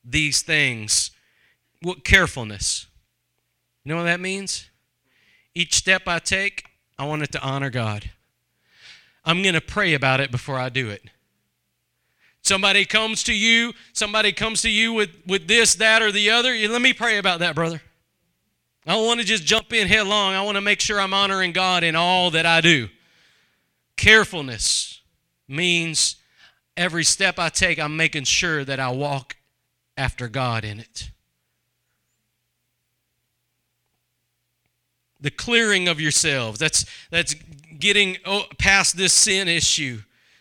these 0.05 0.43
things. 0.43 1.13
What 1.81 2.03
carefulness. 2.03 2.89
You 3.85 3.93
know 3.93 3.99
what 3.99 4.05
that 4.07 4.19
means? 4.19 4.69
Each 5.55 5.77
step 5.77 6.09
I 6.09 6.19
take, 6.19 6.65
I 6.99 7.07
want 7.07 7.23
it 7.23 7.31
to 7.31 7.41
honor 7.41 7.71
God. 7.71 8.11
I'm 9.25 9.43
going 9.43 9.55
to 9.55 9.61
pray 9.61 9.95
about 9.95 10.21
it 10.21 10.31
before 10.31 10.59
I 10.59 10.69
do 10.69 10.91
it. 10.91 11.03
Somebody 12.43 12.85
comes 12.85 13.23
to 13.25 13.33
you, 13.33 13.73
somebody 13.95 14.31
comes 14.31 14.61
to 14.63 14.71
you 14.71 14.93
with, 14.93 15.11
with 15.27 15.49
this, 15.49 15.75
that, 15.77 16.03
or 16.03 16.13
the 16.13 16.29
other. 16.29 16.55
Let 16.55 16.83
me 16.83 16.93
pray 16.93 17.17
about 17.17 17.41
that, 17.41 17.55
brother. 17.55 17.81
I 18.87 18.93
don't 18.93 19.07
want 19.07 19.21
to 19.21 19.27
just 19.27 19.45
jump 19.45 19.73
in 19.73 19.89
headlong. 19.89 20.35
I 20.35 20.43
want 20.43 20.57
to 20.57 20.61
make 20.61 20.81
sure 20.81 21.01
I'm 21.01 21.15
honoring 21.15 21.53
God 21.53 21.85
in 21.85 21.97
all 21.97 22.31
that 22.33 22.45
I 22.45 22.61
do. 22.61 22.89
Carefulness 23.97 25.01
means 25.49 26.17
every 26.77 27.05
step 27.05 27.39
I 27.39 27.49
take, 27.49 27.79
I'm 27.79 27.97
making 27.97 28.25
sure 28.25 28.65
that 28.65 28.79
I 28.79 28.91
walk 28.91 29.37
after 29.97 30.29
God 30.29 30.65
in 30.65 30.81
it. 30.81 31.11
The 35.21 35.31
clearing 35.31 35.89
of 35.89 35.99
yourselves. 36.01 36.59
That's 36.59 36.85
that's 37.11 37.35
getting 37.79 38.17
oh, 38.25 38.45
past 38.59 38.97
this 38.97 39.13
sin 39.13 39.49
issue. 39.49 40.01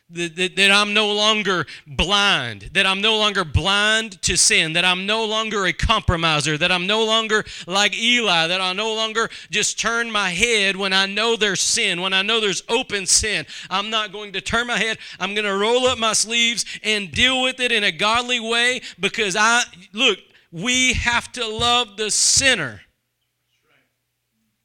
That, 0.10 0.36
that, 0.36 0.56
that, 0.58 0.70
I'm 0.70 0.94
no 0.94 1.12
longer 1.12 1.66
blind, 1.88 2.70
that 2.74 2.86
I'm 2.86 3.02
no 3.02 3.18
longer 3.18 3.44
blind 3.44 4.22
to 4.24 4.38
sin, 4.38 4.74
that 4.74 4.86
I'm 4.86 5.08
no 5.08 5.26
longer 5.26 5.66
a 5.66 5.74
compromiser, 5.74 6.56
that 6.56 6.72
I'm 6.72 6.86
no 6.86 7.04
longer 7.04 7.44
like 7.66 7.98
Eli, 7.98 8.46
that 8.46 8.62
I 8.62 8.74
no 8.74 8.94
longer 8.94 9.30
just 9.50 9.80
turn 9.80 10.12
my 10.12 10.30
head 10.30 10.76
when 10.76 10.94
I 10.94 11.08
know 11.08 11.36
there's 11.36 11.62
sin, 11.62 12.00
when 12.00 12.14
I 12.14 12.22
know 12.22 12.40
there's 12.40 12.62
open 12.70 13.08
sin. 13.08 13.48
I'm 13.72 13.90
not 13.90 14.12
going 14.12 14.34
to 14.34 14.42
turn 14.42 14.68
my 14.68 14.78
head. 14.78 15.00
I'm 15.20 15.34
going 15.34 15.48
to 15.48 15.58
roll 15.58 15.88
up 15.88 15.98
my 15.98 16.14
sleeves 16.14 16.64
and 16.84 17.12
deal 17.12 17.42
with 17.42 17.60
it 17.60 17.72
in 17.72 17.84
a 17.84 17.92
godly 17.92 18.40
way 18.40 18.82
because 19.00 19.36
I, 19.36 19.64
look, 19.94 20.20
we 20.52 20.94
have 20.94 21.32
to 21.32 21.48
love 21.48 21.98
the 21.98 22.12
sinner. 22.12 22.82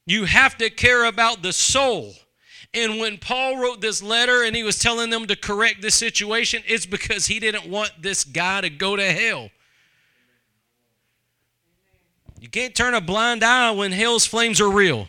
You 0.05 0.27
have 0.27 0.59
to 0.59 0.69
care 0.69 1.05
about 1.05 1.43
the 1.43 1.53
soul. 1.55 2.15
And 2.79 3.01
when 3.01 3.19
Paul 3.19 3.57
wrote 3.57 3.81
this 3.81 4.03
letter 4.03 4.45
and 4.45 4.55
he 4.55 4.63
was 4.63 4.79
telling 4.79 5.11
them 5.11 5.27
to 5.27 5.35
correct 5.35 5.83
this 5.83 5.97
situation, 5.97 6.63
it's 6.67 6.87
because 6.87 7.27
he 7.27 7.41
didn't 7.41 7.69
want 7.69 7.91
this 8.01 8.23
guy 8.25 8.61
to 8.61 8.71
go 8.71 8.95
to 8.95 9.13
hell. 9.13 9.51
You 12.41 12.49
can't 12.49 12.75
turn 12.75 12.95
a 12.95 13.01
blind 13.01 13.43
eye 13.43 13.73
when 13.73 13.91
hell's 13.91 14.25
flames 14.25 14.61
are 14.61 14.71
real. 14.71 15.09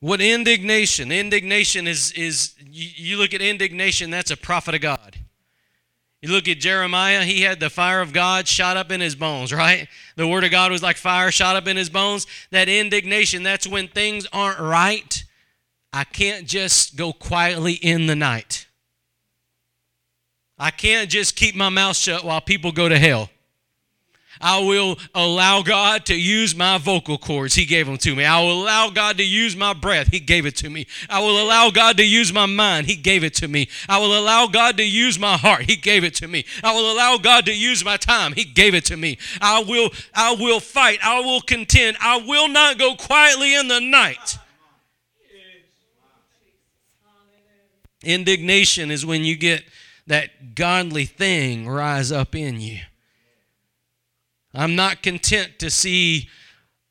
What 0.00 0.20
indignation? 0.20 1.10
Indignation 1.10 1.88
is 1.88 2.12
is 2.12 2.54
you, 2.60 2.88
you 2.96 3.16
look 3.16 3.34
at 3.34 3.40
indignation, 3.40 4.10
that's 4.10 4.30
a 4.30 4.36
prophet 4.36 4.74
of 4.74 4.80
God. 4.80 5.17
You 6.20 6.30
look 6.30 6.48
at 6.48 6.58
Jeremiah, 6.58 7.22
he 7.22 7.42
had 7.42 7.60
the 7.60 7.70
fire 7.70 8.00
of 8.00 8.12
God 8.12 8.48
shot 8.48 8.76
up 8.76 8.90
in 8.90 9.00
his 9.00 9.14
bones, 9.14 9.52
right? 9.52 9.86
The 10.16 10.26
word 10.26 10.42
of 10.42 10.50
God 10.50 10.72
was 10.72 10.82
like 10.82 10.96
fire 10.96 11.30
shot 11.30 11.54
up 11.54 11.68
in 11.68 11.76
his 11.76 11.90
bones. 11.90 12.26
That 12.50 12.68
indignation, 12.68 13.44
that's 13.44 13.66
when 13.68 13.86
things 13.86 14.26
aren't 14.32 14.58
right. 14.58 15.24
I 15.92 16.04
can't 16.04 16.46
just 16.46 16.96
go 16.96 17.12
quietly 17.12 17.74
in 17.74 18.06
the 18.06 18.16
night. 18.16 18.66
I 20.58 20.72
can't 20.72 21.08
just 21.08 21.36
keep 21.36 21.54
my 21.54 21.68
mouth 21.68 21.96
shut 21.96 22.24
while 22.24 22.40
people 22.40 22.72
go 22.72 22.88
to 22.88 22.98
hell. 22.98 23.30
I 24.40 24.60
will 24.60 24.98
allow 25.14 25.62
God 25.62 26.06
to 26.06 26.14
use 26.14 26.54
my 26.54 26.78
vocal 26.78 27.18
cords. 27.18 27.54
He 27.54 27.64
gave 27.64 27.86
them 27.86 27.98
to 27.98 28.14
me. 28.14 28.24
I 28.24 28.40
will 28.40 28.62
allow 28.62 28.90
God 28.90 29.18
to 29.18 29.24
use 29.24 29.56
my 29.56 29.72
breath. 29.72 30.08
He 30.08 30.20
gave 30.20 30.46
it 30.46 30.56
to 30.56 30.70
me. 30.70 30.86
I 31.08 31.20
will 31.20 31.42
allow 31.42 31.70
God 31.70 31.96
to 31.96 32.04
use 32.04 32.32
my 32.32 32.46
mind. 32.46 32.86
He 32.86 32.96
gave 32.96 33.24
it 33.24 33.34
to 33.34 33.48
me. 33.48 33.68
I 33.88 33.98
will 33.98 34.18
allow 34.18 34.46
God 34.46 34.76
to 34.76 34.84
use 34.84 35.18
my 35.18 35.36
heart. 35.36 35.62
He 35.62 35.76
gave 35.76 36.04
it 36.04 36.14
to 36.16 36.28
me. 36.28 36.44
I 36.62 36.74
will 36.74 36.92
allow 36.92 37.18
God 37.18 37.46
to 37.46 37.54
use 37.54 37.84
my 37.84 37.96
time. 37.96 38.32
He 38.32 38.44
gave 38.44 38.74
it 38.74 38.84
to 38.86 38.96
me. 38.96 39.18
I 39.40 39.62
will 39.62 39.90
I 40.14 40.34
will 40.34 40.60
fight. 40.60 40.98
I 41.02 41.20
will 41.20 41.40
contend. 41.40 41.96
I 42.00 42.18
will 42.18 42.48
not 42.48 42.78
go 42.78 42.94
quietly 42.94 43.54
in 43.54 43.68
the 43.68 43.80
night. 43.80 44.38
Indignation 48.02 48.90
is 48.90 49.04
when 49.04 49.24
you 49.24 49.36
get 49.36 49.64
that 50.06 50.54
godly 50.54 51.04
thing 51.04 51.68
rise 51.68 52.12
up 52.12 52.34
in 52.34 52.60
you. 52.60 52.78
I'm 54.58 54.74
not 54.74 55.04
content 55.04 55.60
to 55.60 55.70
see 55.70 56.28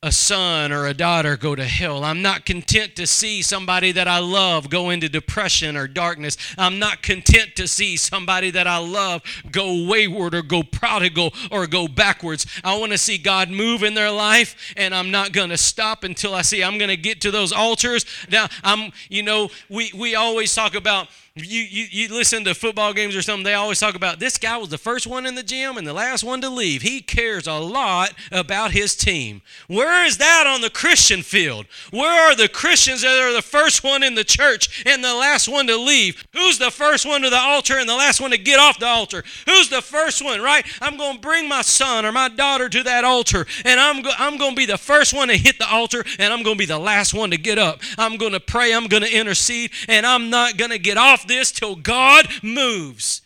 a 0.02 0.12
son 0.12 0.72
or 0.72 0.86
a 0.86 0.94
daughter 0.94 1.36
go 1.36 1.54
to 1.54 1.66
hell. 1.66 2.06
I'm 2.06 2.22
not 2.22 2.46
content 2.46 2.96
to 2.96 3.06
see 3.06 3.42
somebody 3.42 3.92
that 3.92 4.08
I 4.08 4.20
love 4.20 4.70
go 4.70 4.90
into 4.90 5.10
depression 5.10 5.76
or 5.76 5.86
darkness. 5.86 6.38
I'm 6.58 6.80
not 6.80 7.02
content 7.02 7.58
to 7.58 7.68
see 7.68 7.98
somebody 7.98 8.52
that 8.52 8.68
I 8.68 8.78
love 8.78 9.22
go 9.52 9.86
wayward 9.86 10.34
or 10.34 10.44
go 10.44 10.64
prodigal 10.64 11.34
or 11.52 11.68
go 11.68 11.90
backwards. 11.90 12.46
I 12.64 12.78
want 12.78 12.94
to 12.94 12.98
see 12.98 13.18
God 13.18 13.50
move 13.50 13.84
in 13.84 13.96
their 13.96 14.12
life 14.12 14.74
and 14.78 14.96
I'm 14.96 15.12
not 15.12 15.34
going 15.34 15.50
to 15.50 15.58
stop 15.58 16.06
until 16.06 16.34
I 16.34 16.44
see 16.44 16.64
I'm 16.64 16.78
going 16.78 16.90
to 16.90 16.96
get 16.96 17.20
to 17.22 17.32
those 17.32 17.52
altars. 17.52 18.06
Now, 18.30 18.48
I'm 18.64 18.94
you 19.10 19.24
know, 19.24 19.50
we 19.70 19.92
we 19.94 20.16
always 20.16 20.56
talk 20.56 20.74
about 20.74 21.10
you, 21.38 21.62
you, 21.62 21.86
you 21.90 22.14
listen 22.14 22.44
to 22.46 22.54
football 22.54 22.94
games 22.94 23.16
or 23.16 23.22
something, 23.22 23.44
they 23.44 23.54
always 23.54 23.80
talk 23.80 23.96
about 23.96 24.20
this 24.20 24.38
guy 24.38 24.58
was 24.58 24.70
the 24.70 24.78
first 24.78 25.08
one 25.08 25.26
in 25.26 25.36
the 25.36 25.44
gym 25.44 25.78
and 25.78 25.86
the 25.86 25.94
last 25.94 26.24
one 26.24 26.42
to 26.42 26.50
leave. 26.50 26.82
He 26.82 27.02
cares 27.02 27.48
a 27.48 27.54
lot 27.54 28.14
about 28.32 28.72
his 28.72 28.96
team. 28.96 29.42
Where 29.68 30.06
is 30.06 30.18
that 30.18 30.46
on 30.48 30.62
the 30.62 30.70
Christian 30.70 31.22
field? 31.22 31.66
Where 31.92 32.32
are 32.32 32.36
the 32.36 32.48
Christians 32.48 33.02
that 33.02 33.20
are 33.20 33.34
the 33.34 33.42
first 33.42 33.84
one 33.84 34.04
in 34.04 34.16
the 34.16 34.24
church 34.24 34.84
and 34.86 35.04
the 35.04 35.14
last 35.14 35.48
one 35.48 35.68
to 35.68 35.78
leave? 35.78 36.26
Who's 36.34 36.58
the 36.58 36.72
first 36.72 37.06
one 37.06 37.22
to 37.22 37.30
the 37.30 37.38
altar 37.38 37.78
and 37.78 37.88
the 37.88 37.96
last 37.96 38.22
one 38.22 38.32
to 38.32 38.38
get 38.38 38.60
off 38.60 38.80
the 38.80 38.88
altar? 38.88 39.24
Who's 39.46 39.70
the 39.70 39.82
first 39.82 40.24
one, 40.24 40.42
right? 40.42 40.66
I'm 40.82 40.98
going 40.98 41.16
to 41.16 41.22
bring 41.22 41.48
my 41.48 41.62
son 41.62 42.06
or 42.06 42.12
my 42.12 42.30
daughter 42.30 42.70
to 42.70 42.84
that 42.84 43.04
altar 43.04 43.46
and 43.66 43.80
I'm, 43.80 44.02
go- 44.02 44.12
I'm 44.18 44.38
going 44.38 44.52
to 44.52 44.58
be 44.58 44.66
the 44.66 44.78
first 44.78 45.14
one 45.14 45.28
to 45.28 45.38
hit 45.38 45.60
the 45.60 45.70
altar 45.70 46.04
and 46.20 46.34
I'm 46.34 46.44
going 46.44 46.56
to 46.56 46.60
be 46.60 46.66
the 46.66 46.80
last 46.80 47.14
one 47.14 47.32
to 47.32 47.38
get 47.38 47.58
up. 47.58 47.82
I'm 47.98 48.18
going 48.18 48.34
to 48.34 48.40
pray, 48.40 48.74
I'm 48.74 48.88
going 48.88 49.04
to 49.04 49.14
intercede, 49.14 49.72
and 49.88 50.06
I'm 50.06 50.30
not 50.30 50.58
going 50.58 50.72
to 50.72 50.80
get 50.80 50.98
off 50.98 51.27
this 51.28 51.52
till 51.52 51.76
God 51.76 52.28
moves. 52.42 53.22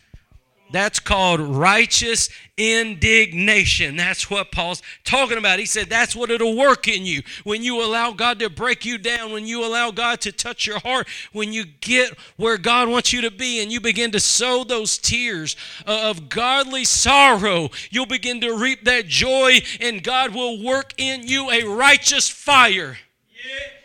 That's 0.72 0.98
called 0.98 1.40
righteous 1.40 2.30
indignation. 2.56 3.96
That's 3.96 4.30
what 4.30 4.50
Paul's 4.50 4.82
talking 5.04 5.36
about. 5.36 5.58
He 5.58 5.66
said 5.66 5.90
that's 5.90 6.16
what 6.16 6.30
it'll 6.30 6.56
work 6.56 6.88
in 6.88 7.04
you. 7.04 7.22
When 7.44 7.62
you 7.62 7.84
allow 7.84 8.12
God 8.12 8.38
to 8.38 8.48
break 8.48 8.86
you 8.86 8.96
down, 8.96 9.32
when 9.32 9.46
you 9.46 9.64
allow 9.64 9.90
God 9.90 10.22
to 10.22 10.32
touch 10.32 10.66
your 10.66 10.78
heart, 10.78 11.06
when 11.32 11.52
you 11.52 11.64
get 11.64 12.16
where 12.36 12.56
God 12.56 12.88
wants 12.88 13.12
you 13.12 13.20
to 13.20 13.30
be 13.30 13.62
and 13.62 13.70
you 13.70 13.80
begin 13.80 14.12
to 14.12 14.20
sow 14.20 14.64
those 14.64 14.96
tears 14.96 15.56
of 15.86 16.30
godly 16.30 16.84
sorrow, 16.84 17.68
you'll 17.90 18.06
begin 18.06 18.40
to 18.40 18.56
reap 18.56 18.84
that 18.84 19.06
joy 19.06 19.58
and 19.78 20.02
God 20.02 20.34
will 20.34 20.64
work 20.64 20.94
in 20.96 21.28
you 21.28 21.50
a 21.50 21.64
righteous 21.64 22.30
fire. 22.30 22.96
Yeah. 23.30 23.81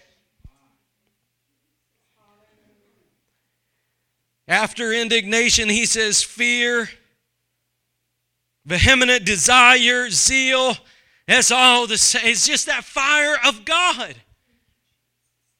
After 4.47 4.93
indignation, 4.93 5.67
he 5.69 5.85
says 5.85 6.23
fear, 6.23 6.89
vehement 8.65 9.25
desire, 9.25 10.09
zeal. 10.09 10.77
That's 11.27 11.51
all 11.51 11.87
the 11.87 11.97
same. 11.97 12.21
It's 12.25 12.47
just 12.47 12.67
that 12.67 12.85
fire 12.85 13.35
of 13.45 13.65
God. 13.65 14.15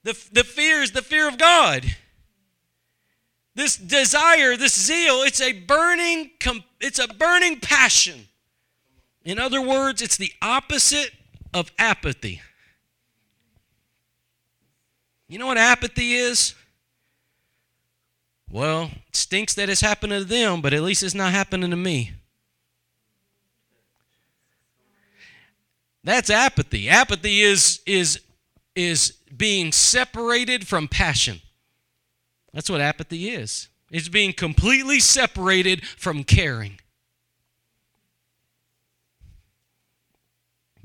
The, 0.04 0.18
the 0.32 0.46
fear 0.46 0.82
is 0.82 0.92
the 0.92 1.02
fear 1.02 1.28
of 1.28 1.38
God. 1.38 1.84
This 3.56 3.76
desire, 3.76 4.56
this 4.56 4.80
zeal, 4.80 5.24
it's 5.24 5.42
a 5.42 5.52
burning, 5.52 6.32
it's 6.80 7.00
a 7.00 7.08
burning 7.08 7.60
passion. 7.60 8.28
In 9.26 9.40
other 9.40 9.60
words, 9.60 10.02
it's 10.02 10.16
the 10.16 10.32
opposite 10.42 11.12
of 11.54 11.72
apathy. 11.78 12.42
You 15.28 15.40
know 15.40 15.48
what 15.48 15.58
apathy 15.58 16.14
is? 16.14 16.56
Well, 18.50 18.92
it 19.08 19.16
stinks 19.16 19.54
that 19.56 19.70
it's 19.70 19.82
happening 19.82 20.20
to 20.20 20.26
them, 20.26 20.62
but 20.62 20.74
at 20.74 20.82
least 20.82 21.04
it's 21.04 21.14
not 21.14 21.32
happening 21.34 21.70
to 21.70 21.76
me. 21.76 22.14
That's 26.04 26.30
apathy. 26.30 26.88
Apathy 26.88 27.42
is 27.42 27.82
is 27.86 28.22
is 28.76 29.12
being 29.36 29.72
separated 29.74 30.66
from 30.66 30.88
passion. 30.88 31.42
That's 32.54 32.70
what 32.70 32.80
apathy 32.80 33.30
is. 33.30 33.68
It's 33.92 34.08
being 34.08 34.32
completely 34.32 35.00
separated 35.00 35.86
from 35.86 36.24
caring. 36.24 36.80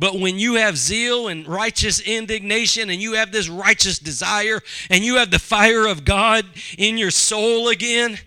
But 0.03 0.19
when 0.19 0.37
you 0.37 0.55
have 0.55 0.77
zeal 0.77 1.29
and 1.29 1.47
righteous 1.47 2.01
indignation, 2.01 2.91
and 2.91 3.01
you 3.01 3.13
have 3.13 3.31
this 3.31 3.49
righteous 3.49 4.01
desire, 4.01 4.61
and 4.91 5.05
you 5.05 5.19
have 5.19 5.31
the 5.31 5.39
fire 5.39 5.87
of 5.87 6.05
God 6.05 6.45
in 6.77 6.99
your 6.99 7.13
soul 7.13 7.69
again, 7.69 8.19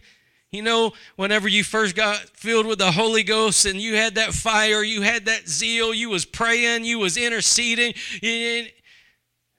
you 0.54 0.62
know, 0.62 0.94
whenever 1.18 1.50
you 1.50 1.66
first 1.66 1.94
got 1.94 2.30
filled 2.30 2.66
with 2.66 2.80
the 2.80 2.94
Holy 2.94 3.24
Ghost 3.24 3.66
and 3.66 3.82
you 3.82 3.98
had 3.98 4.16
that 4.16 4.34
fire, 4.34 4.84
you 4.84 5.02
had 5.02 5.26
that 5.26 5.50
zeal, 5.50 5.94
you 5.94 6.10
was 6.10 6.24
praying, 6.24 6.86
you 6.86 6.98
was 6.98 7.18
interceding, 7.18 7.94
and 8.24 8.72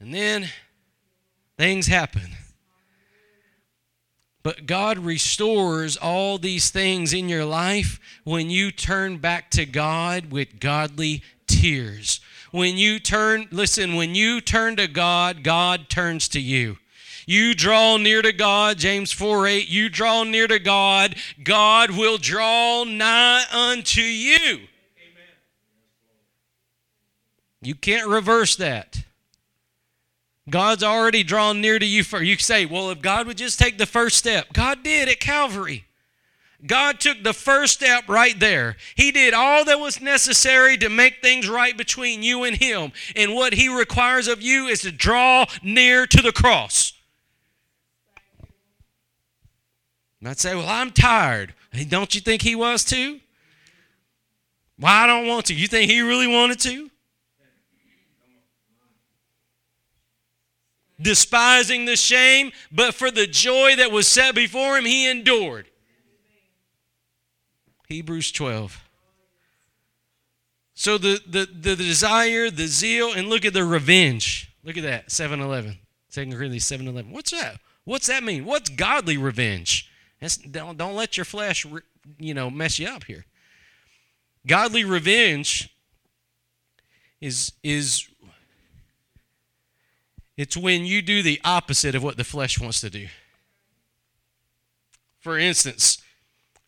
then 0.01 0.49
things 1.59 1.87
happen. 1.87 2.31
But 4.43 4.65
God 4.65 4.97
restores 4.97 5.99
all 5.99 6.39
these 6.39 6.71
things 6.71 7.13
in 7.13 7.29
your 7.29 7.45
life 7.45 8.01
when 8.25 8.49
you 8.49 8.71
turn 8.71 9.19
back 9.19 9.51
to 9.51 9.67
God 9.67 10.31
with 10.31 10.61
godly 10.61 11.23
tears. 11.57 12.21
When 12.51 12.77
you 12.77 12.99
turn, 12.99 13.49
listen, 13.51 13.95
when 13.95 14.15
you 14.15 14.41
turn 14.41 14.77
to 14.77 14.87
God, 14.87 15.43
God 15.43 15.89
turns 15.89 16.29
to 16.29 16.41
you. 16.41 16.79
You 17.27 17.55
draw 17.55 17.97
near 17.97 18.23
to 18.23 18.33
God, 18.33 18.79
James 18.79 19.11
4 19.11 19.49
8, 19.49 19.69
you 19.69 19.89
draw 19.89 20.23
near 20.23 20.47
to 20.47 20.61
God, 20.61 21.17
God 21.43 21.91
will 21.91 22.19
draw 22.19 22.85
nigh 22.85 23.45
unto 23.53 24.01
you. 24.01 24.55
Amen. 24.55 24.69
You 27.63 27.75
can't 27.75 28.07
reverse 28.07 28.55
that. 28.57 29.03
God's 30.49 30.85
already 30.85 31.25
drawn 31.25 31.61
near 31.61 31.81
to 31.81 31.87
you 31.87 32.05
for 32.05 32.23
you 32.23 32.39
say, 32.39 32.65
well, 32.65 32.91
if 32.91 33.03
God 33.03 33.27
would 33.27 33.39
just 33.39 33.59
take 33.59 33.79
the 33.79 33.87
first 33.87 34.17
step. 34.17 34.53
God 34.53 34.85
did 34.85 35.09
at 35.09 35.19
Calvary. 35.19 35.86
God 36.67 37.01
took 37.01 37.23
the 37.23 37.33
first 37.33 37.75
step 37.75 38.09
right 38.09 38.39
there. 38.39 38.77
He 38.95 39.13
did 39.13 39.35
all 39.35 39.65
that 39.65 39.79
was 39.79 40.01
necessary 40.01 40.77
to 40.79 40.89
make 40.89 41.21
things 41.21 41.49
right 41.49 41.77
between 41.77 42.23
you 42.23 42.45
and 42.45 42.57
Him. 42.57 42.93
And 43.15 43.35
what 43.35 43.55
He 43.55 43.69
requires 43.69 44.29
of 44.29 44.43
you 44.43 44.67
is 44.67 44.81
to 44.81 44.93
draw 44.93 45.47
near 45.63 46.07
to 46.07 46.23
the 46.23 46.33
cross. 46.33 46.93
Not 50.21 50.39
say, 50.39 50.55
well, 50.55 50.69
I'm 50.69 50.91
tired. 50.91 51.55
Don't 51.89 52.15
you 52.15 52.21
think 52.21 52.43
He 52.43 52.55
was 52.55 52.85
too? 52.85 53.21
Well, 54.79 54.93
I 54.93 55.07
don't 55.07 55.27
want 55.27 55.47
to. 55.47 55.55
You 55.55 55.69
think 55.69 55.91
He 55.91 56.01
really 56.01 56.27
wanted 56.27 56.61
to? 56.61 56.91
Despising 61.01 61.85
the 61.85 61.97
shame, 61.97 62.53
but 62.73 62.95
for 62.95 63.11
the 63.11 63.27
joy 63.27 63.77
that 63.77 63.93
was 63.93 64.09
set 64.09 64.35
before 64.35 64.79
Him, 64.79 64.87
He 64.87 65.09
endured. 65.11 65.69
Hebrews 67.87 68.33
12. 68.33 68.83
So 70.75 70.99
the, 70.99 71.21
the, 71.27 71.47
the 71.47 71.75
desire, 71.75 72.51
the 72.51 72.67
zeal, 72.67 73.13
and 73.13 73.29
look 73.29 73.45
at 73.45 73.55
the 73.55 73.65
revenge. 73.65 74.53
Look 74.63 74.77
at 74.77 74.83
that, 74.83 75.11
7 75.11 75.41
11. 75.41 75.79
2 76.13 76.31
Corinthians 76.33 76.67
7 76.67 76.87
11. 76.87 77.13
What's 77.13 77.31
that? 77.31 77.59
What's 77.85 78.09
that 78.09 78.23
mean? 78.23 78.45
What's 78.45 78.69
godly 78.69 79.17
revenge? 79.17 79.91
That's, 80.21 80.37
don't, 80.37 80.77
don't 80.77 80.95
let 80.95 81.17
your 81.17 81.25
flesh, 81.25 81.65
you 82.19 82.35
know, 82.35 82.51
mess 82.51 82.79
you 82.79 82.89
up 82.89 83.05
here. 83.05 83.25
Godly 84.47 84.85
revenge 84.85 85.71
is, 87.21 87.53
is 87.63 88.09
it's 90.37 90.57
when 90.57 90.85
you 90.85 91.01
do 91.01 91.23
the 91.23 91.41
opposite 91.45 91.95
of 91.95 92.03
what 92.03 92.17
the 92.17 92.25
flesh 92.25 92.61
wants 92.61 92.81
to 92.83 92.91
do. 92.91 93.09
For 95.21 95.39
instance, 95.39 95.99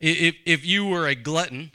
if, 0.01 0.37
if 0.45 0.65
you 0.65 0.87
were 0.87 1.07
a 1.07 1.15
glutton 1.15 1.73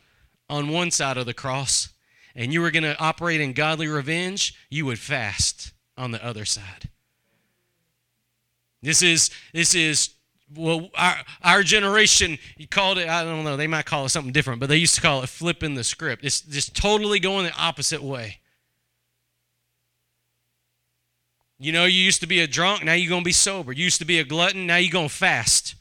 on 0.50 0.70
one 0.70 0.92
side 0.92 1.18
of 1.18 1.26
the 1.26 1.34
cross 1.34 1.90
and 2.36 2.54
you 2.54 2.62
were 2.62 2.72
going 2.72 2.84
to 2.84 3.00
operate 3.00 3.42
in 3.42 3.54
godly 3.54 3.88
revenge, 3.88 4.56
you 4.70 4.86
would 4.86 5.00
fast 5.00 5.74
on 5.98 6.12
the 6.12 6.24
other 6.26 6.46
side. 6.46 6.90
This 8.82 9.02
is 9.02 9.30
this 9.54 9.74
is 9.76 10.10
well 10.54 10.90
our 10.96 11.16
our 11.42 11.64
generation 11.64 12.38
you 12.58 12.68
called 12.68 12.98
it 12.98 13.08
I 13.08 13.24
don't 13.24 13.46
know 13.46 13.56
they 13.56 13.66
might 13.66 13.86
call 13.86 14.06
it 14.06 14.10
something 14.10 14.34
different 14.34 14.60
but 14.60 14.68
they 14.68 14.76
used 14.76 14.96
to 14.96 15.02
call 15.02 15.24
it 15.24 15.30
flipping 15.30 15.76
the 15.76 15.86
script. 15.86 16.26
It's 16.26 16.42
just 16.42 16.76
totally 16.76 17.20
going 17.20 17.46
the 17.46 17.56
opposite 17.58 18.04
way. 18.04 18.40
You 21.60 21.72
know, 21.72 21.86
you 21.86 22.00
used 22.00 22.20
to 22.20 22.28
be 22.28 22.42
a 22.42 22.48
drunk, 22.48 22.84
now 22.84 22.92
you're 22.92 23.10
going 23.10 23.22
to 23.22 23.26
be 23.26 23.32
sober. 23.32 23.72
You 23.72 23.86
used 23.86 24.00
to 24.00 24.06
be 24.06 24.20
a 24.20 24.26
glutton, 24.26 24.68
now 24.68 24.76
you're 24.76 24.92
going 24.92 25.08
to 25.08 25.14
fast. 25.14 25.76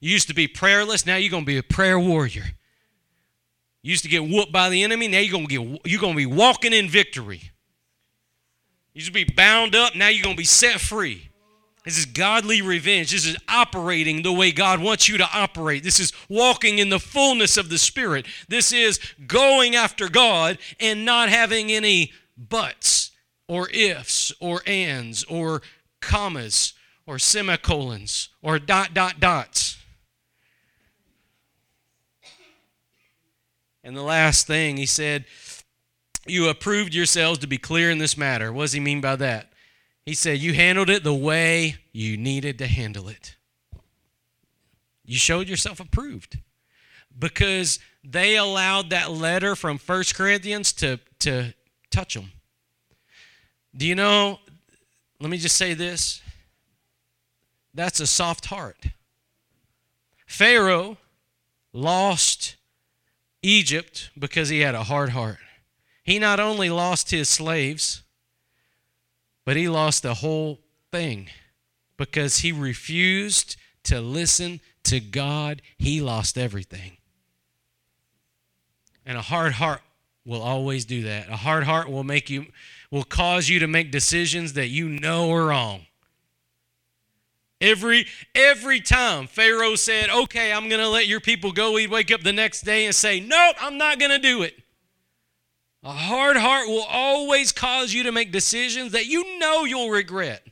You 0.00 0.10
used 0.10 0.28
to 0.28 0.34
be 0.34 0.48
prayerless, 0.48 1.06
now 1.06 1.16
you're 1.16 1.30
going 1.30 1.44
to 1.44 1.46
be 1.46 1.58
a 1.58 1.62
prayer 1.62 1.98
warrior. 1.98 2.44
You 3.82 3.90
used 3.90 4.02
to 4.02 4.10
get 4.10 4.28
whooped 4.28 4.52
by 4.52 4.68
the 4.68 4.82
enemy, 4.82 5.08
now 5.08 5.18
you're 5.18 5.32
going 5.32 5.46
to 5.46 5.68
get 5.68 5.86
you're 5.86 6.00
going 6.00 6.14
to 6.14 6.16
be 6.16 6.26
walking 6.26 6.72
in 6.72 6.88
victory. 6.88 7.40
You 8.92 9.00
used 9.00 9.06
to 9.06 9.12
be 9.12 9.24
bound 9.24 9.74
up, 9.74 9.94
now 9.94 10.08
you're 10.08 10.24
going 10.24 10.36
to 10.36 10.40
be 10.40 10.44
set 10.44 10.80
free. 10.80 11.30
This 11.86 11.98
is 11.98 12.06
godly 12.06 12.62
revenge. 12.62 13.12
This 13.12 13.26
is 13.26 13.36
operating 13.48 14.22
the 14.22 14.32
way 14.32 14.50
God 14.50 14.80
wants 14.80 15.08
you 15.08 15.18
to 15.18 15.28
operate. 15.32 15.84
This 15.84 16.00
is 16.00 16.12
walking 16.28 16.80
in 16.80 16.88
the 16.88 16.98
fullness 16.98 17.56
of 17.56 17.68
the 17.68 17.78
Spirit. 17.78 18.26
This 18.48 18.72
is 18.72 18.98
going 19.24 19.76
after 19.76 20.08
God 20.08 20.58
and 20.80 21.04
not 21.04 21.28
having 21.28 21.70
any 21.70 22.12
buts 22.36 23.12
or 23.46 23.68
ifs 23.70 24.32
or 24.40 24.62
ands 24.66 25.22
or 25.24 25.62
commas 26.00 26.74
or 27.06 27.20
semicolons 27.20 28.30
or 28.42 28.58
dot, 28.58 28.92
dot, 28.92 29.20
dots. 29.20 29.75
And 33.86 33.96
the 33.96 34.02
last 34.02 34.48
thing, 34.48 34.78
he 34.78 34.84
said, 34.84 35.26
You 36.26 36.48
approved 36.48 36.92
yourselves 36.92 37.38
to 37.38 37.46
be 37.46 37.56
clear 37.56 37.88
in 37.88 37.98
this 37.98 38.16
matter. 38.16 38.52
What 38.52 38.64
does 38.64 38.72
he 38.72 38.80
mean 38.80 39.00
by 39.00 39.14
that? 39.14 39.52
He 40.04 40.12
said, 40.12 40.38
You 40.38 40.54
handled 40.54 40.90
it 40.90 41.04
the 41.04 41.14
way 41.14 41.76
you 41.92 42.16
needed 42.16 42.58
to 42.58 42.66
handle 42.66 43.08
it. 43.08 43.36
You 45.04 45.16
showed 45.16 45.48
yourself 45.48 45.78
approved 45.78 46.40
because 47.16 47.78
they 48.02 48.36
allowed 48.36 48.90
that 48.90 49.12
letter 49.12 49.54
from 49.54 49.78
First 49.78 50.16
Corinthians 50.16 50.72
to, 50.74 50.98
to 51.20 51.54
touch 51.92 52.14
them. 52.14 52.32
Do 53.76 53.86
you 53.86 53.94
know? 53.94 54.40
Let 55.20 55.30
me 55.30 55.38
just 55.38 55.56
say 55.56 55.74
this 55.74 56.22
that's 57.72 58.00
a 58.00 58.06
soft 58.08 58.46
heart. 58.46 58.86
Pharaoh 60.26 60.98
lost 61.72 62.55
Egypt 63.46 64.10
because 64.18 64.48
he 64.48 64.60
had 64.60 64.74
a 64.74 64.82
hard 64.82 65.10
heart. 65.10 65.38
He 66.02 66.18
not 66.18 66.40
only 66.40 66.68
lost 66.68 67.12
his 67.12 67.28
slaves, 67.28 68.02
but 69.44 69.56
he 69.56 69.68
lost 69.68 70.02
the 70.02 70.14
whole 70.14 70.60
thing 70.90 71.30
because 71.96 72.38
he 72.38 72.50
refused 72.50 73.56
to 73.84 74.00
listen 74.00 74.60
to 74.82 74.98
God. 74.98 75.62
He 75.78 76.00
lost 76.00 76.36
everything. 76.36 76.96
And 79.04 79.16
a 79.16 79.22
hard 79.22 79.52
heart 79.52 79.80
will 80.24 80.42
always 80.42 80.84
do 80.84 81.04
that. 81.04 81.28
A 81.28 81.36
hard 81.36 81.62
heart 81.62 81.88
will 81.88 82.02
make 82.02 82.28
you 82.28 82.46
will 82.90 83.04
cause 83.04 83.48
you 83.48 83.60
to 83.60 83.68
make 83.68 83.92
decisions 83.92 84.54
that 84.54 84.68
you 84.68 84.88
know 84.88 85.30
are 85.32 85.46
wrong. 85.46 85.86
Every 87.60 88.06
every 88.34 88.80
time 88.80 89.26
Pharaoh 89.26 89.76
said, 89.76 90.10
"Okay, 90.10 90.52
I'm 90.52 90.68
going 90.68 90.80
to 90.80 90.88
let 90.88 91.06
your 91.06 91.20
people 91.20 91.52
go," 91.52 91.76
he'd 91.76 91.90
wake 91.90 92.10
up 92.10 92.22
the 92.22 92.32
next 92.32 92.62
day 92.62 92.84
and 92.84 92.94
say, 92.94 93.18
"Nope, 93.18 93.56
I'm 93.60 93.78
not 93.78 93.98
going 93.98 94.10
to 94.10 94.18
do 94.18 94.42
it." 94.42 94.62
A 95.82 95.92
hard 95.92 96.36
heart 96.36 96.68
will 96.68 96.82
always 96.82 97.52
cause 97.52 97.94
you 97.94 98.02
to 98.02 98.12
make 98.12 98.32
decisions 98.32 98.92
that 98.92 99.06
you 99.06 99.38
know 99.38 99.64
you'll 99.64 99.88
regret. 99.88 100.46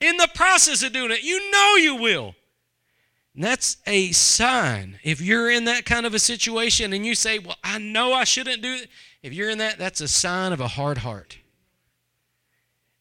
In 0.00 0.16
the 0.16 0.28
process 0.34 0.82
of 0.82 0.92
doing 0.92 1.10
it, 1.10 1.22
you 1.22 1.50
know 1.50 1.76
you 1.76 1.94
will. 1.94 2.34
And 3.34 3.44
that's 3.44 3.76
a 3.86 4.12
sign. 4.12 4.98
If 5.02 5.20
you're 5.20 5.50
in 5.50 5.64
that 5.64 5.86
kind 5.86 6.04
of 6.04 6.14
a 6.14 6.18
situation 6.18 6.92
and 6.92 7.06
you 7.06 7.14
say, 7.14 7.38
Well, 7.38 7.56
I 7.62 7.78
know 7.78 8.12
I 8.12 8.24
shouldn't 8.24 8.62
do 8.62 8.74
it, 8.74 8.88
if 9.22 9.32
you're 9.32 9.50
in 9.50 9.58
that, 9.58 9.78
that's 9.78 10.00
a 10.00 10.08
sign 10.08 10.52
of 10.52 10.60
a 10.60 10.68
hard 10.68 10.98
heart. 10.98 11.38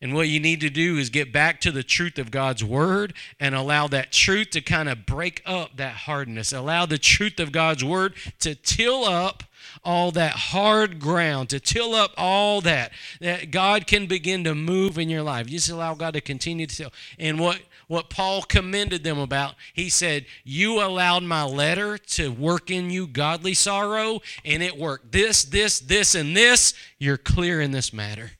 And 0.01 0.13
what 0.13 0.29
you 0.29 0.39
need 0.39 0.61
to 0.61 0.69
do 0.69 0.97
is 0.97 1.09
get 1.09 1.33
back 1.33 1.59
to 1.61 1.71
the 1.71 1.83
truth 1.83 2.17
of 2.17 2.31
God's 2.31 2.63
word 2.63 3.13
and 3.39 3.53
allow 3.53 3.87
that 3.87 4.13
truth 4.13 4.51
to 4.51 4.61
kind 4.61 4.87
of 4.87 5.05
break 5.05 5.41
up 5.45 5.75
that 5.75 5.93
hardness. 5.93 6.53
Allow 6.53 6.85
the 6.85 6.97
truth 6.97 7.39
of 7.39 7.51
God's 7.51 7.83
word 7.83 8.13
to 8.39 8.55
till 8.55 9.03
up 9.03 9.43
all 9.83 10.11
that 10.11 10.31
hard 10.31 10.99
ground, 10.99 11.49
to 11.49 11.59
till 11.59 11.93
up 11.93 12.11
all 12.17 12.61
that, 12.61 12.91
that 13.19 13.51
God 13.51 13.87
can 13.87 14.07
begin 14.07 14.45
to 14.45 14.55
move 14.55 14.97
in 14.97 15.09
your 15.09 15.21
life. 15.21 15.49
You 15.49 15.57
just 15.57 15.69
allow 15.69 15.95
God 15.95 16.13
to 16.13 16.21
continue 16.21 16.65
to 16.65 16.75
till. 16.75 16.93
And 17.17 17.39
what 17.39 17.59
what 17.87 18.11
Paul 18.11 18.43
commended 18.43 19.03
them 19.03 19.17
about. 19.17 19.55
He 19.73 19.89
said, 19.89 20.27
You 20.43 20.79
allowed 20.79 21.23
my 21.23 21.43
letter 21.43 21.97
to 21.97 22.31
work 22.31 22.69
in 22.69 22.91
you 22.91 23.07
godly 23.07 23.55
sorrow, 23.55 24.21
and 24.45 24.61
it 24.61 24.77
worked 24.77 25.11
this, 25.11 25.43
this, 25.43 25.79
this, 25.79 26.13
and 26.13 26.37
this. 26.37 26.75
You're 26.99 27.17
clear 27.17 27.59
in 27.59 27.71
this 27.71 27.91
matter. 27.91 28.33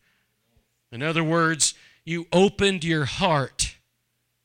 In 0.92 1.04
other 1.04 1.24
words, 1.24 1.74
you 2.04 2.28
opened 2.32 2.84
your 2.84 3.06
heart. 3.06 3.76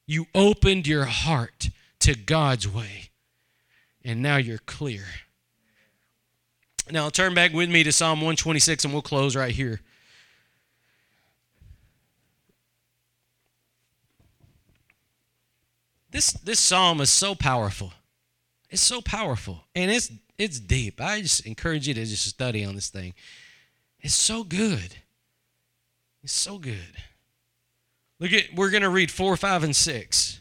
You 0.07 0.27
opened 0.35 0.87
your 0.87 1.07
heart 1.07 1.71
to 2.01 2.15
God's 2.15 2.69
way. 2.69 3.11
And 4.05 4.23
now 4.23 4.37
you're 4.37 4.59
clear. 4.59 5.05
Now, 6.91 7.09
turn 7.09 7.35
back 7.35 7.55
with 7.55 7.71
me 7.71 7.83
to 7.83 7.93
Psalm 7.93 8.19
126, 8.19 8.85
and 8.85 8.93
we'll 8.93 9.03
close 9.03 9.35
right 9.35 9.53
here. 9.55 9.81
This 16.11 16.33
this 16.33 16.61
psalm 16.61 17.01
is 17.01 17.11
so 17.11 17.35
powerful. 17.35 17.93
It's 18.71 18.83
so 18.83 19.01
powerful. 19.01 19.65
And 19.75 19.91
it's 19.91 20.13
it's 20.39 20.61
deep. 20.61 21.01
I 21.01 21.21
just 21.23 21.45
encourage 21.45 21.89
you 21.89 21.95
to 21.95 22.05
just 22.05 22.27
study 22.27 22.65
on 22.65 22.77
this 22.77 22.89
thing. 22.89 23.15
It's 23.99 24.15
so 24.15 24.45
good. 24.45 24.95
It's 26.25 26.33
so 26.33 26.59
good. 26.59 26.97
Look 28.19 28.33
at 28.33 28.45
we're 28.55 28.71
going 28.71 28.83
to 28.83 28.89
read 28.89 29.11
4, 29.11 29.37
5 29.37 29.65
and 29.65 29.77
6. 29.77 30.41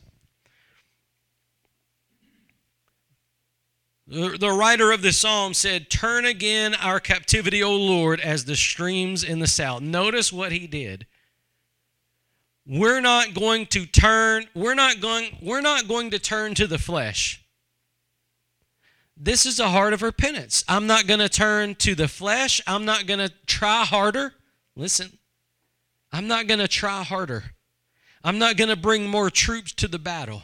The, 4.07 4.38
the 4.39 4.51
writer 4.51 4.91
of 4.91 5.01
the 5.01 5.11
psalm 5.11 5.53
said, 5.53 5.89
Turn 5.89 6.25
again 6.25 6.73
our 6.75 6.99
captivity, 6.99 7.61
O 7.61 7.75
Lord, 7.75 8.19
as 8.19 8.45
the 8.45 8.55
streams 8.55 9.23
in 9.23 9.39
the 9.39 9.47
south. 9.47 9.81
Notice 9.81 10.34
what 10.34 10.51
he 10.51 10.67
did 10.67 11.05
we're 12.65 13.01
not 13.01 13.34
going 13.34 13.65
to 13.65 13.86
turn 13.86 14.45
we're 14.55 14.73
not 14.73 15.01
going 15.01 15.38
we're 15.41 15.61
not 15.61 15.88
going 15.88 16.09
to 16.11 16.19
turn 16.19 16.53
to 16.53 16.67
the 16.67 16.77
flesh 16.77 17.43
this 19.17 19.45
is 19.45 19.59
a 19.59 19.69
heart 19.69 19.93
of 19.93 20.01
repentance 20.01 20.63
i'm 20.67 20.88
not 20.88 21.05
going 21.05 21.19
to 21.19 21.29
turn 21.29 21.75
to 21.75 21.93
the 21.93 22.07
flesh 22.07 22.61
i'm 22.65 22.86
not 22.86 23.05
going 23.05 23.19
to 23.19 23.29
try 23.45 23.84
harder 23.84 24.34
listen 24.75 25.17
i'm 26.14 26.28
not 26.28 26.47
going 26.47 26.59
to 26.59 26.68
try 26.68 27.03
harder 27.03 27.43
i'm 28.24 28.39
not 28.39 28.55
going 28.55 28.70
to 28.70 28.78
bring 28.78 29.05
more 29.05 29.30
troops 29.30 29.74
to 29.74 29.89
the 29.89 29.99
battle 29.99 30.43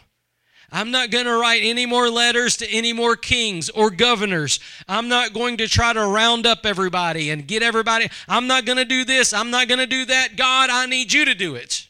I'm 0.71 0.91
not 0.91 1.09
going 1.09 1.25
to 1.25 1.35
write 1.35 1.61
any 1.63 1.85
more 1.85 2.09
letters 2.09 2.57
to 2.57 2.69
any 2.69 2.93
more 2.93 3.15
kings 3.15 3.69
or 3.69 3.89
governors. 3.89 4.59
I'm 4.87 5.07
not 5.07 5.33
going 5.33 5.57
to 5.57 5.67
try 5.67 5.93
to 5.93 6.05
round 6.05 6.45
up 6.45 6.65
everybody 6.65 7.31
and 7.31 7.47
get 7.47 7.63
everybody. 7.63 8.09
I'm 8.27 8.47
not 8.47 8.65
going 8.65 8.77
to 8.77 8.85
do 8.85 9.03
this. 9.03 9.33
I'm 9.33 9.49
not 9.49 9.67
going 9.67 9.79
to 9.79 9.87
do 9.87 10.05
that. 10.05 10.35
God, 10.35 10.69
I 10.69 10.85
need 10.85 11.11
you 11.11 11.25
to 11.25 11.33
do 11.33 11.55
it. 11.55 11.87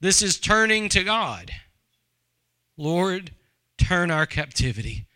This 0.00 0.22
is 0.22 0.38
turning 0.38 0.88
to 0.90 1.04
God. 1.04 1.50
Lord, 2.76 3.32
turn 3.76 4.10
our 4.10 4.26
captivity. 4.26 5.06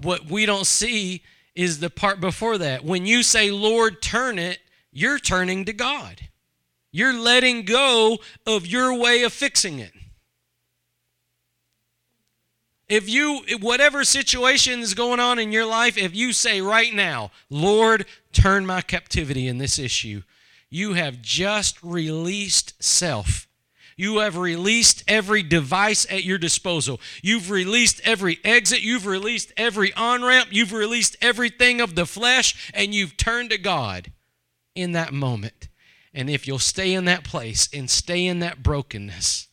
What 0.00 0.26
we 0.26 0.44
don't 0.44 0.66
see 0.66 1.22
is 1.54 1.80
the 1.80 1.88
part 1.88 2.20
before 2.20 2.58
that. 2.58 2.84
When 2.84 3.06
you 3.06 3.22
say, 3.22 3.50
Lord, 3.50 4.02
turn 4.02 4.38
it, 4.38 4.58
you're 4.94 5.18
turning 5.18 5.64
to 5.66 5.72
God. 5.72 6.28
You're 6.92 7.12
letting 7.12 7.64
go 7.64 8.18
of 8.46 8.66
your 8.66 8.96
way 8.96 9.24
of 9.24 9.32
fixing 9.32 9.80
it. 9.80 9.92
If 12.88 13.08
you, 13.08 13.40
whatever 13.60 14.04
situation 14.04 14.80
is 14.80 14.94
going 14.94 15.18
on 15.18 15.40
in 15.40 15.50
your 15.50 15.66
life, 15.66 15.98
if 15.98 16.14
you 16.14 16.32
say 16.32 16.60
right 16.60 16.94
now, 16.94 17.32
Lord, 17.50 18.06
turn 18.32 18.64
my 18.64 18.80
captivity 18.80 19.48
in 19.48 19.58
this 19.58 19.78
issue, 19.78 20.22
you 20.70 20.92
have 20.92 21.20
just 21.20 21.82
released 21.82 22.80
self. 22.82 23.48
You 23.96 24.18
have 24.18 24.36
released 24.36 25.02
every 25.08 25.42
device 25.42 26.06
at 26.10 26.24
your 26.24 26.38
disposal. 26.38 27.00
You've 27.22 27.50
released 27.50 28.00
every 28.04 28.38
exit. 28.44 28.82
You've 28.82 29.06
released 29.06 29.52
every 29.56 29.92
on 29.94 30.22
ramp. 30.22 30.50
You've 30.52 30.72
released 30.72 31.16
everything 31.20 31.80
of 31.80 31.94
the 31.94 32.06
flesh, 32.06 32.70
and 32.74 32.94
you've 32.94 33.16
turned 33.16 33.50
to 33.50 33.58
God 33.58 34.12
in 34.74 34.92
that 34.92 35.12
moment. 35.12 35.68
And 36.12 36.30
if 36.30 36.46
you'll 36.46 36.58
stay 36.58 36.94
in 36.94 37.04
that 37.06 37.24
place 37.24 37.68
and 37.72 37.90
stay 37.90 38.26
in 38.26 38.38
that 38.38 38.62
brokenness, 38.62 39.48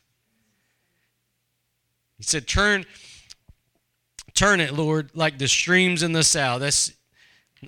he 2.17 2.23
said, 2.23 2.47
Turn, 2.47 2.85
turn 4.33 4.59
it, 4.59 4.73
Lord, 4.73 5.09
like 5.15 5.39
the 5.39 5.47
streams 5.47 6.03
in 6.03 6.11
the 6.11 6.23
south. 6.23 6.61
That's 6.61 6.93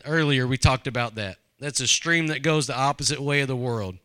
earlier 0.05 0.45
we 0.45 0.57
talked 0.57 0.85
about 0.85 1.15
that. 1.15 1.37
That's 1.59 1.79
a 1.79 1.87
stream 1.87 2.27
that 2.27 2.43
goes 2.43 2.67
the 2.67 2.77
opposite 2.77 3.19
way 3.19 3.41
of 3.41 3.47
the 3.47 3.55
world. 3.55 3.97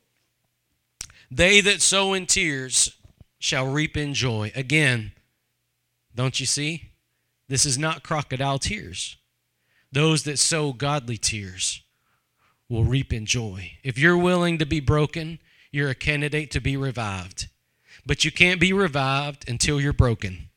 They 1.31 1.61
that 1.61 1.83
sow 1.83 2.15
in 2.15 2.25
tears 2.27 2.97
shall 3.39 3.67
reap 3.67 3.97
in 3.97 4.15
joy. 4.15 4.53
Again, 4.55 5.13
don't 6.15 6.41
you 6.41 6.47
see? 6.47 6.91
This 7.49 7.67
is 7.67 7.79
not 7.79 8.03
crocodile 8.03 8.59
tears. 8.59 9.17
Those 9.93 10.23
that 10.25 10.39
sow 10.39 10.73
godly 10.73 11.17
tears 11.17 11.83
will 12.69 12.85
reap 12.85 13.13
in 13.13 13.27
joy. 13.27 13.73
If 13.83 13.99
you're 13.99 14.17
willing 14.17 14.59
to 14.59 14.67
be 14.67 14.81
broken, 14.81 15.39
you're 15.71 15.91
a 15.91 15.95
candidate 15.95 16.51
to 16.53 16.61
be 16.61 16.77
revived. 16.77 17.49
But 18.05 18.25
you 18.25 18.33
can't 18.33 18.61
be 18.61 18.73
revived 18.73 19.49
until 19.49 19.81
you're 19.81 19.93
broken. 19.93 20.49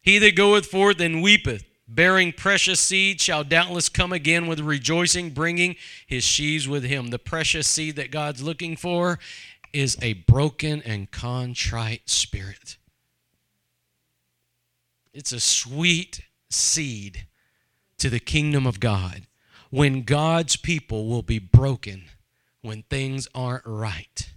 He 0.00 0.18
that 0.18 0.36
goeth 0.36 0.66
forth 0.66 1.00
and 1.00 1.22
weepeth 1.22 1.64
bearing 1.86 2.32
precious 2.32 2.80
seed, 2.80 3.20
shall 3.20 3.44
doubtless 3.44 3.88
come 3.88 4.12
again 4.12 4.46
with 4.46 4.60
rejoicing, 4.60 5.30
bringing 5.30 5.76
his 6.06 6.24
sheaves 6.24 6.66
with 6.66 6.84
him. 6.84 7.08
The 7.08 7.18
precious 7.18 7.66
seed 7.66 7.96
that 7.96 8.10
God's 8.10 8.42
looking 8.42 8.76
for 8.76 9.18
is 9.72 9.98
a 10.00 10.14
broken 10.14 10.82
and 10.82 11.10
contrite 11.10 12.08
spirit. 12.08 12.76
It's 15.12 15.32
a 15.32 15.40
sweet 15.40 16.22
seed 16.50 17.26
to 17.98 18.10
the 18.10 18.20
kingdom 18.20 18.66
of 18.66 18.80
God 18.80 19.26
when 19.70 20.02
God's 20.02 20.56
people 20.56 21.06
will 21.06 21.22
be 21.22 21.38
broken 21.38 22.04
when 22.62 22.82
things 22.84 23.28
aren't 23.34 23.66
right 23.66 24.30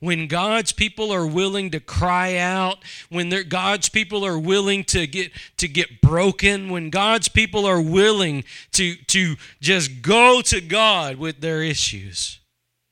when 0.00 0.28
God's 0.28 0.72
people 0.72 1.12
are 1.12 1.26
willing 1.26 1.70
to 1.70 1.80
cry 1.80 2.36
out, 2.36 2.78
when 3.08 3.30
God's 3.48 3.88
people 3.88 4.24
are 4.24 4.38
willing 4.38 4.84
to 4.84 5.06
get 5.06 5.32
to 5.56 5.66
get 5.66 6.00
broken, 6.00 6.68
when 6.68 6.90
God's 6.90 7.28
people 7.28 7.66
are 7.66 7.80
willing 7.80 8.44
to 8.72 8.94
to 8.94 9.36
just 9.60 10.02
go 10.02 10.40
to 10.42 10.60
God 10.60 11.16
with 11.16 11.40
their 11.40 11.62
issues, 11.62 12.38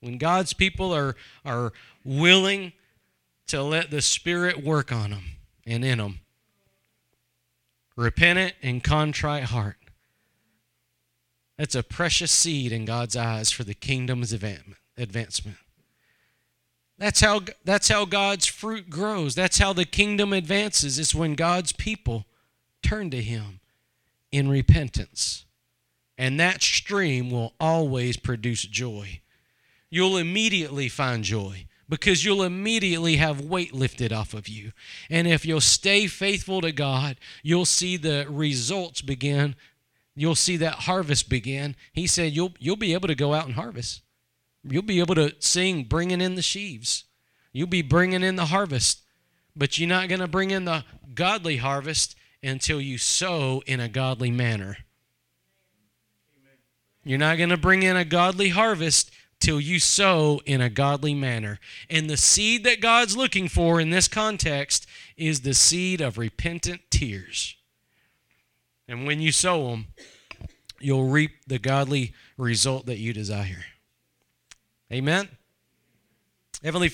When 0.00 0.18
God's 0.18 0.52
people 0.52 0.92
are, 0.94 1.16
are 1.44 1.72
willing 2.04 2.72
to 3.48 3.62
let 3.62 3.90
the 3.90 4.02
Spirit 4.02 4.62
work 4.62 4.92
on 4.92 5.10
them 5.10 5.24
and 5.64 5.84
in 5.84 5.98
them. 5.98 6.20
Repentant 7.96 8.54
and 8.62 8.84
contrite 8.84 9.44
heart. 9.44 9.76
That's 11.58 11.74
a 11.74 11.82
precious 11.82 12.30
seed 12.30 12.72
in 12.72 12.84
God's 12.84 13.16
eyes 13.16 13.50
for 13.50 13.64
the 13.64 13.74
kingdom's 13.74 14.32
advancement. 14.32 15.56
That's 16.98 17.20
how, 17.20 17.40
that's 17.64 17.88
how 17.88 18.04
God's 18.04 18.46
fruit 18.46 18.88
grows. 18.88 19.34
That's 19.34 19.58
how 19.58 19.72
the 19.72 19.84
kingdom 19.84 20.32
advances. 20.32 20.98
It's 20.98 21.14
when 21.14 21.34
God's 21.34 21.72
people 21.72 22.26
turn 22.82 23.10
to 23.10 23.22
Him 23.22 23.60
in 24.32 24.48
repentance. 24.48 25.44
And 26.18 26.40
that 26.40 26.62
stream 26.62 27.30
will 27.30 27.52
always 27.60 28.16
produce 28.16 28.62
joy. 28.62 29.20
You'll 29.90 30.16
immediately 30.16 30.88
find 30.88 31.22
joy 31.22 31.66
because 31.88 32.24
you'll 32.24 32.42
immediately 32.42 33.16
have 33.16 33.40
weight 33.40 33.72
lifted 33.72 34.12
off 34.12 34.34
of 34.34 34.48
you. 34.48 34.72
And 35.10 35.26
if 35.28 35.44
you'll 35.44 35.60
stay 35.60 36.06
faithful 36.06 36.60
to 36.62 36.72
God, 36.72 37.16
you'll 37.42 37.66
see 37.66 37.96
the 37.96 38.26
results 38.28 39.02
begin. 39.02 39.54
You'll 40.16 40.34
see 40.34 40.56
that 40.56 40.74
harvest 40.74 41.28
begin. 41.28 41.76
He 41.92 42.06
said 42.06 42.32
you'll 42.32 42.54
you'll 42.58 42.76
be 42.76 42.94
able 42.94 43.06
to 43.08 43.14
go 43.14 43.34
out 43.34 43.44
and 43.44 43.54
harvest. 43.54 44.00
You'll 44.64 44.82
be 44.82 44.98
able 44.98 45.14
to 45.14 45.34
sing 45.38 45.84
bringing 45.84 46.20
in 46.20 46.34
the 46.34 46.42
sheaves. 46.42 47.04
You'll 47.52 47.68
be 47.68 47.82
bringing 47.82 48.22
in 48.22 48.36
the 48.36 48.46
harvest. 48.46 49.02
But 49.54 49.78
you're 49.78 49.88
not 49.88 50.08
going 50.08 50.20
to 50.20 50.26
bring 50.26 50.50
in 50.50 50.64
the 50.64 50.84
godly 51.14 51.58
harvest 51.58 52.16
until 52.42 52.80
you 52.80 52.98
sow 52.98 53.62
in 53.66 53.78
a 53.80 53.88
godly 53.88 54.30
manner. 54.30 54.78
You're 57.04 57.18
not 57.18 57.38
going 57.38 57.50
to 57.50 57.56
bring 57.56 57.82
in 57.82 57.96
a 57.96 58.04
godly 58.04 58.48
harvest 58.48 59.10
till 59.38 59.60
you 59.60 59.78
sow 59.78 60.40
in 60.44 60.60
a 60.60 60.68
godly 60.68 61.14
manner. 61.14 61.60
And 61.88 62.10
the 62.10 62.16
seed 62.16 62.64
that 62.64 62.80
God's 62.80 63.16
looking 63.16 63.48
for 63.48 63.80
in 63.80 63.90
this 63.90 64.08
context 64.08 64.86
is 65.16 65.40
the 65.40 65.54
seed 65.54 66.00
of 66.00 66.18
repentant 66.18 66.82
tears. 66.90 67.56
And 68.88 69.06
when 69.06 69.20
you 69.20 69.32
sow 69.32 69.70
them, 69.70 69.86
you'll 70.78 71.08
reap 71.08 71.32
the 71.46 71.58
godly 71.58 72.14
result 72.36 72.86
that 72.86 72.98
you 72.98 73.12
desire. 73.12 73.64
Amen. 74.92 75.28
Heavenly 76.62 76.84